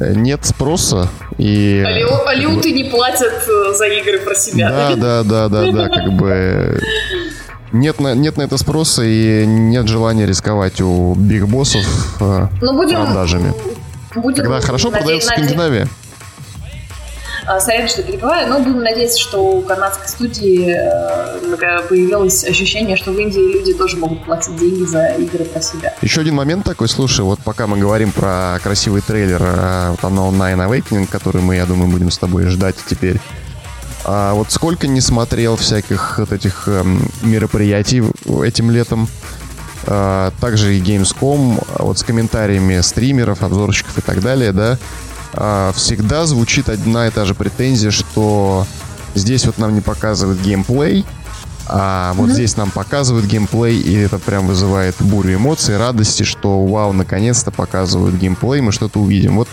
нет 0.00 0.44
спроса. 0.44 1.08
И, 1.38 1.84
Алиу, 1.86 2.26
алиуты 2.26 2.72
не 2.72 2.84
платят 2.84 3.32
э, 3.48 3.74
за 3.74 3.86
игры 3.86 4.18
про 4.20 4.34
себя. 4.34 4.70
Да, 4.70 4.96
да, 4.96 5.22
да, 5.22 5.48
да, 5.48 5.72
да, 5.72 5.88
как 5.88 6.12
бы 6.12 6.80
нет 7.72 8.00
на, 8.00 8.14
нет 8.14 8.36
на 8.36 8.42
это 8.42 8.56
спроса 8.56 9.02
и 9.04 9.44
нет 9.46 9.86
желания 9.88 10.26
рисковать 10.26 10.80
у 10.80 11.14
биг 11.14 11.46
боссов 11.46 11.84
э, 12.20 12.48
ну, 12.60 12.72
будем, 12.74 13.04
продажами. 13.04 13.52
Будем 14.14 14.44
Когда 14.44 14.60
хорошо 14.60 14.90
продается 14.90 15.28
Скандинавия. 15.28 15.84
А, 15.84 16.07
сорян, 17.60 17.88
что 17.88 18.02
перебиваю, 18.02 18.48
но 18.48 18.60
будем 18.60 18.82
надеяться, 18.82 19.18
что 19.18 19.38
у 19.38 19.62
канадской 19.62 20.08
студии 20.08 20.74
э, 20.74 21.82
появилось 21.88 22.44
ощущение, 22.44 22.96
что 22.96 23.12
в 23.12 23.18
Индии 23.18 23.52
люди 23.52 23.74
тоже 23.74 23.96
могут 23.96 24.24
платить 24.24 24.56
деньги 24.56 24.84
за 24.84 25.08
игры 25.08 25.44
про 25.44 25.60
себя. 25.60 25.94
Еще 26.02 26.20
один 26.20 26.34
момент 26.34 26.64
такой, 26.64 26.88
слушай, 26.88 27.22
вот 27.22 27.40
пока 27.40 27.66
мы 27.66 27.78
говорим 27.78 28.12
про 28.12 28.58
красивый 28.62 29.00
трейлер 29.00 29.40
э, 29.42 29.90
вот 29.90 30.00
Unknown 30.00 30.32
Nine 30.32 30.68
Awakening, 30.68 31.08
который 31.10 31.42
мы, 31.42 31.56
я 31.56 31.66
думаю, 31.66 31.90
будем 31.90 32.10
с 32.10 32.18
тобой 32.18 32.46
ждать 32.46 32.76
теперь, 32.88 33.20
а 34.04 34.34
вот 34.34 34.50
сколько 34.52 34.86
не 34.86 35.00
смотрел 35.00 35.56
всяких 35.56 36.18
вот 36.18 36.32
этих 36.32 36.68
эм, 36.68 37.10
мероприятий 37.22 38.02
этим 38.44 38.70
летом, 38.70 39.08
а, 39.86 40.32
также 40.40 40.76
и 40.76 40.80
Gamescom, 40.80 41.62
вот 41.78 41.98
с 41.98 42.02
комментариями 42.02 42.80
стримеров, 42.80 43.42
обзорщиков 43.42 43.98
и 43.98 44.00
так 44.00 44.20
далее, 44.20 44.52
да, 44.52 44.72
а, 44.72 45.07
всегда 45.32 46.26
звучит 46.26 46.68
одна 46.68 47.06
и 47.06 47.10
та 47.10 47.24
же 47.24 47.34
претензия, 47.34 47.90
что 47.90 48.66
здесь 49.14 49.46
вот 49.46 49.58
нам 49.58 49.74
не 49.74 49.80
показывают 49.80 50.40
геймплей, 50.40 51.04
а 51.66 52.14
вот 52.14 52.30
mm-hmm. 52.30 52.32
здесь 52.32 52.56
нам 52.56 52.70
показывают 52.70 53.26
геймплей, 53.26 53.78
и 53.78 53.94
это 53.94 54.18
прям 54.18 54.46
вызывает 54.46 54.94
бурю 55.00 55.34
эмоций, 55.34 55.76
радости, 55.76 56.22
что 56.22 56.64
вау, 56.64 56.92
наконец-то 56.92 57.50
показывают 57.50 58.14
геймплей, 58.14 58.62
мы 58.62 58.72
что-то 58.72 59.00
увидим. 59.00 59.36
Вот 59.36 59.48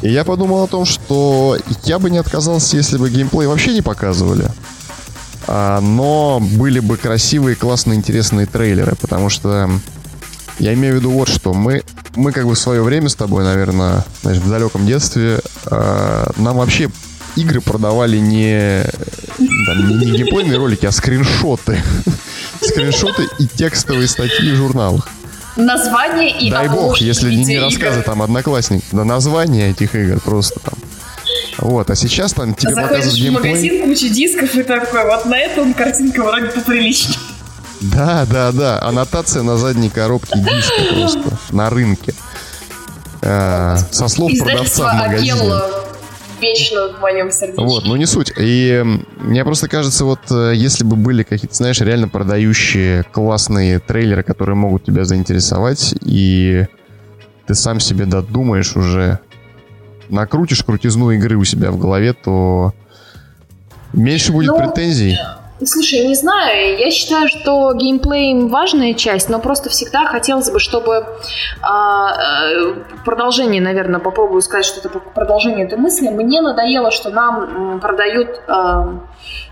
и 0.00 0.10
я 0.10 0.24
подумал 0.24 0.64
о 0.64 0.66
том, 0.66 0.84
что 0.84 1.56
я 1.84 1.98
бы 1.98 2.10
не 2.10 2.18
отказался, 2.18 2.76
если 2.76 2.98
бы 2.98 3.08
геймплей 3.08 3.46
вообще 3.46 3.72
не 3.72 3.80
показывали. 3.80 4.50
А, 5.46 5.80
но 5.80 6.40
были 6.40 6.80
бы 6.80 6.96
красивые, 6.96 7.56
классные, 7.56 7.96
интересные 7.96 8.46
трейлеры, 8.46 8.96
потому 9.00 9.30
что 9.30 9.70
я 10.58 10.74
имею 10.74 10.94
в 10.94 10.98
виду 10.98 11.10
вот 11.10 11.28
что. 11.28 11.54
Мы, 11.54 11.82
мы 12.16 12.32
как 12.32 12.46
бы 12.46 12.54
в 12.54 12.58
свое 12.58 12.82
время 12.82 13.08
с 13.08 13.14
тобой, 13.14 13.44
наверное, 13.44 14.04
значит, 14.22 14.42
в 14.42 14.50
далеком 14.50 14.86
детстве, 14.86 15.40
э, 15.66 16.26
нам 16.36 16.56
вообще 16.56 16.90
игры 17.36 17.60
продавали 17.60 18.18
не, 18.18 18.84
да, 19.38 19.74
не, 19.74 19.94
не 19.94 20.18
геймплейные 20.18 20.56
ролики, 20.56 20.86
а 20.86 20.92
скриншоты. 20.92 21.82
скриншоты 22.60 23.26
и 23.38 23.46
текстовые 23.46 24.08
статьи 24.08 24.52
в 24.52 24.56
журналах. 24.56 25.08
Название 25.56 26.30
и 26.40 26.50
Дай 26.50 26.68
бог, 26.68 26.98
если 26.98 27.32
не, 27.32 27.44
не 27.44 27.60
рассказы 27.60 28.02
там 28.02 28.22
одноклассник, 28.22 28.82
да 28.90 29.04
название 29.04 29.70
этих 29.70 29.94
игр 29.94 30.20
просто 30.20 30.58
там. 30.60 30.74
Вот, 31.58 31.88
а 31.90 31.94
сейчас 31.94 32.32
там 32.32 32.54
тебе 32.54 32.74
Заходишь 32.74 32.88
показывают 32.90 33.20
геймплей. 33.20 33.52
в 33.52 33.56
магазин, 33.56 33.82
куча 33.84 34.08
дисков 34.08 34.54
и 34.56 34.62
такой, 34.64 35.04
вот 35.06 35.26
на 35.26 35.38
этом 35.38 35.72
картинка 35.74 36.24
вроде 36.24 36.46
поприличнее. 36.48 37.18
Да, 37.92 38.26
да, 38.30 38.52
да. 38.52 38.82
Аннотация 38.82 39.42
на 39.42 39.56
задней 39.56 39.90
коробке 39.90 40.38
диска 40.38 40.94
просто 40.94 41.38
на 41.54 41.70
рынке. 41.70 42.14
А, 43.22 43.76
со 43.90 44.08
слов 44.08 44.32
продавца 44.38 44.92
в 44.92 44.96
магазине. 44.96 45.52
вечно 46.40 46.88
в 46.88 47.00
моем 47.00 47.30
сердечке. 47.30 47.64
Вот, 47.64 47.84
ну 47.84 47.96
не 47.96 48.06
суть. 48.06 48.32
И 48.38 48.82
мне 49.16 49.44
просто 49.44 49.68
кажется, 49.68 50.04
вот 50.04 50.20
э, 50.30 50.52
если 50.54 50.84
бы 50.84 50.96
были 50.96 51.22
какие-то, 51.22 51.54
знаешь, 51.54 51.80
реально 51.80 52.08
продающие 52.08 53.02
классные 53.04 53.78
трейлеры, 53.78 54.22
которые 54.22 54.56
могут 54.56 54.84
тебя 54.84 55.04
заинтересовать, 55.04 55.94
и 56.02 56.66
ты 57.46 57.54
сам 57.54 57.80
себе 57.80 58.04
додумаешь 58.04 58.76
уже, 58.76 59.20
накрутишь 60.08 60.62
крутизну 60.62 61.10
игры 61.12 61.36
у 61.36 61.44
себя 61.44 61.70
в 61.70 61.78
голове, 61.78 62.12
то 62.12 62.74
меньше 63.92 64.32
будет 64.32 64.48
ну, 64.48 64.58
претензий. 64.58 65.16
Слушай, 65.66 66.06
не 66.06 66.14
знаю, 66.14 66.78
я 66.78 66.90
считаю, 66.90 67.28
что 67.28 67.72
геймплей 67.74 68.48
важная 68.48 68.94
часть, 68.94 69.28
но 69.28 69.38
просто 69.38 69.70
всегда 69.70 70.04
хотелось 70.06 70.50
бы, 70.50 70.58
чтобы 70.58 71.06
а, 71.62 72.50
э, 72.50 72.74
продолжение, 73.04 73.62
наверное, 73.62 74.00
попробую 74.00 74.42
сказать 74.42 74.66
что-то 74.66 74.88
по 74.88 74.98
продолжению 74.98 75.66
этой 75.66 75.78
мысли. 75.78 76.08
Мне 76.08 76.42
надоело, 76.42 76.90
что 76.90 77.10
нам 77.10 77.80
продают 77.80 78.40
э, 78.46 78.84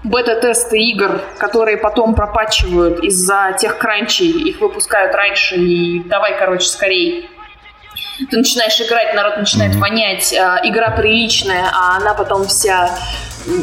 бета-тесты 0.05 0.79
игр, 0.79 1.21
которые 1.39 1.77
потом 1.77 2.15
пропачивают 2.15 3.01
из-за 3.01 3.57
тех 3.59 3.79
кранчей, 3.79 4.31
их 4.31 4.61
выпускают 4.61 5.15
раньше 5.15 5.57
и 5.57 6.03
давай, 6.05 6.39
короче, 6.39 6.67
скорее 6.67 7.25
ты 8.31 8.37
начинаешь 8.37 8.81
играть, 8.81 9.15
народ 9.15 9.37
начинает 9.37 9.75
mm-hmm. 9.75 9.79
вонять, 9.79 10.33
э, 10.33 10.37
игра 10.65 10.91
приличная, 10.91 11.71
а 11.73 11.97
она 11.97 12.15
потом 12.15 12.47
вся 12.47 12.97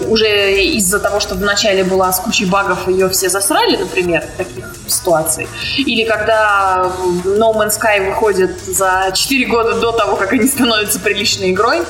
уже 0.07 0.61
из-за 0.61 0.99
того, 0.99 1.19
что 1.19 1.35
вначале 1.35 1.83
была 1.83 2.11
с 2.11 2.19
кучей 2.19 2.45
багов, 2.45 2.87
ее 2.87 3.09
все 3.09 3.29
засрали, 3.29 3.77
например, 3.77 4.21
в 4.21 4.37
таких 4.37 4.65
ситуаций. 4.87 5.47
Или 5.77 6.03
когда 6.03 6.91
No 7.23 7.53
Man's 7.53 7.79
Sky 7.79 8.05
выходит 8.05 8.59
за 8.59 9.11
4 9.13 9.45
года 9.45 9.79
до 9.79 9.91
того, 9.91 10.15
как 10.15 10.33
они 10.33 10.47
становятся 10.47 10.99
приличной 10.99 11.51
игрой, 11.51 11.83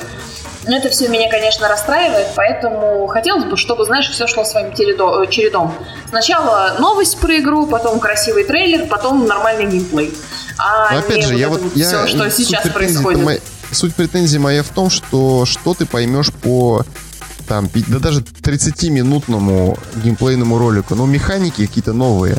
это 0.76 0.88
все 0.90 1.08
меня, 1.08 1.30
конечно, 1.30 1.68
расстраивает, 1.68 2.28
поэтому 2.34 3.06
хотелось 3.06 3.44
бы, 3.44 3.56
чтобы, 3.56 3.84
знаешь, 3.84 4.08
все 4.10 4.26
шло 4.26 4.44
своим 4.44 4.72
чередом. 4.74 5.74
Сначала 6.08 6.76
новость 6.78 7.18
про 7.18 7.38
игру, 7.38 7.66
потом 7.66 8.00
красивый 8.00 8.44
трейлер, 8.44 8.86
потом 8.86 9.26
нормальный 9.26 9.66
геймплей. 9.66 10.12
А 10.58 10.98
опять 10.98 11.24
же, 11.24 11.32
вот 11.32 11.40
я 11.40 11.48
вот 11.48 11.62
я 11.74 11.86
все, 11.86 12.06
что 12.06 12.30
сейчас 12.30 12.68
происходит. 12.68 13.22
Моя, 13.22 13.38
суть 13.72 13.94
претензии 13.94 14.38
моя 14.38 14.62
в 14.62 14.68
том, 14.68 14.90
что 14.90 15.44
что 15.46 15.74
ты 15.74 15.86
поймешь 15.86 16.32
по 16.32 16.84
там, 17.48 17.68
да 17.88 17.98
даже 17.98 18.20
30-минутному 18.20 19.76
геймплейному 20.04 20.58
ролику, 20.58 20.94
но 20.94 21.06
механики 21.06 21.66
какие-то 21.66 21.92
новые. 21.92 22.38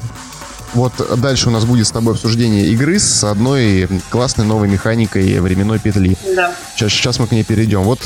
Вот 0.74 0.94
дальше 1.20 1.50
у 1.50 1.52
нас 1.52 1.66
будет 1.66 1.88
с 1.88 1.92
тобой 1.92 2.14
обсуждение 2.14 2.68
игры 2.68 2.98
с 2.98 3.24
одной 3.24 3.90
классной 4.10 4.46
новой 4.46 4.70
механикой 4.70 5.40
временной 5.40 5.80
петли. 5.80 6.18
Да. 6.36 6.56
Сейчас, 6.76 6.92
сейчас 6.92 7.20
мы 7.20 7.28
к 7.28 7.32
ней 7.32 7.44
перейдем. 7.44 7.82
Вот 7.82 8.00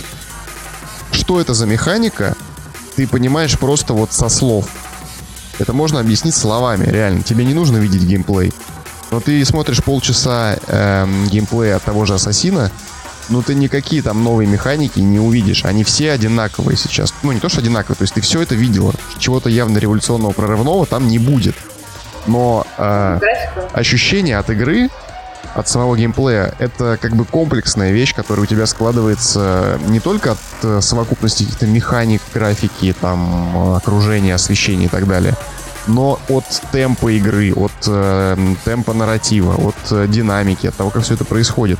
что 1.12 1.40
это 1.40 1.54
за 1.54 1.66
механика, 1.68 2.36
ты 2.96 3.08
понимаешь 3.08 3.58
просто 3.60 3.94
вот 3.94 4.14
со 4.14 4.30
слов. 4.30 4.68
Это 5.60 5.74
можно 5.74 6.00
объяснить 6.00 6.36
словами, 6.36 6.86
реально. 6.86 7.24
Тебе 7.24 7.46
не 7.46 7.54
нужно 7.54 7.78
видеть 7.78 8.02
геймплей. 8.02 8.52
Но 9.12 9.20
ты 9.20 9.46
смотришь 9.46 9.84
полчаса 9.84 10.58
э, 10.68 11.08
геймплея 11.30 11.78
от 11.78 11.84
того 11.84 12.06
же 12.06 12.16
Ассасина, 12.16 12.72
ну 13.30 13.42
ты 13.42 13.56
никакие 13.56 14.02
там 14.02 14.24
новые 14.24 14.48
механики 14.48 15.00
не 15.00 15.20
увидишь. 15.20 15.66
Они 15.66 15.84
все 15.84 16.12
одинаковые 16.12 16.78
сейчас. 16.78 17.14
Ну 17.24 17.32
не 17.32 17.40
то, 17.40 17.50
что 17.50 17.60
одинаковые, 17.60 17.98
то 17.98 18.04
есть 18.04 18.14
ты 18.14 18.22
все 18.22 18.42
это 18.42 18.56
видела. 18.56 18.94
Чего-то 19.20 19.50
явно 19.50 19.78
революционного, 19.78 20.32
прорывного 20.32 20.86
там 20.86 21.08
не 21.08 21.20
будет. 21.20 21.56
Но 22.28 22.66
э, 22.78 23.20
ощущение 23.74 24.38
от 24.38 24.50
игры, 24.50 24.90
от 25.54 25.68
самого 25.68 25.96
геймплея, 25.96 26.54
это 26.60 26.98
как 27.00 27.16
бы 27.16 27.26
комплексная 27.26 27.92
вещь, 27.92 28.14
которая 28.14 28.44
у 28.44 28.48
тебя 28.48 28.66
складывается 28.66 29.80
не 29.88 30.00
только 30.00 30.32
от 30.32 30.40
э, 30.64 30.82
совокупности 30.82 31.44
каких-то 31.44 31.68
механик, 31.68 32.22
графики, 32.34 32.96
там, 33.00 33.76
окружения, 33.76 34.34
освещения 34.34 34.86
и 34.86 34.90
так 34.90 35.08
далее, 35.08 35.36
но 35.88 36.20
от 36.30 36.46
темпа 36.72 37.12
игры, 37.12 37.54
от 37.54 37.72
э, 37.88 38.38
темпа 38.66 38.94
нарратива, 38.94 39.56
от 39.56 39.76
э, 39.92 40.08
динамики, 40.08 40.68
от 40.68 40.76
того, 40.76 40.90
как 40.90 41.04
все 41.04 41.14
это 41.14 41.26
происходит 41.26 41.80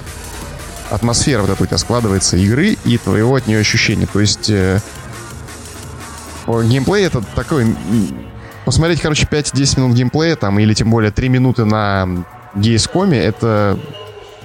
атмосфера 0.90 1.42
вот 1.42 1.50
эта 1.50 1.64
у 1.64 1.66
тебя 1.66 1.78
складывается 1.78 2.38
игры 2.38 2.78
и 2.86 2.98
твоего 2.98 3.36
от 3.36 3.48
нее 3.48 3.60
ощущения. 3.60 4.08
То 4.12 4.20
есть 4.20 4.50
э, 4.50 4.80
геймплей 6.48 7.06
это 7.06 7.24
такой... 7.36 7.76
Посмотреть, 8.66 9.02
короче, 9.02 9.28
5-10 9.30 9.80
минут 9.80 9.96
геймплея 9.96 10.36
там, 10.36 10.60
или 10.60 10.74
тем 10.74 10.90
более 10.90 11.12
3 11.12 11.30
минуты 11.30 11.66
на 11.66 12.26
гейскоме, 12.56 13.20
это 13.20 13.78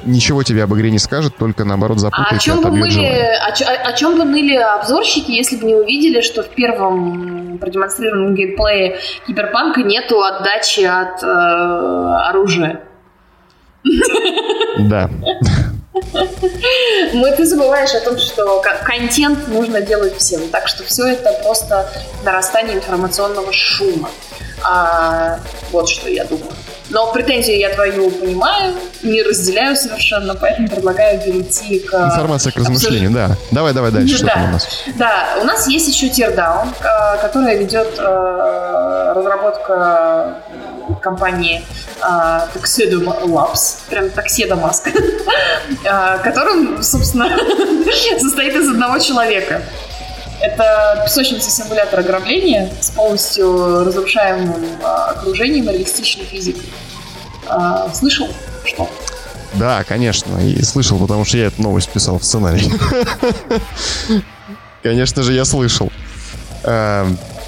ничего 0.04 0.42
тебе 0.42 0.64
об 0.64 0.74
игре 0.74 0.90
не 0.90 0.98
скажет, 0.98 1.36
только 1.36 1.64
наоборот 1.64 1.98
запутает. 1.98 2.32
А 2.32 2.36
о 2.36 2.38
чем, 2.38 2.62
бы 2.62 2.70
ныли, 2.70 3.04
о, 3.04 3.48
о, 3.48 3.88
о 3.88 3.92
чем 3.92 4.18
бы 4.18 4.24
ныли 4.24 4.56
обзорщики, 4.56 5.30
если 5.30 5.56
бы 5.56 5.66
не 5.66 5.74
увидели, 5.74 6.20
что 6.20 6.42
в 6.42 6.48
первом 6.48 7.58
продемонстрированном 7.58 8.34
геймплее 8.34 8.98
Киберпанка 9.26 9.82
нету 9.82 10.22
отдачи 10.22 10.80
от 10.80 11.22
э, 11.22 11.26
оружия? 12.28 12.80
Да. 14.78 15.10
Мы, 17.14 17.32
ты 17.32 17.46
забываешь 17.46 17.94
о 17.94 18.00
том, 18.00 18.18
что 18.18 18.62
контент 18.84 19.48
нужно 19.48 19.80
делать 19.80 20.16
всем. 20.16 20.48
Так 20.48 20.68
что 20.68 20.84
все 20.84 21.06
это 21.06 21.32
просто 21.42 21.88
нарастание 22.24 22.76
информационного 22.76 23.52
шума. 23.52 24.10
А, 24.62 25.38
вот 25.70 25.88
что 25.88 26.08
я 26.08 26.24
думаю. 26.24 26.52
Но 26.90 27.12
претензию 27.12 27.56
я 27.58 27.72
твою 27.72 28.10
понимаю, 28.10 28.74
не 29.02 29.22
разделяю 29.22 29.76
совершенно, 29.76 30.34
поэтому 30.34 30.68
предлагаю 30.68 31.20
перейти 31.20 31.78
к... 31.78 31.94
Информация 31.94 32.52
к 32.52 32.56
размышлению, 32.56 33.12
да. 33.12 33.36
Давай, 33.52 33.72
давай 33.72 33.92
дальше, 33.92 34.16
что 34.16 34.26
там 34.26 34.48
у 34.48 34.52
нас? 34.52 34.68
Да, 34.96 35.38
у 35.40 35.44
нас 35.44 35.68
есть 35.68 35.88
еще 35.88 36.08
Teardown, 36.08 36.68
э, 36.80 37.20
которая 37.22 37.56
ведет 37.56 37.96
э, 37.96 39.12
разработка 39.14 40.42
компании 40.96 41.62
э, 42.00 42.04
Tuxedo 42.54 43.02
Labs, 43.24 43.78
прям 43.88 44.06
Tuxedo 44.06 44.60
Mask, 44.60 44.90
которым, 46.22 46.82
собственно, 46.82 47.28
состоит 48.18 48.54
из 48.56 48.68
одного 48.68 48.98
человека. 48.98 49.62
Это 50.40 51.02
песочница 51.04 51.50
симулятор 51.50 52.00
ограбления 52.00 52.70
с 52.80 52.90
полностью 52.90 53.84
разрушаемым 53.84 54.64
а, 54.82 55.10
окружением 55.10 55.68
и 55.68 55.72
реалистичной 55.72 56.24
физикой. 56.24 56.72
А, 57.46 57.90
слышал? 57.92 58.26
Что? 58.64 58.88
Да, 59.54 59.84
конечно, 59.84 60.38
и 60.38 60.62
слышал, 60.62 60.98
потому 60.98 61.24
что 61.26 61.36
я 61.36 61.46
эту 61.46 61.60
новость 61.60 61.90
писал 61.90 62.18
в 62.18 62.24
сценарий. 62.24 62.72
Конечно 64.82 65.22
же, 65.22 65.34
я 65.34 65.44
слышал. 65.44 65.92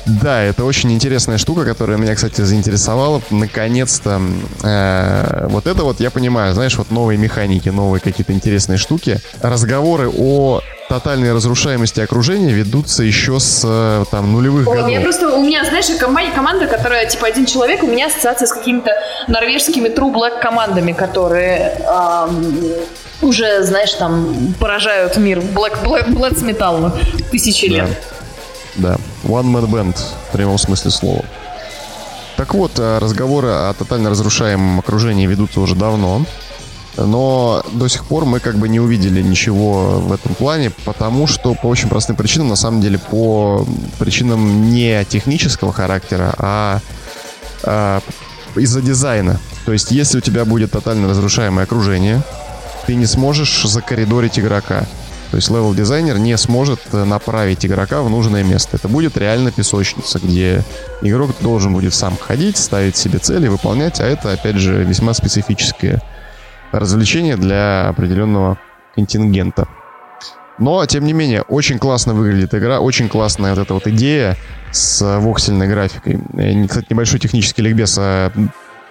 Да, 0.07 0.43
это 0.43 0.65
очень 0.65 0.93
интересная 0.93 1.39
штука, 1.39 1.65
которая 1.65 1.97
меня, 1.97 2.15
кстати, 2.15 2.41
заинтересовала. 2.41 3.23
Наконец-то 3.31 4.21
э, 4.63 5.47
вот 5.49 5.67
это 5.67 5.85
вот 5.85 6.01
я 6.01 6.11
понимаю, 6.11 6.55
знаешь, 6.55 6.77
вот 6.77 6.91
новые 6.91 7.19
механики, 7.19 7.69
новые 7.69 8.01
какие-то 8.01 8.33
интересные 8.33 8.79
штуки. 8.79 9.21
Разговоры 9.41 10.09
о 10.09 10.61
тотальной 10.89 11.33
разрушаемости 11.33 12.01
окружения 12.01 12.53
ведутся 12.53 13.03
еще 13.03 13.39
с 13.39 13.63
э, 13.65 14.05
там 14.11 14.33
нулевых 14.33 14.67
О, 14.67 14.73
годов. 14.73 14.91
Я 14.91 15.01
просто, 15.01 15.35
у 15.35 15.43
меня, 15.43 15.65
знаешь, 15.65 15.87
компания, 15.99 16.33
команда, 16.33 16.67
которая 16.67 17.07
типа 17.07 17.29
один 17.29 17.47
человек, 17.47 17.83
у 17.83 17.87
меня 17.87 18.07
ассоциация 18.07 18.47
с 18.47 18.53
какими-то 18.53 18.93
норвежскими 19.29 19.89
True 19.89 20.13
Black 20.13 20.41
командами, 20.41 20.93
которые 20.93 21.79
эм, 21.87 22.63
уже, 23.23 23.63
знаешь, 23.63 23.93
там 23.95 24.55
поражают 24.59 25.17
мир 25.17 25.39
Black, 25.39 25.83
Black, 25.83 26.09
Black 26.09 26.43
Metal 26.43 26.93
тысячи 27.31 27.69
да. 27.69 27.75
лет. 27.75 27.89
Да, 28.77 28.97
One 29.25 29.53
Man 29.53 29.67
Band 29.69 29.97
в 29.97 30.33
прямом 30.33 30.59
смысле 30.59 30.91
слова. 30.91 31.25
Так 32.37 32.55
вот, 32.55 32.79
э, 32.79 32.99
разговоры 32.99 33.49
о 33.49 33.75
тотально 33.75 34.11
разрушаемом 34.11 34.79
окружении 34.79 35.27
ведутся 35.27 35.61
уже 35.61 35.75
давно. 35.75 36.25
Но 36.97 37.65
до 37.73 37.89
сих 37.89 38.05
пор 38.05 38.27
мы 38.27 38.39
как 38.39 38.57
бы 38.57 38.69
не 38.69 38.79
увидели 38.79 39.23
ничего 39.23 40.01
в 40.01 40.13
этом 40.13 40.35
плане, 40.35 40.71
потому 40.85 41.27
что 41.27 41.55
по 41.55 41.67
очень 41.67 41.89
простым 41.89 42.17
причинам, 42.17 42.49
на 42.49 42.57
самом 42.57 42.83
деле 42.83 42.99
по 42.99 43.67
причинам 43.99 44.71
не 44.71 45.05
технического 45.07 45.73
характера, 45.73 46.35
а, 46.37 46.81
а 47.63 48.01
из-за 48.57 48.83
дизайна. 48.83 49.41
То 49.65 49.73
есть 49.73 49.91
если 49.91 50.19
у 50.19 50.21
тебя 50.21 50.45
будет 50.45 50.73
тотально 50.73 51.09
разрушаемое 51.09 51.65
окружение, 51.65 52.23
ты 52.87 52.95
не 52.95 53.07
сможешь 53.07 53.63
закоридорить 53.65 54.39
игрока. 54.39 54.85
То 55.33 55.37
есть 55.37 55.49
левел-дизайнер 55.49 56.19
не 56.19 56.37
сможет 56.37 56.79
э, 56.93 57.05
направить 57.05 57.65
игрока 57.65 58.03
в 58.03 58.11
нужное 58.11 58.45
место. 58.45 58.77
Это 58.77 58.87
будет 58.87 59.17
реально 59.17 59.51
песочница, 59.51 60.19
где 60.19 60.63
игрок 61.01 61.31
должен 61.41 61.73
будет 61.73 61.95
сам 61.95 62.19
ходить, 62.19 62.59
ставить 62.59 62.99
себе 62.99 63.19
цели, 63.19 63.49
выполнять, 63.49 63.99
а 64.03 64.05
это, 64.05 64.31
опять 64.31 64.57
же, 64.57 64.85
весьма 64.85 65.15
специфическое 65.15 66.03
развлечение 66.71 67.39
для 67.39 67.89
определенного 67.89 68.59
контингента. 68.95 69.69
Но, 70.59 70.85
тем 70.85 71.07
не 71.07 71.15
менее, 71.15 71.41
очень 71.49 71.79
классно 71.79 72.13
выглядит 72.13 72.55
игра, 72.55 72.81
очень 72.81 73.09
классная 73.09 73.55
вот 73.55 73.63
эта 73.63 73.73
вот 73.73 73.87
идея 73.87 74.37
с 74.71 75.19
воксельной 75.19 75.67
графикой. 75.67 76.21
Э, 76.37 76.67
кстати, 76.67 76.89
небольшой 76.91 77.21
технический 77.21 77.63
ликбез. 77.63 77.97
А, 77.99 78.31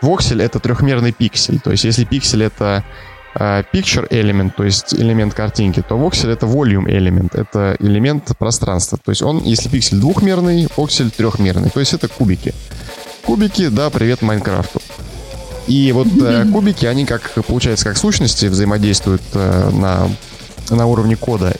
воксель— 0.02 0.42
это 0.44 0.60
трехмерный 0.60 1.12
пиксель. 1.12 1.60
То 1.60 1.70
есть, 1.70 1.84
если 1.84 2.04
пиксель— 2.04 2.42
это 2.46 2.84
picture 3.36 4.08
element, 4.10 4.52
то 4.56 4.64
есть 4.64 4.94
элемент 4.94 5.34
картинки, 5.34 5.82
то 5.88 5.98
воксель 5.98 6.32
это 6.32 6.46
volume 6.46 6.86
element, 6.86 7.30
это 7.34 7.76
элемент 7.80 8.32
пространства. 8.38 8.98
То 9.04 9.12
есть 9.12 9.22
он, 9.22 9.42
если 9.44 9.70
пиксель 9.70 10.00
двухмерный, 10.00 10.68
воксель 10.76 11.12
трехмерный, 11.12 11.70
то 11.70 11.80
есть 11.80 11.94
это 11.94 12.08
кубики. 12.08 12.54
Кубики, 13.24 13.68
да, 13.68 13.90
привет 13.90 14.22
Майнкрафту. 14.22 14.82
И 15.68 15.92
вот 15.92 16.08
э, 16.22 16.46
кубики, 16.52 16.86
они 16.86 17.06
как, 17.06 17.32
получается, 17.46 17.86
как 17.86 17.98
сущности 17.98 18.48
взаимодействуют 18.48 19.22
э, 19.34 19.70
на, 19.72 20.10
на 20.70 20.86
уровне 20.88 21.16
кода. 21.16 21.56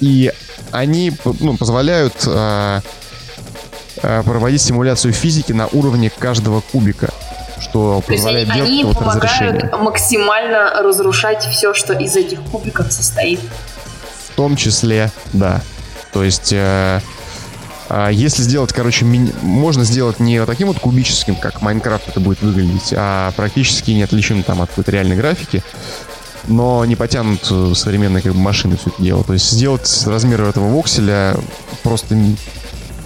И 0.00 0.32
они 0.70 1.12
ну, 1.40 1.56
позволяют 1.56 2.14
э, 2.26 2.80
э, 4.02 4.22
проводить 4.24 4.62
симуляцию 4.62 5.12
физики 5.12 5.52
на 5.52 5.68
уровне 5.68 6.10
каждого 6.10 6.60
кубика 6.60 7.12
что 7.62 8.02
позволяет 8.06 8.48
То 8.48 8.54
делать 8.54 8.70
они 8.70 8.84
вот 8.84 8.94
помогают 8.98 9.22
разрешение. 9.24 9.70
максимально 9.76 10.82
разрушать 10.82 11.44
все, 11.44 11.72
что 11.74 11.92
из 11.94 12.16
этих 12.16 12.40
кубиков 12.42 12.92
состоит. 12.92 13.40
В 14.28 14.34
том 14.34 14.56
числе, 14.56 15.10
да. 15.32 15.60
То 16.12 16.24
есть, 16.24 16.52
э, 16.52 17.00
э, 17.88 18.08
если 18.12 18.42
сделать, 18.42 18.72
короче, 18.72 19.04
ми- 19.04 19.32
можно 19.42 19.84
сделать 19.84 20.20
не 20.20 20.44
таким 20.44 20.68
вот 20.68 20.78
кубическим, 20.78 21.36
как 21.36 21.62
Майнкрафт 21.62 22.08
это 22.08 22.20
будет 22.20 22.42
выглядеть, 22.42 22.92
а 22.96 23.30
практически 23.36 23.92
неотличим 23.92 24.42
там 24.42 24.60
от 24.62 24.70
какой-то 24.70 24.90
реальной 24.90 25.16
графики, 25.16 25.62
но 26.48 26.84
не 26.84 26.96
потянут 26.96 27.46
э, 27.50 27.72
современные 27.76 28.22
как 28.22 28.32
бы, 28.32 28.40
машины 28.40 28.76
все 28.76 28.90
это 28.90 29.02
дело. 29.02 29.22
То 29.24 29.32
есть 29.34 29.50
сделать 29.50 30.02
размер 30.06 30.42
этого 30.42 30.68
вокселя 30.74 31.36
просто 31.82 32.14
ми- 32.14 32.36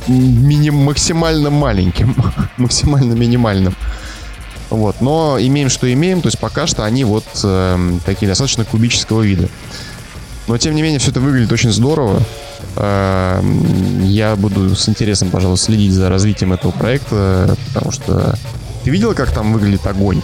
мини- 0.08 0.70
максимально 0.70 1.50
маленьким, 1.50 2.16
максимально 2.56 3.12
минимальным. 3.12 3.76
Вот, 4.70 5.00
но 5.00 5.36
имеем, 5.38 5.68
что 5.68 5.90
имеем, 5.92 6.20
то 6.22 6.28
есть 6.28 6.38
пока 6.38 6.66
что 6.66 6.84
они 6.84 7.04
вот 7.04 7.24
эм, 7.44 8.00
такие 8.04 8.26
достаточно 8.28 8.64
кубического 8.64 9.22
вида. 9.22 9.48
Но 10.48 10.58
тем 10.58 10.74
не 10.74 10.82
менее 10.82 10.98
все 10.98 11.10
это 11.10 11.20
выглядит 11.20 11.52
очень 11.52 11.70
здорово. 11.72 12.20
Эм, 12.76 14.04
Я 14.04 14.34
буду 14.36 14.74
с 14.74 14.88
интересом, 14.88 15.30
пожалуй, 15.30 15.56
следить 15.56 15.92
за 15.92 16.08
развитием 16.08 16.52
этого 16.52 16.72
проекта, 16.72 17.56
потому 17.68 17.92
что 17.92 18.34
ты 18.84 18.90
видела, 18.90 19.14
как 19.14 19.32
там 19.32 19.52
выглядит 19.52 19.86
огонь? 19.86 20.20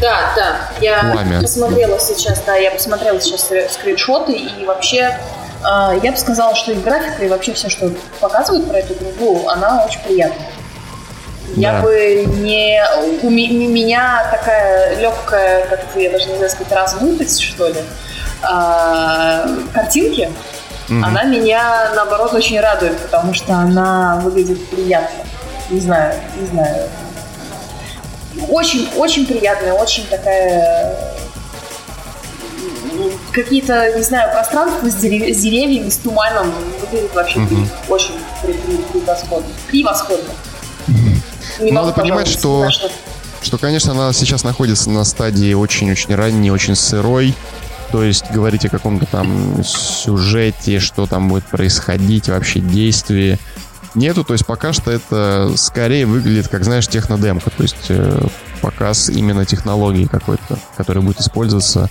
Да, 0.00 0.32
да. 0.36 0.70
Я 0.80 1.12
Пламя. 1.12 1.40
посмотрела 1.40 1.98
сейчас, 1.98 2.42
да, 2.46 2.54
я 2.56 2.70
посмотрела 2.70 3.20
сейчас 3.20 3.48
скриншоты 3.72 4.32
и 4.32 4.64
вообще 4.64 5.18
э, 5.64 6.00
я 6.02 6.12
бы 6.12 6.16
сказала, 6.16 6.54
что 6.54 6.72
и 6.72 6.76
графика, 6.76 7.24
и 7.24 7.28
вообще 7.28 7.52
все, 7.54 7.68
что 7.68 7.92
показывают 8.20 8.68
про 8.68 8.78
эту 8.78 8.94
игру, 8.94 9.46
она 9.48 9.84
очень 9.84 10.00
приятная. 10.00 10.48
Я 11.56 11.72
Да. 11.72 11.80
бы 11.82 12.24
не... 12.38 12.82
У 13.22 13.30
меня 13.30 14.26
такая 14.30 14.96
легкая, 14.98 15.66
как 15.66 15.80
я 15.96 16.10
даже 16.10 16.26
не 16.28 16.36
знаю 16.36 16.50
сказать, 16.50 16.72
размытость, 16.72 17.42
что 17.42 17.68
ли, 17.68 17.80
а, 18.42 19.46
картинки, 19.74 20.30
Мгм. 20.88 21.04
она 21.04 21.24
меня, 21.24 21.90
наоборот, 21.94 22.32
очень 22.34 22.58
радует, 22.60 22.98
потому 22.98 23.34
что 23.34 23.54
она 23.54 24.20
выглядит 24.24 24.68
приятно. 24.70 25.24
Не 25.70 25.80
знаю, 25.80 26.14
не 26.40 26.46
знаю. 26.46 26.88
Очень, 28.48 28.88
очень 28.96 29.26
приятная, 29.26 29.74
очень 29.74 30.06
такая... 30.06 31.08
Какие-то, 33.32 33.92
не 33.96 34.02
знаю, 34.02 34.32
пространства 34.32 34.86
с, 34.88 34.94
дерев- 34.96 35.34
с 35.34 35.40
деревьями, 35.40 35.88
с 35.88 35.96
туманом 35.98 36.52
выглядит 36.80 37.14
вообще 37.14 37.38
Мгм. 37.40 37.68
очень 37.88 38.14
превосходно. 38.42 39.48
Превосходно. 39.68 40.30
Не 41.62 41.72
Надо 41.72 41.92
понимать, 41.92 42.28
что. 42.28 42.68
Что, 43.42 43.58
конечно, 43.58 43.92
она 43.92 44.12
сейчас 44.12 44.44
находится 44.44 44.88
на 44.90 45.04
стадии 45.04 45.52
очень-очень 45.52 46.14
ранней, 46.14 46.50
очень 46.50 46.76
сырой. 46.76 47.34
То 47.90 48.04
есть 48.04 48.30
говорить 48.30 48.64
о 48.64 48.68
каком-то 48.68 49.04
там 49.06 49.62
сюжете, 49.64 50.78
что 50.78 51.06
там 51.06 51.28
будет 51.28 51.44
происходить, 51.44 52.28
вообще 52.28 52.60
действии. 52.60 53.38
Нету, 53.94 54.24
то 54.24 54.32
есть 54.32 54.46
пока 54.46 54.72
что 54.72 54.90
это 54.90 55.52
скорее 55.56 56.06
выглядит, 56.06 56.48
как, 56.48 56.64
знаешь, 56.64 56.88
технодемка. 56.88 57.50
То 57.50 57.62
есть 57.62 57.86
э, 57.90 58.26
показ 58.62 59.10
именно 59.10 59.44
технологии 59.44 60.06
какой-то, 60.06 60.58
которая 60.76 61.04
будет 61.04 61.20
использоваться 61.20 61.90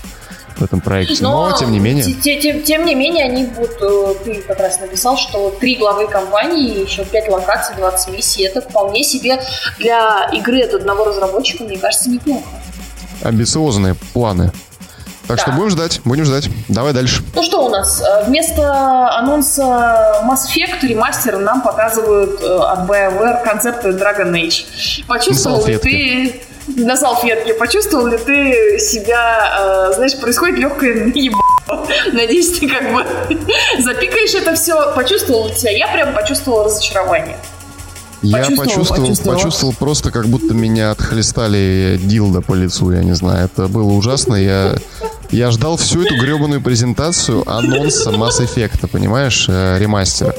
в 0.62 0.64
этом 0.64 0.80
проекте. 0.80 1.22
Но, 1.24 1.52
тем 1.58 1.72
не 1.72 1.80
менее... 1.80 2.04
те- 2.06 2.14
те- 2.14 2.40
Тем, 2.42 2.64
тем 2.64 2.86
не 2.86 2.96
менее, 2.96 3.26
они 3.26 3.44
будут, 3.46 3.78
э, 3.82 4.14
ты 4.24 4.36
как 4.48 4.60
раз 4.60 4.80
написал, 4.80 5.18
что 5.18 5.50
три 5.60 5.76
главы 5.76 6.08
компании, 6.08 6.82
еще 6.84 7.04
пять 7.04 7.28
локаций, 7.30 7.76
20 7.76 8.14
миссий, 8.16 8.44
это 8.44 8.62
вполне 8.62 9.04
себе 9.04 9.42
для 9.80 10.30
игры 10.34 10.62
от 10.64 10.74
одного 10.74 11.06
разработчика, 11.06 11.64
мне 11.64 11.78
кажется, 11.78 12.10
неплохо. 12.10 12.44
амбициозные 13.24 13.96
планы. 14.14 14.52
Так 15.28 15.38
Да. 15.38 15.44
что 15.44 15.52
будем 15.52 15.70
ждать, 15.70 16.02
будем 16.04 16.26
ждать. 16.26 16.50
Давай 16.68 16.92
дальше. 16.94 17.22
Ну 17.36 17.44
что 17.44 17.64
у 17.66 17.70
нас? 17.70 18.02
Э, 18.02 18.26
Вместо 18.26 19.10
анонса 19.18 20.22
Mass 20.28 20.48
Effect 20.56 20.86
ремастер 20.88 21.38
нам 21.38 21.62
показывают 21.62 22.42
э, 22.42 22.46
от 22.58 22.90
BioWare 22.90 23.44
концепты 23.44 23.90
Dragon 23.90 24.32
Age. 24.32 25.06
Почувствовал 25.08 25.66
ли 25.66 25.78
ты 25.78 26.42
на 26.68 26.96
салфетке, 26.98 27.54
почувствовал 27.54 28.08
ли 28.08 28.18
ты 28.18 28.80
себя, 28.80 29.90
э, 29.92 29.96
знаешь, 29.96 30.18
происходит 30.18 30.60
легкое 30.60 31.06
наебало. 31.06 31.42
Надеюсь, 32.14 32.60
ты 32.60 32.68
как 32.68 32.94
бы 32.94 33.06
запикаешь 33.80 34.34
это 34.36 34.56
все, 34.56 34.94
почувствовал 34.94 35.48
ли 35.48 35.56
тебя? 35.56 35.72
Я 35.72 35.88
прям 35.88 36.14
почувствовала 36.14 36.66
разочарование. 36.66 37.38
Я 38.24 38.38
Почувствовал, 38.38 38.68
почувствовал, 38.68 39.02
почувствовал. 39.02 39.36
почувствовал 39.36 39.74
просто, 39.74 40.12
как 40.12 40.28
будто 40.28 40.54
меня 40.54 40.92
отхлестали 40.92 42.00
дилдо 42.04 42.42
по 42.42 42.54
лицу, 42.54 42.92
я 42.92 43.04
не 43.04 43.14
знаю. 43.16 43.46
Это 43.46 43.68
было 43.68 43.92
ужасно. 43.94 44.36
Я, 44.36 44.76
я 45.32 45.50
ждал 45.50 45.76
всю 45.78 46.04
эту 46.04 46.16
гребаную 46.18 46.62
презентацию 46.62 47.44
анонса 47.50 48.12
Mass 48.12 48.40
Effect, 48.40 48.88
понимаешь, 48.90 49.48
э, 49.50 49.78
ремастера. 49.80 50.36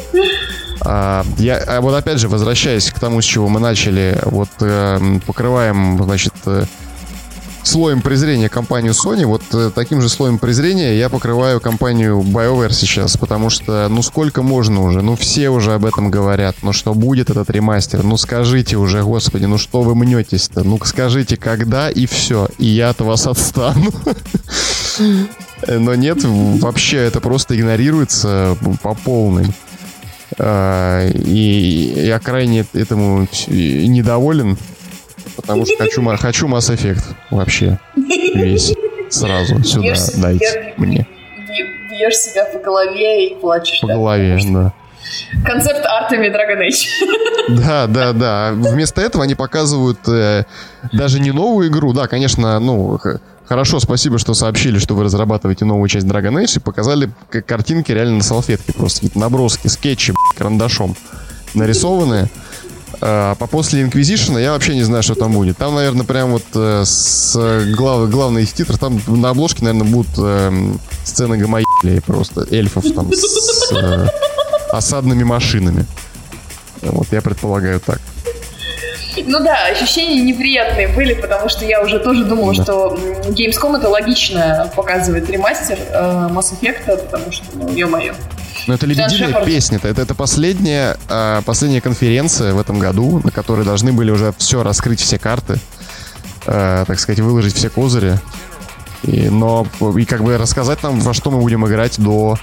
А, 0.80 1.24
я, 1.38 1.58
а 1.58 1.80
вот 1.80 1.94
опять 1.94 2.18
же, 2.18 2.28
возвращаясь 2.28 2.90
к 2.90 2.98
тому, 2.98 3.20
с 3.20 3.24
чего 3.24 3.48
мы 3.48 3.60
начали, 3.60 4.18
вот 4.24 4.48
э, 4.60 5.18
покрываем, 5.26 6.02
значит, 6.02 6.34
э, 6.46 6.64
слоем 7.62 8.02
презрения 8.02 8.48
компанию 8.48 8.92
Sony, 8.92 9.24
вот 9.24 9.42
э, 9.52 9.70
таким 9.74 10.00
же 10.00 10.08
слоем 10.08 10.38
презрения 10.38 10.98
я 10.98 11.08
покрываю 11.08 11.60
компанию 11.60 12.20
BioWare 12.20 12.72
сейчас, 12.72 13.16
потому 13.16 13.50
что, 13.50 13.88
ну 13.88 14.02
сколько 14.02 14.42
можно 14.42 14.82
уже, 14.82 15.02
ну 15.02 15.16
все 15.16 15.50
уже 15.50 15.74
об 15.74 15.84
этом 15.84 16.10
говорят, 16.10 16.56
ну 16.62 16.72
что 16.72 16.94
будет 16.94 17.30
этот 17.30 17.48
ремастер, 17.50 18.02
ну 18.02 18.16
скажите 18.16 18.76
уже, 18.76 19.02
господи, 19.02 19.44
ну 19.44 19.58
что 19.58 19.82
вы 19.82 19.94
мнетесь-то, 19.94 20.64
ну 20.64 20.78
скажите 20.84 21.36
когда 21.36 21.90
и 21.90 22.06
все, 22.06 22.48
и 22.58 22.66
я 22.66 22.90
от 22.90 23.00
вас 23.00 23.26
отстану. 23.26 23.92
Но 25.68 25.94
нет, 25.94 26.18
вообще 26.24 26.96
это 26.96 27.20
просто 27.20 27.56
игнорируется 27.56 28.56
по 28.82 28.94
полной. 28.94 29.46
А, 30.38 31.08
И 31.08 31.92
я 32.06 32.18
крайне 32.18 32.64
этому 32.74 33.26
недоволен, 33.48 34.56
потому 35.36 35.64
что 35.66 35.76
хочу, 35.78 36.04
хочу 36.16 36.48
Mass 36.48 36.74
Effect 36.74 37.02
вообще 37.30 37.78
весь 38.34 38.74
сразу 39.10 39.62
сюда 39.64 39.88
Бьешь- 39.88 40.20
дайте 40.20 40.44
бьешь- 40.44 40.74
мне 40.78 41.06
бь- 41.38 41.90
Бьешь 41.90 42.16
себя 42.16 42.44
по 42.46 42.58
голове 42.58 43.28
и 43.28 43.34
плачешь. 43.36 43.80
по 43.80 43.88
да. 43.88 43.94
голове, 43.94 44.38
да. 44.50 44.72
Концепт 45.44 45.84
артами 45.84 46.28
Dragon 46.28 46.66
Age. 46.66 46.86
Да, 47.66 47.86
да, 47.86 48.12
да. 48.12 48.52
Вместо 48.54 49.00
этого 49.00 49.24
они 49.24 49.34
показывают 49.34 49.98
э, 50.08 50.44
даже 50.92 51.20
не 51.20 51.32
новую 51.32 51.68
игру. 51.68 51.92
Да, 51.92 52.06
конечно, 52.06 52.58
ну, 52.60 52.98
хорошо, 53.46 53.80
спасибо, 53.80 54.18
что 54.18 54.34
сообщили, 54.34 54.78
что 54.78 54.94
вы 54.94 55.04
разрабатываете 55.04 55.64
новую 55.64 55.88
часть 55.88 56.06
Dragon 56.06 56.42
Age 56.42 56.56
и 56.56 56.60
показали 56.60 57.10
картинки 57.28 57.92
реально 57.92 58.16
на 58.16 58.22
салфетке. 58.22 58.72
Просто 58.72 59.00
какие-то 59.00 59.18
наброски, 59.18 59.68
скетчи, 59.68 60.14
карандашом 60.36 60.96
нарисованные. 61.54 62.28
А, 63.00 63.34
по 63.34 63.46
после 63.46 63.82
Инквизишена 63.82 64.38
я 64.38 64.52
вообще 64.52 64.74
не 64.74 64.82
знаю, 64.84 65.02
что 65.02 65.14
там 65.14 65.32
будет. 65.32 65.56
Там, 65.58 65.74
наверное, 65.74 66.04
прям 66.04 66.30
вот 66.30 66.44
э, 66.54 66.84
с 66.84 67.36
глав, 67.76 68.08
главный 68.10 68.44
их 68.44 68.52
титр, 68.52 68.78
там 68.78 69.00
на 69.06 69.30
обложке, 69.30 69.64
наверное, 69.64 69.90
будут 69.90 70.10
эм, 70.18 70.80
сцены 71.04 71.36
гомоебли 71.36 72.00
просто 72.06 72.46
эльфов 72.50 72.84
там 72.94 73.10
с 73.12 73.72
э, 73.72 74.06
осадными 74.70 75.24
машинами. 75.24 75.86
Вот 76.82 77.08
я 77.12 77.22
предполагаю 77.22 77.80
так. 77.80 78.00
Ну 79.26 79.40
да, 79.40 79.66
ощущения 79.66 80.22
неприятные 80.22 80.88
были, 80.88 81.14
потому 81.14 81.48
что 81.48 81.64
я 81.64 81.82
уже 81.82 81.98
тоже 81.98 82.24
думала, 82.24 82.54
Да. 82.54 82.62
что 82.62 82.98
Gamescom 83.28 83.76
это 83.78 83.88
логично 83.88 84.70
показывает 84.74 85.28
ремастер 85.28 85.78
э, 85.90 86.28
Mass 86.30 86.52
Effect, 86.60 87.04
потому 87.10 87.30
что, 87.32 87.44
ну, 87.54 87.68
ё-моё. 87.68 88.14
Но 88.66 88.74
это 88.74 88.86
лебединая 88.86 89.28
Шепард. 89.28 89.44
песня. 89.44 89.80
Это, 89.82 90.02
это 90.02 90.14
последняя, 90.14 90.96
а, 91.08 91.42
последняя 91.42 91.80
конференция 91.80 92.54
в 92.54 92.60
этом 92.60 92.78
году, 92.78 93.20
на 93.24 93.30
которой 93.32 93.64
должны 93.64 93.92
были 93.92 94.10
уже 94.10 94.32
все 94.38 94.62
раскрыть, 94.62 95.00
все 95.00 95.18
карты, 95.18 95.56
а, 96.46 96.84
так 96.84 97.00
сказать, 97.00 97.18
выложить 97.20 97.54
все 97.56 97.70
козыри. 97.70 98.18
И, 99.02 99.28
но 99.28 99.66
и 99.98 100.04
как 100.04 100.22
бы 100.22 100.38
рассказать 100.38 100.82
нам, 100.84 101.00
во 101.00 101.12
что 101.12 101.32
мы 101.32 101.40
будем 101.40 101.66
играть 101.66 101.98
до 102.00 102.38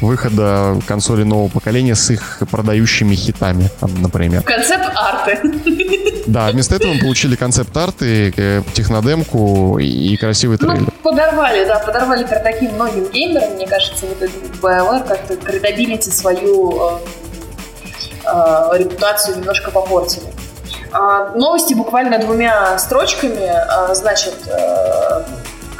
выхода 0.00 0.76
консоли 0.86 1.22
нового 1.24 1.48
поколения 1.48 1.94
с 1.94 2.10
их 2.10 2.38
продающими 2.50 3.14
хитами, 3.14 3.68
там, 3.80 3.90
например. 4.02 4.42
Концепт 4.42 4.90
арты. 4.94 5.38
Да, 6.26 6.48
вместо 6.50 6.76
этого 6.76 6.92
мы 6.92 7.00
получили 7.00 7.34
концепт-арты, 7.34 8.32
э, 8.36 8.62
технодемку 8.72 9.78
и, 9.78 10.16
красивый 10.16 10.58
Ну, 10.60 10.66
трейлер. 10.68 10.90
подорвали, 11.02 11.64
да, 11.64 11.78
подорвали 11.78 12.24
пердаки 12.24 12.68
многим 12.68 13.10
геймерам, 13.10 13.54
мне 13.54 13.66
кажется, 13.66 14.06
вот 14.06 14.22
этот 14.22 14.42
BioWare 14.62 15.08
как-то 15.08 15.36
credibility 15.36 16.10
свою 16.10 16.72
э, 16.72 16.98
э, 18.26 18.78
репутацию 18.78 19.38
немножко 19.38 19.70
попортили. 19.70 20.26
А, 20.92 21.30
новости 21.36 21.74
буквально 21.74 22.18
двумя 22.18 22.78
строчками. 22.78 23.46
А, 23.46 23.94
значит, 23.94 24.34
э, 24.46 25.22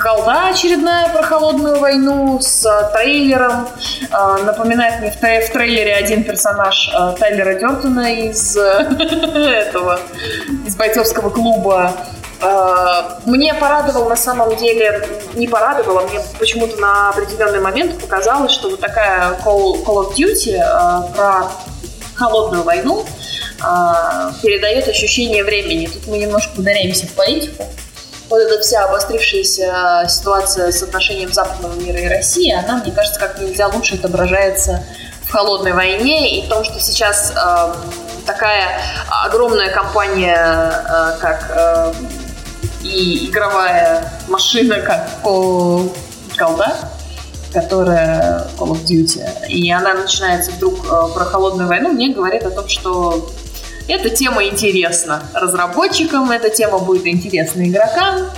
колда 0.01 0.48
очередная 0.48 1.09
про 1.11 1.22
холодную 1.22 1.78
войну 1.78 2.38
с 2.40 2.64
э, 2.64 2.92
трейлером. 2.92 3.68
Э, 4.11 4.42
напоминает 4.42 5.01
мне 5.01 5.11
в, 5.11 5.53
трейлере 5.53 5.94
один 5.94 6.24
персонаж 6.24 6.90
э, 6.92 7.14
Тайлера 7.18 7.55
Дертона 7.55 8.12
из 8.12 8.57
этого, 8.57 10.01
из 10.66 10.76
бойцовского 10.76 11.30
клуба. 11.30 11.92
Мне 13.26 13.53
порадовал 13.53 14.09
на 14.09 14.16
самом 14.16 14.57
деле, 14.57 15.07
не 15.34 15.46
порадовало, 15.46 16.09
мне 16.09 16.20
почему-то 16.38 16.80
на 16.80 17.11
определенный 17.11 17.61
момент 17.61 18.01
показалось, 18.01 18.53
что 18.53 18.70
вот 18.70 18.80
такая 18.80 19.32
Call, 19.44 19.84
Call 19.84 20.07
of 20.07 20.14
Duty 20.14 20.59
про 21.14 21.51
холодную 22.14 22.62
войну 22.62 23.05
передает 24.40 24.88
ощущение 24.88 25.44
времени. 25.44 25.88
Тут 25.88 26.07
мы 26.07 26.16
немножко 26.16 26.59
ударяемся 26.59 27.07
в 27.07 27.12
политику 27.12 27.66
вот 28.30 28.40
эта 28.40 28.60
вся 28.60 28.84
обострившаяся 28.84 30.06
ситуация 30.08 30.70
с 30.70 30.82
отношением 30.82 31.32
западного 31.32 31.74
мира 31.74 31.98
и 31.98 32.08
России, 32.08 32.52
она, 32.52 32.76
мне 32.76 32.92
кажется, 32.92 33.18
как 33.18 33.40
нельзя 33.40 33.66
лучше 33.66 33.96
отображается 33.96 34.84
в 35.24 35.32
холодной 35.32 35.72
войне 35.72 36.38
и 36.38 36.46
в 36.46 36.48
том, 36.48 36.64
что 36.64 36.78
сейчас 36.78 37.32
э, 37.32 37.74
такая 38.24 38.80
огромная 39.24 39.70
компания, 39.70 40.36
э, 40.36 41.18
как 41.20 41.50
э, 41.50 41.92
и 42.84 43.28
игровая 43.28 44.12
машина, 44.28 44.80
как 44.80 45.08
колда, 45.22 46.76
которая 47.52 48.46
Call 48.56 48.70
of 48.70 48.84
Duty, 48.84 49.48
и 49.48 49.70
она 49.72 49.94
начинается 49.94 50.52
вдруг 50.52 50.84
э, 50.84 51.14
про 51.14 51.24
холодную 51.24 51.68
войну, 51.68 51.90
мне 51.90 52.14
говорит 52.14 52.44
о 52.44 52.50
том, 52.50 52.68
что 52.68 53.28
эта 53.91 54.11
тема 54.11 54.45
интересна 54.45 55.22
разработчикам, 55.34 56.30
эта 56.30 56.49
тема 56.49 56.78
будет 56.78 57.07
интересна 57.07 57.68
игрокам. 57.68 58.30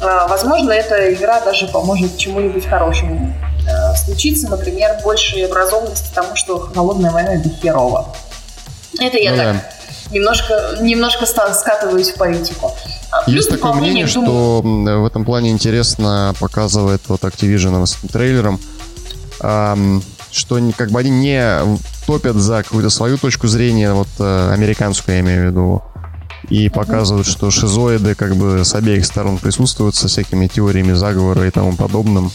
А, 0.00 0.28
возможно, 0.28 0.70
эта 0.70 1.12
игра 1.12 1.40
даже 1.40 1.66
поможет 1.66 2.16
чему-нибудь 2.16 2.64
хорошему 2.66 3.34
а, 3.68 3.94
случиться, 3.96 4.48
например, 4.48 5.00
большей 5.02 5.46
образованности 5.46 6.14
тому, 6.14 6.36
что 6.36 6.58
холодная 6.74 7.10
война 7.10 7.34
это 7.34 7.48
херово. 7.48 8.14
Это 9.00 9.18
я 9.18 9.32
ну, 9.32 9.36
так 9.36 9.46
да. 9.54 10.14
немножко, 10.14 10.78
немножко 10.80 11.26
скатываюсь 11.26 12.10
в 12.10 12.14
политику. 12.14 12.72
А, 13.10 13.22
плюс 13.24 13.46
Есть 13.46 13.50
такое 13.50 13.72
мнение, 13.72 14.06
что 14.06 14.60
в 14.62 15.06
этом 15.06 15.24
плане 15.24 15.50
интересно 15.50 16.34
показывает 16.38 17.02
вот 17.08 17.22
Activision 17.22 17.84
с 17.84 17.96
трейлером, 18.12 18.60
что 20.30 20.72
как 20.76 20.90
бы 20.90 21.00
они 21.00 21.10
не 21.10 21.62
топят 22.08 22.36
за 22.36 22.62
какую-то 22.62 22.88
свою 22.88 23.18
точку 23.18 23.48
зрения, 23.48 23.92
вот 23.92 24.08
э, 24.18 24.50
американскую 24.54 25.16
я 25.16 25.20
имею 25.20 25.42
в 25.42 25.46
виду, 25.50 25.82
и 26.48 26.70
показывают, 26.70 27.26
что 27.26 27.50
шизоиды 27.50 28.14
как 28.14 28.34
бы 28.34 28.64
с 28.64 28.74
обеих 28.74 29.04
сторон 29.04 29.36
присутствуют 29.36 29.94
со 29.94 30.08
всякими 30.08 30.46
теориями 30.46 30.94
заговора 30.94 31.46
и 31.46 31.50
тому 31.50 31.76
подобным. 31.76 32.30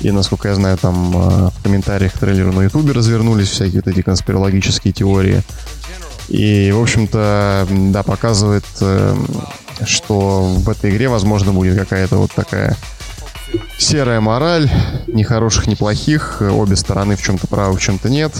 И, 0.00 0.10
насколько 0.10 0.48
я 0.48 0.54
знаю, 0.54 0.78
там 0.78 1.14
э, 1.14 1.50
в 1.50 1.62
комментариях 1.62 2.14
к 2.14 2.18
трейлеру 2.18 2.54
на 2.54 2.62
ютубе 2.62 2.92
развернулись 2.92 3.50
всякие 3.50 3.82
вот 3.84 3.88
эти 3.88 4.00
конспирологические 4.00 4.94
теории. 4.94 5.42
И, 6.28 6.72
в 6.74 6.80
общем-то, 6.80 7.68
да, 7.68 8.02
показывает, 8.04 8.64
э, 8.80 9.14
что 9.84 10.44
в 10.44 10.70
этой 10.70 10.92
игре, 10.92 11.10
возможно, 11.10 11.52
будет 11.52 11.78
какая-то 11.78 12.16
вот 12.16 12.32
такая 12.32 12.74
серая 13.76 14.22
мораль, 14.22 14.70
ни 15.08 15.24
хороших, 15.24 15.66
ни 15.66 15.74
плохих, 15.74 16.40
обе 16.40 16.74
стороны 16.74 17.16
в 17.16 17.22
чем-то 17.22 17.46
правы, 17.48 17.76
в 17.76 17.82
чем-то 17.82 18.08
нет. 18.08 18.32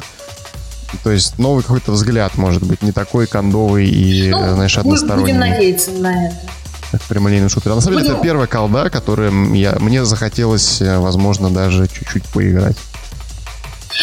То 1.02 1.10
есть 1.10 1.38
новый 1.38 1.62
какой-то 1.62 1.92
взгляд, 1.92 2.36
может 2.36 2.62
быть, 2.62 2.82
не 2.82 2.92
такой 2.92 3.26
кондовый 3.26 3.86
и, 3.86 4.30
ну, 4.30 4.54
знаешь, 4.54 4.76
односторонний. 4.78 5.32
Будем 5.32 5.40
надеяться 5.40 5.90
на 5.92 6.26
это. 6.26 6.36
Прямолинейный 7.08 7.48
шутер. 7.48 7.72
А 7.72 7.74
на 7.74 7.80
самом 7.80 7.98
деле, 7.98 8.12
это 8.12 8.22
первая 8.22 8.46
колда, 8.46 8.88
которую 8.88 9.52
я, 9.54 9.76
мне 9.80 10.04
захотелось, 10.04 10.80
э, 10.80 10.98
возможно, 10.98 11.50
даже 11.50 11.88
чуть-чуть 11.88 12.24
поиграть. 12.26 12.76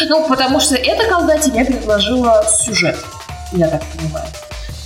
Ну, 0.08 0.28
потому 0.28 0.60
что 0.60 0.74
эта 0.74 1.08
колда 1.08 1.38
тебе 1.38 1.64
предложила 1.64 2.44
сюжет, 2.64 2.96
я 3.52 3.68
так 3.68 3.82
понимаю. 3.96 4.26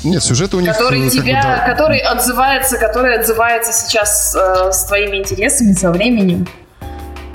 Нет, 0.05 0.23
сюжет 0.23 0.55
у 0.55 0.61
них... 0.61 0.73
Который 0.73 1.09
тебя, 1.11 1.43
бы, 1.43 1.49
да. 1.49 1.67
который 1.67 1.99
отзывается, 1.99 2.79
который 2.79 3.19
отзывается 3.19 3.73
сейчас 3.73 4.37
э, 4.37 4.71
с 4.73 4.85
твоими 4.85 5.17
интересами, 5.17 5.73
со 5.73 5.91
временем. 5.91 6.47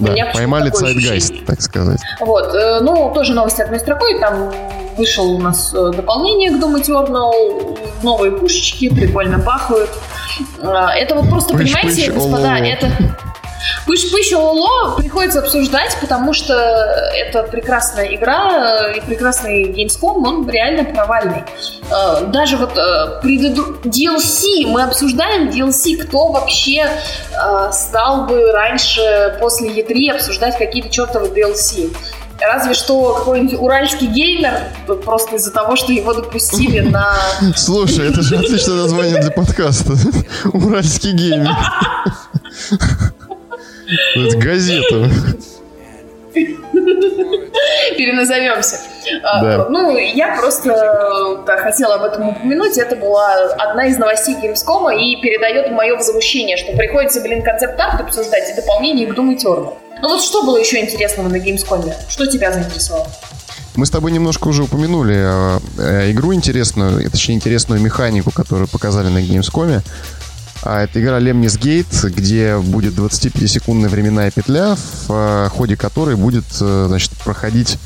Да, 0.01 0.31
поймали 0.33 0.71
сайдгайст, 0.71 1.45
так 1.45 1.61
сказать. 1.61 1.99
Вот, 2.19 2.53
э, 2.53 2.79
ну, 2.81 3.11
тоже 3.13 3.33
новости 3.33 3.61
одной 3.61 3.79
строкой, 3.79 4.19
там 4.19 4.51
вышел 4.97 5.31
у 5.31 5.39
нас 5.39 5.73
э, 5.73 5.91
дополнение 5.95 6.51
к 6.51 6.55
Doom 6.55 6.81
Eternal, 6.81 7.79
новые 8.03 8.31
пушечки, 8.31 8.89
прикольно 8.89 9.39
пахают. 9.39 9.89
Э, 10.59 10.87
это 10.95 11.15
вот 11.15 11.29
просто, 11.29 11.53
пыш, 11.53 11.71
понимаете, 11.71 12.05
пыш, 12.05 12.15
господа, 12.15 12.57
это... 12.57 12.91
Пыш-пыш 13.85 14.31
Лоло 14.33 14.95
приходится 14.97 15.39
обсуждать, 15.39 15.97
потому 15.99 16.33
что 16.33 16.53
это 16.53 17.43
прекрасная 17.43 18.15
игра 18.15 18.91
и 18.91 19.01
прекрасный 19.01 19.65
Gamescom, 19.71 20.25
он 20.25 20.49
реально 20.49 20.83
провальный. 20.85 21.43
Э, 21.91 22.25
даже 22.27 22.57
вот 22.57 22.77
э. 22.77 23.21
DLC, 23.23 24.67
мы 24.67 24.83
обсуждаем 24.83 25.49
DLC, 25.49 25.97
кто 25.97 26.27
вообще 26.27 26.87
э, 26.87 27.71
стал 27.71 28.25
бы 28.25 28.51
раньше 28.51 29.37
после 29.39 29.69
E3 29.69 30.15
обсуждать 30.15 30.57
какие-то 30.57 30.89
чертовы 30.89 31.27
DLC. 31.27 31.95
Разве 32.41 32.73
что 32.73 33.13
какой-нибудь 33.13 33.59
уральский 33.59 34.07
геймер, 34.07 34.71
просто 35.05 35.35
из-за 35.35 35.51
того, 35.51 35.75
что 35.75 35.91
его 35.91 36.13
допустили 36.13 36.79
на... 36.89 37.15
Слушай, 37.55 38.09
это 38.09 38.21
же 38.23 38.35
отличное 38.35 38.75
название 38.75 39.21
для 39.21 39.31
подкаста. 39.31 39.93
Уральский 40.53 41.11
геймер. 41.11 41.55
Это 44.15 44.37
газета. 44.37 45.09
Переназовемся. 47.97 48.77
А, 49.23 49.41
да. 49.41 49.65
Ну, 49.69 49.97
я 49.97 50.37
просто 50.37 51.43
да, 51.45 51.57
хотела 51.57 51.95
об 51.95 52.03
этом 52.03 52.29
упомянуть. 52.29 52.77
Это 52.77 52.95
была 52.95 53.33
одна 53.57 53.87
из 53.87 53.97
новостей 53.97 54.35
Gamescom 54.35 54.95
и 54.95 55.21
передает 55.21 55.71
мое 55.71 55.95
возмущение, 55.95 56.57
что 56.57 56.71
приходится, 56.73 57.21
блин, 57.21 57.41
концепт-арт 57.41 58.01
обсуждать 58.01 58.49
и 58.49 58.53
дополнение 58.55 59.07
к 59.07 59.17
Doom 59.17 59.35
Eternal. 59.35 59.73
Ну 60.01 60.09
вот 60.09 60.23
что 60.23 60.43
было 60.43 60.57
еще 60.57 60.79
интересного 60.79 61.27
на 61.27 61.35
Gamescom? 61.35 61.93
Что 62.09 62.25
тебя 62.25 62.51
заинтересовало? 62.51 63.07
Мы 63.75 63.85
с 63.85 63.89
тобой 63.89 64.11
немножко 64.11 64.49
уже 64.49 64.63
упомянули 64.63 65.15
э, 65.15 65.59
э, 65.77 66.11
игру 66.11 66.33
интересную, 66.33 67.09
точнее 67.09 67.35
интересную 67.35 67.79
механику, 67.79 68.31
которую 68.31 68.67
показали 68.67 69.07
на 69.07 69.19
Gamescom. 69.19 69.81
А 70.63 70.83
это 70.83 71.01
игра 71.01 71.19
Lemnis 71.19 71.59
Gate, 71.59 72.09
где 72.09 72.57
будет 72.57 72.93
25-секундная 72.93 73.89
временная 73.89 74.29
петля, 74.29 74.75
в 74.75 75.09
э, 75.09 75.49
ходе 75.49 75.75
которой 75.75 76.15
будет, 76.15 76.45
э, 76.59 76.85
значит, 76.87 77.11
проходить 77.23 77.79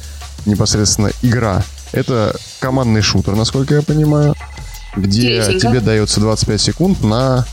непосредственно 0.46 1.12
игра. 1.22 1.64
Это 1.94 2.36
командный 2.60 3.02
шутер, 3.02 3.36
насколько 3.36 3.76
я 3.76 3.82
понимаю, 3.82 4.36
где 4.98 5.58
тебе 5.58 5.80
дается 5.80 6.20
25 6.20 6.62
секунд 6.62 7.02
на 7.02 7.46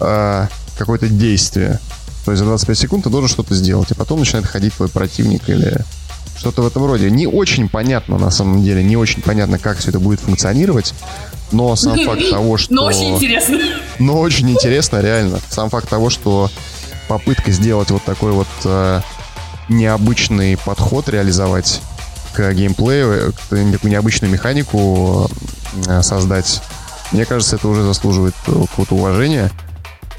э, 0.00 0.46
какое-то 0.76 1.08
действие. 1.08 1.78
То 2.24 2.32
есть 2.32 2.40
за 2.40 2.46
25 2.46 2.78
секунд 2.78 3.04
ты 3.04 3.10
должен 3.10 3.28
что-то 3.28 3.54
сделать, 3.54 3.92
и 3.92 3.94
потом 3.94 4.18
начинает 4.18 4.46
ходить 4.46 4.74
твой 4.74 4.88
противник 4.88 5.48
или 5.48 5.76
что-то 6.36 6.62
в 6.62 6.66
этом 6.66 6.84
роде. 6.84 7.10
Не 7.10 7.26
очень 7.26 7.68
понятно, 7.68 8.18
на 8.18 8.30
самом 8.30 8.62
деле, 8.62 8.82
не 8.82 8.96
очень 8.96 9.22
понятно, 9.22 9.58
как 9.58 9.78
все 9.78 9.90
это 9.90 10.00
будет 10.00 10.20
функционировать, 10.20 10.94
но 11.52 11.76
сам 11.76 11.98
факт 12.04 12.22
того, 12.30 12.56
что... 12.56 12.74
Но 12.74 12.84
очень 12.84 13.14
интересно. 13.14 13.58
Но 13.98 14.20
очень 14.20 14.50
интересно, 14.50 15.00
реально. 15.00 15.40
Сам 15.48 15.70
факт 15.70 15.88
того, 15.88 16.10
что 16.10 16.50
попытка 17.08 17.50
сделать 17.52 17.90
вот 17.90 18.02
такой 18.04 18.32
вот 18.32 18.48
э, 18.64 19.00
необычный 19.68 20.56
подход 20.56 21.08
реализовать 21.08 21.80
к 22.34 22.52
геймплею, 22.52 23.32
такую 23.48 23.90
необычную 23.90 24.30
механику 24.30 25.30
э, 25.86 26.02
создать, 26.02 26.60
мне 27.12 27.24
кажется, 27.24 27.56
это 27.56 27.68
уже 27.68 27.82
заслуживает 27.82 28.34
какого-то 28.44 28.94
уважения. 28.94 29.50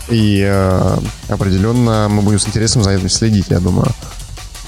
И 0.10 0.42
э, 0.42 0.98
определенно 1.28 2.08
мы 2.10 2.22
будем 2.22 2.40
с 2.40 2.48
интересом 2.48 2.82
за 2.82 2.92
этим 2.92 3.10
следить, 3.10 3.48
я 3.50 3.60
думаю. 3.60 3.92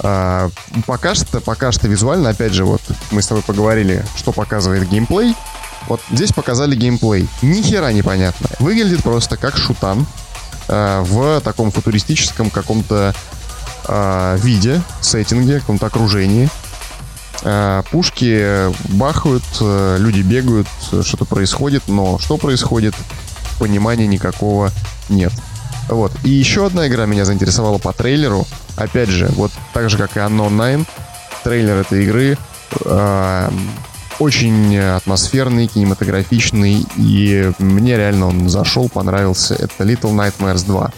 А, 0.02 0.50
пока 0.86 1.16
что, 1.16 1.42
пока 1.42 1.72
что 1.72 1.88
визуально, 1.88 2.30
опять 2.30 2.54
же, 2.54 2.66
вот 2.66 2.82
мы 3.12 3.22
с 3.22 3.28
тобой 3.28 3.44
поговорили, 3.44 4.06
что 4.16 4.32
показывает 4.32 4.88
геймплей. 4.90 5.36
Вот 5.88 6.02
здесь 6.12 6.32
показали 6.32 6.76
геймплей. 6.76 7.28
Ни 7.42 7.62
хера 7.62 7.92
непонятно. 7.92 8.48
Выглядит 8.60 9.04
просто 9.04 9.38
как 9.38 9.58
шутан 9.58 10.06
э, 10.68 11.02
в 11.02 11.42
таком 11.42 11.72
футуристическом 11.72 12.50
каком-то 12.50 13.14
э, 13.88 14.38
виде, 14.42 14.82
сеттинге, 15.02 15.60
каком-то 15.60 15.88
окружении. 15.88 16.50
Э, 17.44 17.84
пушки 17.92 18.72
бахают, 18.94 19.44
э, 19.62 19.98
люди 20.00 20.22
бегают, 20.22 20.68
что-то 20.82 21.26
происходит, 21.26 21.84
но 21.88 22.20
что 22.20 22.38
происходит, 22.38 22.94
понимания 23.58 24.08
никакого 24.08 24.72
нет. 25.10 25.34
Вот. 25.90 26.12
И 26.24 26.30
еще 26.30 26.66
одна 26.66 26.88
игра 26.88 27.06
меня 27.06 27.26
заинтересовала 27.26 27.78
по 27.78 27.94
трейлеру. 27.94 28.46
Опять 28.78 29.10
же, 29.10 29.28
вот 29.34 29.52
так 29.74 29.90
же, 29.90 29.98
как 29.98 30.16
и 30.16 30.20
Unknown 30.20 30.52
Nine, 30.52 30.86
трейлер 31.44 31.78
этой 31.78 32.04
игры 32.04 32.38
э, 32.86 33.50
очень 34.20 34.78
атмосферный, 34.78 35.68
кинематографичный, 35.68 36.86
и 36.98 37.52
мне 37.58 37.98
реально 37.98 38.28
он 38.28 38.50
зашел, 38.50 38.90
понравился. 38.90 39.56
Это 39.56 39.84
Little 39.84 40.14
Nightmares 40.14 40.66
2. 40.66 40.92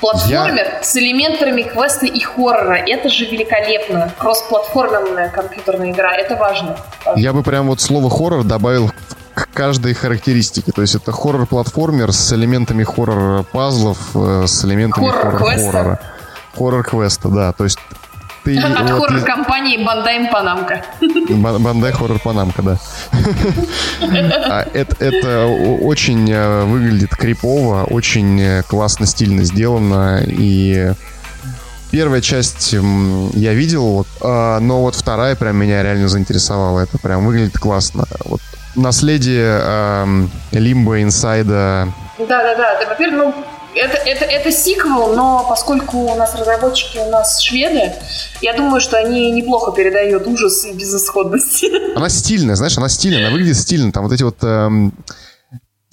Платформер 0.00 0.64
я... 0.64 0.82
с 0.82 0.96
элементами 0.96 1.62
квеста 1.62 2.06
и 2.06 2.18
хоррора. 2.18 2.78
Это 2.86 3.08
же 3.08 3.24
великолепно. 3.24 4.12
Кросс-платформенная 4.18 5.30
компьютерная 5.30 5.92
игра. 5.92 6.16
Это 6.16 6.34
важно. 6.34 6.76
важно. 7.04 7.20
Я 7.20 7.32
бы 7.32 7.42
прям 7.42 7.68
вот 7.68 7.80
слово 7.80 8.10
хоррор 8.10 8.42
добавил 8.42 8.90
к 9.34 9.48
каждой 9.52 9.94
характеристике. 9.94 10.72
То 10.72 10.82
есть 10.82 10.94
это 10.94 11.12
хоррор-платформер 11.12 12.12
с 12.12 12.32
элементами 12.32 12.84
хоррор-пазлов, 12.84 13.98
э, 14.14 14.44
с 14.46 14.64
элементами 14.64 15.08
хоррор-хоррора. 15.08 16.00
Хоррор-квеста, 16.56 17.28
да. 17.28 17.52
То 17.52 17.64
есть 17.64 17.78
ты... 18.44 18.58
От 18.58 18.90
вот, 18.90 19.08
хоррор-компании 19.08 19.84
Бандай 19.84 20.28
Панамка. 20.30 20.84
Бандай 21.30 21.92
хоррор 21.92 22.18
Панамка, 22.18 22.62
да. 22.62 22.78
А 24.00 24.66
это, 24.72 25.04
это 25.04 25.46
очень 25.46 26.30
э, 26.30 26.64
выглядит 26.64 27.10
крипово, 27.16 27.84
очень 27.84 28.40
э, 28.40 28.62
классно, 28.64 29.06
стильно 29.06 29.44
сделано. 29.44 30.22
И 30.26 30.92
первая 31.90 32.20
часть 32.20 32.72
я 32.72 33.54
видел, 33.54 34.06
а, 34.20 34.58
но 34.58 34.82
вот 34.82 34.96
вторая 34.96 35.36
прям 35.36 35.56
меня 35.56 35.82
реально 35.82 36.08
заинтересовала. 36.08 36.80
Это 36.80 36.98
прям 36.98 37.24
выглядит 37.24 37.58
классно. 37.58 38.04
Вот 38.24 38.40
наследие 38.74 40.28
Лимба, 40.52 41.02
Инсайда. 41.02 41.88
Да, 42.18 42.42
да, 42.42 42.54
да. 42.54 42.88
Во-первых, 42.88 43.34
ну, 43.36 43.44
это, 43.74 43.96
это, 43.96 44.24
это 44.24 44.52
сиквел, 44.52 45.14
но 45.14 45.46
поскольку 45.48 45.98
у 45.98 46.14
нас 46.14 46.34
разработчики 46.34 46.98
у 46.98 47.10
нас 47.10 47.40
шведы, 47.40 47.92
я 48.40 48.52
думаю, 48.54 48.80
что 48.80 48.98
они 48.98 49.30
неплохо 49.30 49.72
передают 49.72 50.26
ужас 50.26 50.64
и 50.64 50.72
безысходность. 50.72 51.64
Она 51.96 52.08
стильная, 52.08 52.54
знаешь, 52.56 52.76
она 52.76 52.88
стильная, 52.88 53.26
она 53.26 53.30
выглядит 53.30 53.56
стильно. 53.56 53.92
Там 53.92 54.04
вот 54.04 54.12
эти 54.12 54.22
вот... 54.22 54.36
Эм, 54.42 54.92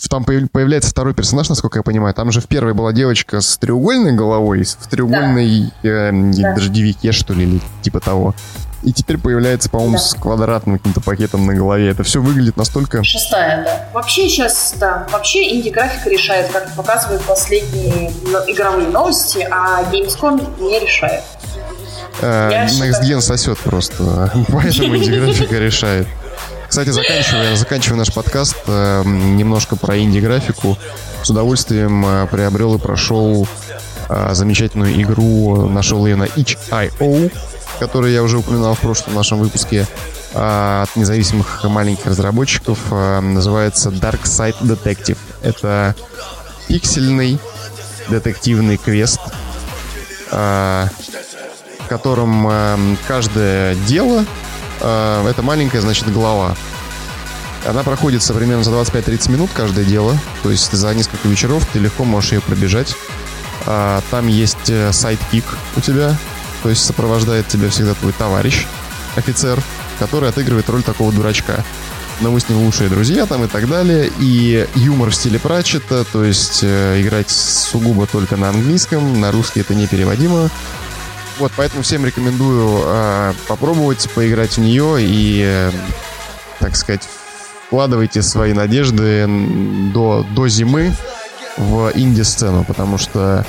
там 0.10 0.24
появляется 0.24 0.90
второй 0.90 1.14
персонаж, 1.14 1.50
насколько 1.50 1.80
я 1.80 1.84
понимаю. 1.84 2.14
Там 2.14 2.32
же 2.32 2.42
в 2.42 2.48
первой 2.48 2.74
была 2.74 2.94
девочка 2.94 3.42
с 3.42 3.58
треугольной 3.58 4.14
головой, 4.14 4.64
в 4.64 4.88
треугольной 4.88 5.72
да. 5.84 5.90
э, 5.90 6.12
да. 6.14 6.56
дождевике, 6.56 7.12
что 7.12 7.34
ли, 7.34 7.44
или 7.44 7.62
типа 7.82 8.00
того. 8.00 8.34
И 8.84 8.94
теперь 8.94 9.18
появляется, 9.18 9.70
по-моему, 9.70 9.94
да. 9.94 10.00
с 10.00 10.14
квадратным 10.14 10.78
каким-то 10.78 11.02
пакетом 11.02 11.46
на 11.46 11.54
голове. 11.54 11.90
Это 11.90 12.04
все 12.04 12.22
выглядит 12.22 12.56
настолько... 12.56 13.04
Шестая, 13.04 13.64
да. 13.66 13.90
Вообще 13.94 14.30
сейчас, 14.30 14.74
да, 14.80 15.06
вообще 15.12 15.54
инди-графика 15.54 16.10
решает, 16.10 16.50
как 16.52 16.74
показывают 16.76 17.22
последние 17.24 18.12
игровые 18.48 18.88
новости, 18.88 19.46
а 19.52 19.84
Gamescom 19.92 20.62
не 20.62 20.80
решает. 20.80 21.24
Э, 22.22 22.68
Next 22.68 23.02
Gen 23.04 23.22
сосет 23.22 23.58
просто, 23.60 24.32
поэтому 24.50 24.96
инди-графика 24.96 25.56
решает. 25.60 26.08
Кстати, 26.70 26.90
заканчивая, 26.90 27.56
заканчивая 27.56 27.98
наш 27.98 28.14
подкаст, 28.14 28.56
э, 28.68 29.04
немножко 29.06 29.76
про 29.76 29.98
инди-графику. 29.98 30.78
С 31.24 31.30
удовольствием 31.30 32.06
э, 32.06 32.28
приобрел 32.28 32.76
и 32.76 32.80
прошел 32.80 33.48
замечательную 34.32 35.02
игру, 35.02 35.68
нашел 35.70 36.06
ее 36.06 36.16
на 36.16 36.26
itch.io 36.26 37.32
который 37.80 38.14
я 38.14 38.22
уже 38.22 38.38
упоминал 38.38 38.76
в 38.76 38.80
прошлом 38.80 39.16
нашем 39.16 39.40
выпуске 39.40 39.88
а, 40.34 40.84
от 40.84 40.96
независимых 40.96 41.64
маленьких 41.64 42.06
разработчиков, 42.06 42.78
а, 42.92 43.22
называется 43.22 43.90
Dark 43.90 44.24
Side 44.24 44.62
Detective. 44.62 45.18
Это 45.42 45.96
пиксельный 46.68 47.40
детективный 48.10 48.78
квест, 48.78 49.20
а, 50.32 50.90
в 51.80 51.88
котором 51.88 52.98
каждое 53.08 53.76
дело 53.88 54.26
это 54.80 55.42
маленькая, 55.42 55.82
значит, 55.82 56.10
глава. 56.14 56.56
Она 57.68 57.84
проходится 57.84 58.34
примерно 58.34 58.64
за 58.64 58.72
25-30 58.72 59.30
минут 59.30 59.50
каждое 59.54 59.84
дело. 59.84 60.18
То 60.42 60.52
есть 60.52 60.72
за 60.72 60.94
несколько 60.94 61.28
вечеров 61.28 61.68
ты 61.74 61.80
легко 61.80 62.06
можешь 62.06 62.32
ее 62.32 62.40
пробежать. 62.40 62.96
Там 63.70 64.28
есть 64.28 64.70
э, 64.70 64.92
сайт-кик 64.92 65.46
у 65.78 65.82
тебя, 65.82 66.18
то 66.64 66.70
есть 66.70 66.84
сопровождает 66.84 67.48
тебя 67.48 67.70
всегда 67.70 67.94
твой 67.94 68.14
товарищ, 68.14 68.66
офицер, 69.16 69.62
который 70.00 70.30
отыгрывает 70.30 70.68
роль 70.70 70.82
такого 70.82 71.12
дурачка. 71.12 71.64
Но 72.22 72.32
мы 72.32 72.40
с 72.40 72.50
ним 72.50 72.64
лучшие 72.64 72.90
друзья 72.90 73.28
там 73.28 73.44
и 73.44 73.48
так 73.48 73.70
далее. 73.70 74.12
И 74.20 74.68
юмор 74.74 75.12
в 75.12 75.16
стиле 75.16 75.38
Пратчета, 75.38 76.04
то 76.04 76.24
есть 76.24 76.62
э, 76.64 77.00
играть 77.00 77.30
сугубо 77.30 78.08
только 78.08 78.38
на 78.38 78.50
английском, 78.50 79.22
на 79.22 79.32
русский 79.32 79.60
это 79.60 79.76
непереводимо. 79.76 80.50
Вот, 81.38 81.52
поэтому 81.56 81.84
всем 81.84 82.06
рекомендую 82.06 82.82
э, 82.84 83.34
попробовать 83.48 84.10
поиграть 84.16 84.58
в 84.58 84.62
нее 84.62 84.98
и, 85.00 85.44
э, 85.46 85.72
так 86.60 86.76
сказать, 86.76 87.08
вкладывайте 87.68 88.24
свои 88.24 88.54
надежды 88.54 89.28
до, 89.94 90.26
до 90.32 90.48
зимы 90.48 90.92
в 91.60 91.92
инди-сцену, 91.94 92.64
потому 92.64 92.98
что 92.98 93.46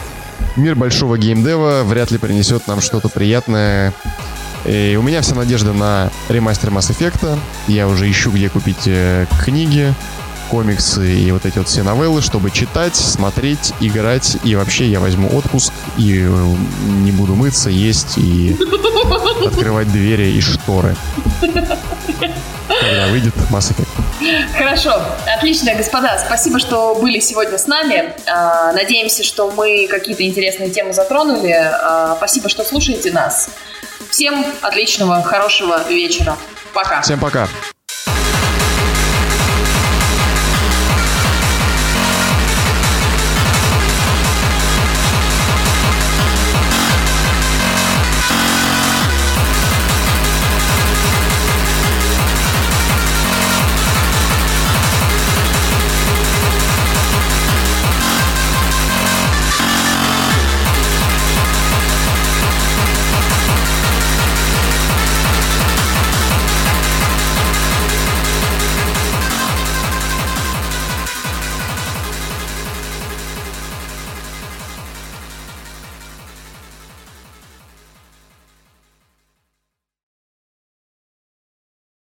мир 0.57 0.75
большого 0.75 1.17
геймдева 1.17 1.85
вряд 1.85 2.11
ли 2.11 2.19
принесет 2.19 2.67
нам 2.67 2.81
что-то 2.81 3.09
приятное. 3.09 3.95
И 4.67 4.97
у 4.99 5.03
меня 5.03 5.23
вся 5.23 5.35
надежда 5.35 5.73
на 5.73 6.11
ремастер 6.29 6.71
Mass 6.71 6.91
Effect. 6.91 7.39
Я 7.67 7.89
уже 7.89 8.11
ищу, 8.11 8.31
где 8.31 8.51
купить 8.51 8.87
э, 8.87 9.27
книги, 9.43 9.95
комиксы 10.51 11.15
и 11.19 11.33
вот 11.33 11.47
эти 11.47 11.59
вот 11.59 11.69
все 11.69 11.83
новеллы, 11.83 12.21
чтобы 12.21 12.51
читать, 12.51 12.95
смотреть, 12.95 13.73
играть. 13.81 14.37
И 14.45 14.55
вообще 14.57 14.91
я 14.91 15.01
возьму 15.01 15.29
отпуск 15.35 15.73
и 15.97 16.27
э, 16.29 16.55
не 17.03 17.13
буду 17.13 17.35
мыться, 17.35 17.71
есть 17.71 18.19
и 18.19 18.57
открывать 19.47 19.91
двери 19.91 20.33
и 20.33 20.41
шторы. 20.41 20.95
Когда 21.41 23.09
выйдет 23.11 23.35
Mass 23.51 23.73
Effect. 23.73 24.00
Хорошо, 24.57 25.03
отлично, 25.27 25.75
господа. 25.75 26.19
Спасибо, 26.25 26.59
что 26.59 26.95
были 26.95 27.21
сегодня 27.21 27.59
с 27.59 27.67
нами. 27.67 28.15
А, 28.27 28.73
надеемся, 28.73 29.25
что 29.25 29.51
мы 29.51 29.87
какие-то 29.89 30.25
интересные 30.25 30.71
темы 30.71 30.93
затронули. 30.93 31.53
А, 31.53 32.17
спасибо, 32.17 32.49
что 32.49 32.65
слушаете 32.65 33.13
нас. 33.13 33.51
Всем 34.11 34.45
отличного, 34.61 35.23
хорошего 35.23 35.83
вечера. 35.89 36.37
Пока. 36.73 37.01
Всем 37.03 37.19
пока. 37.19 37.49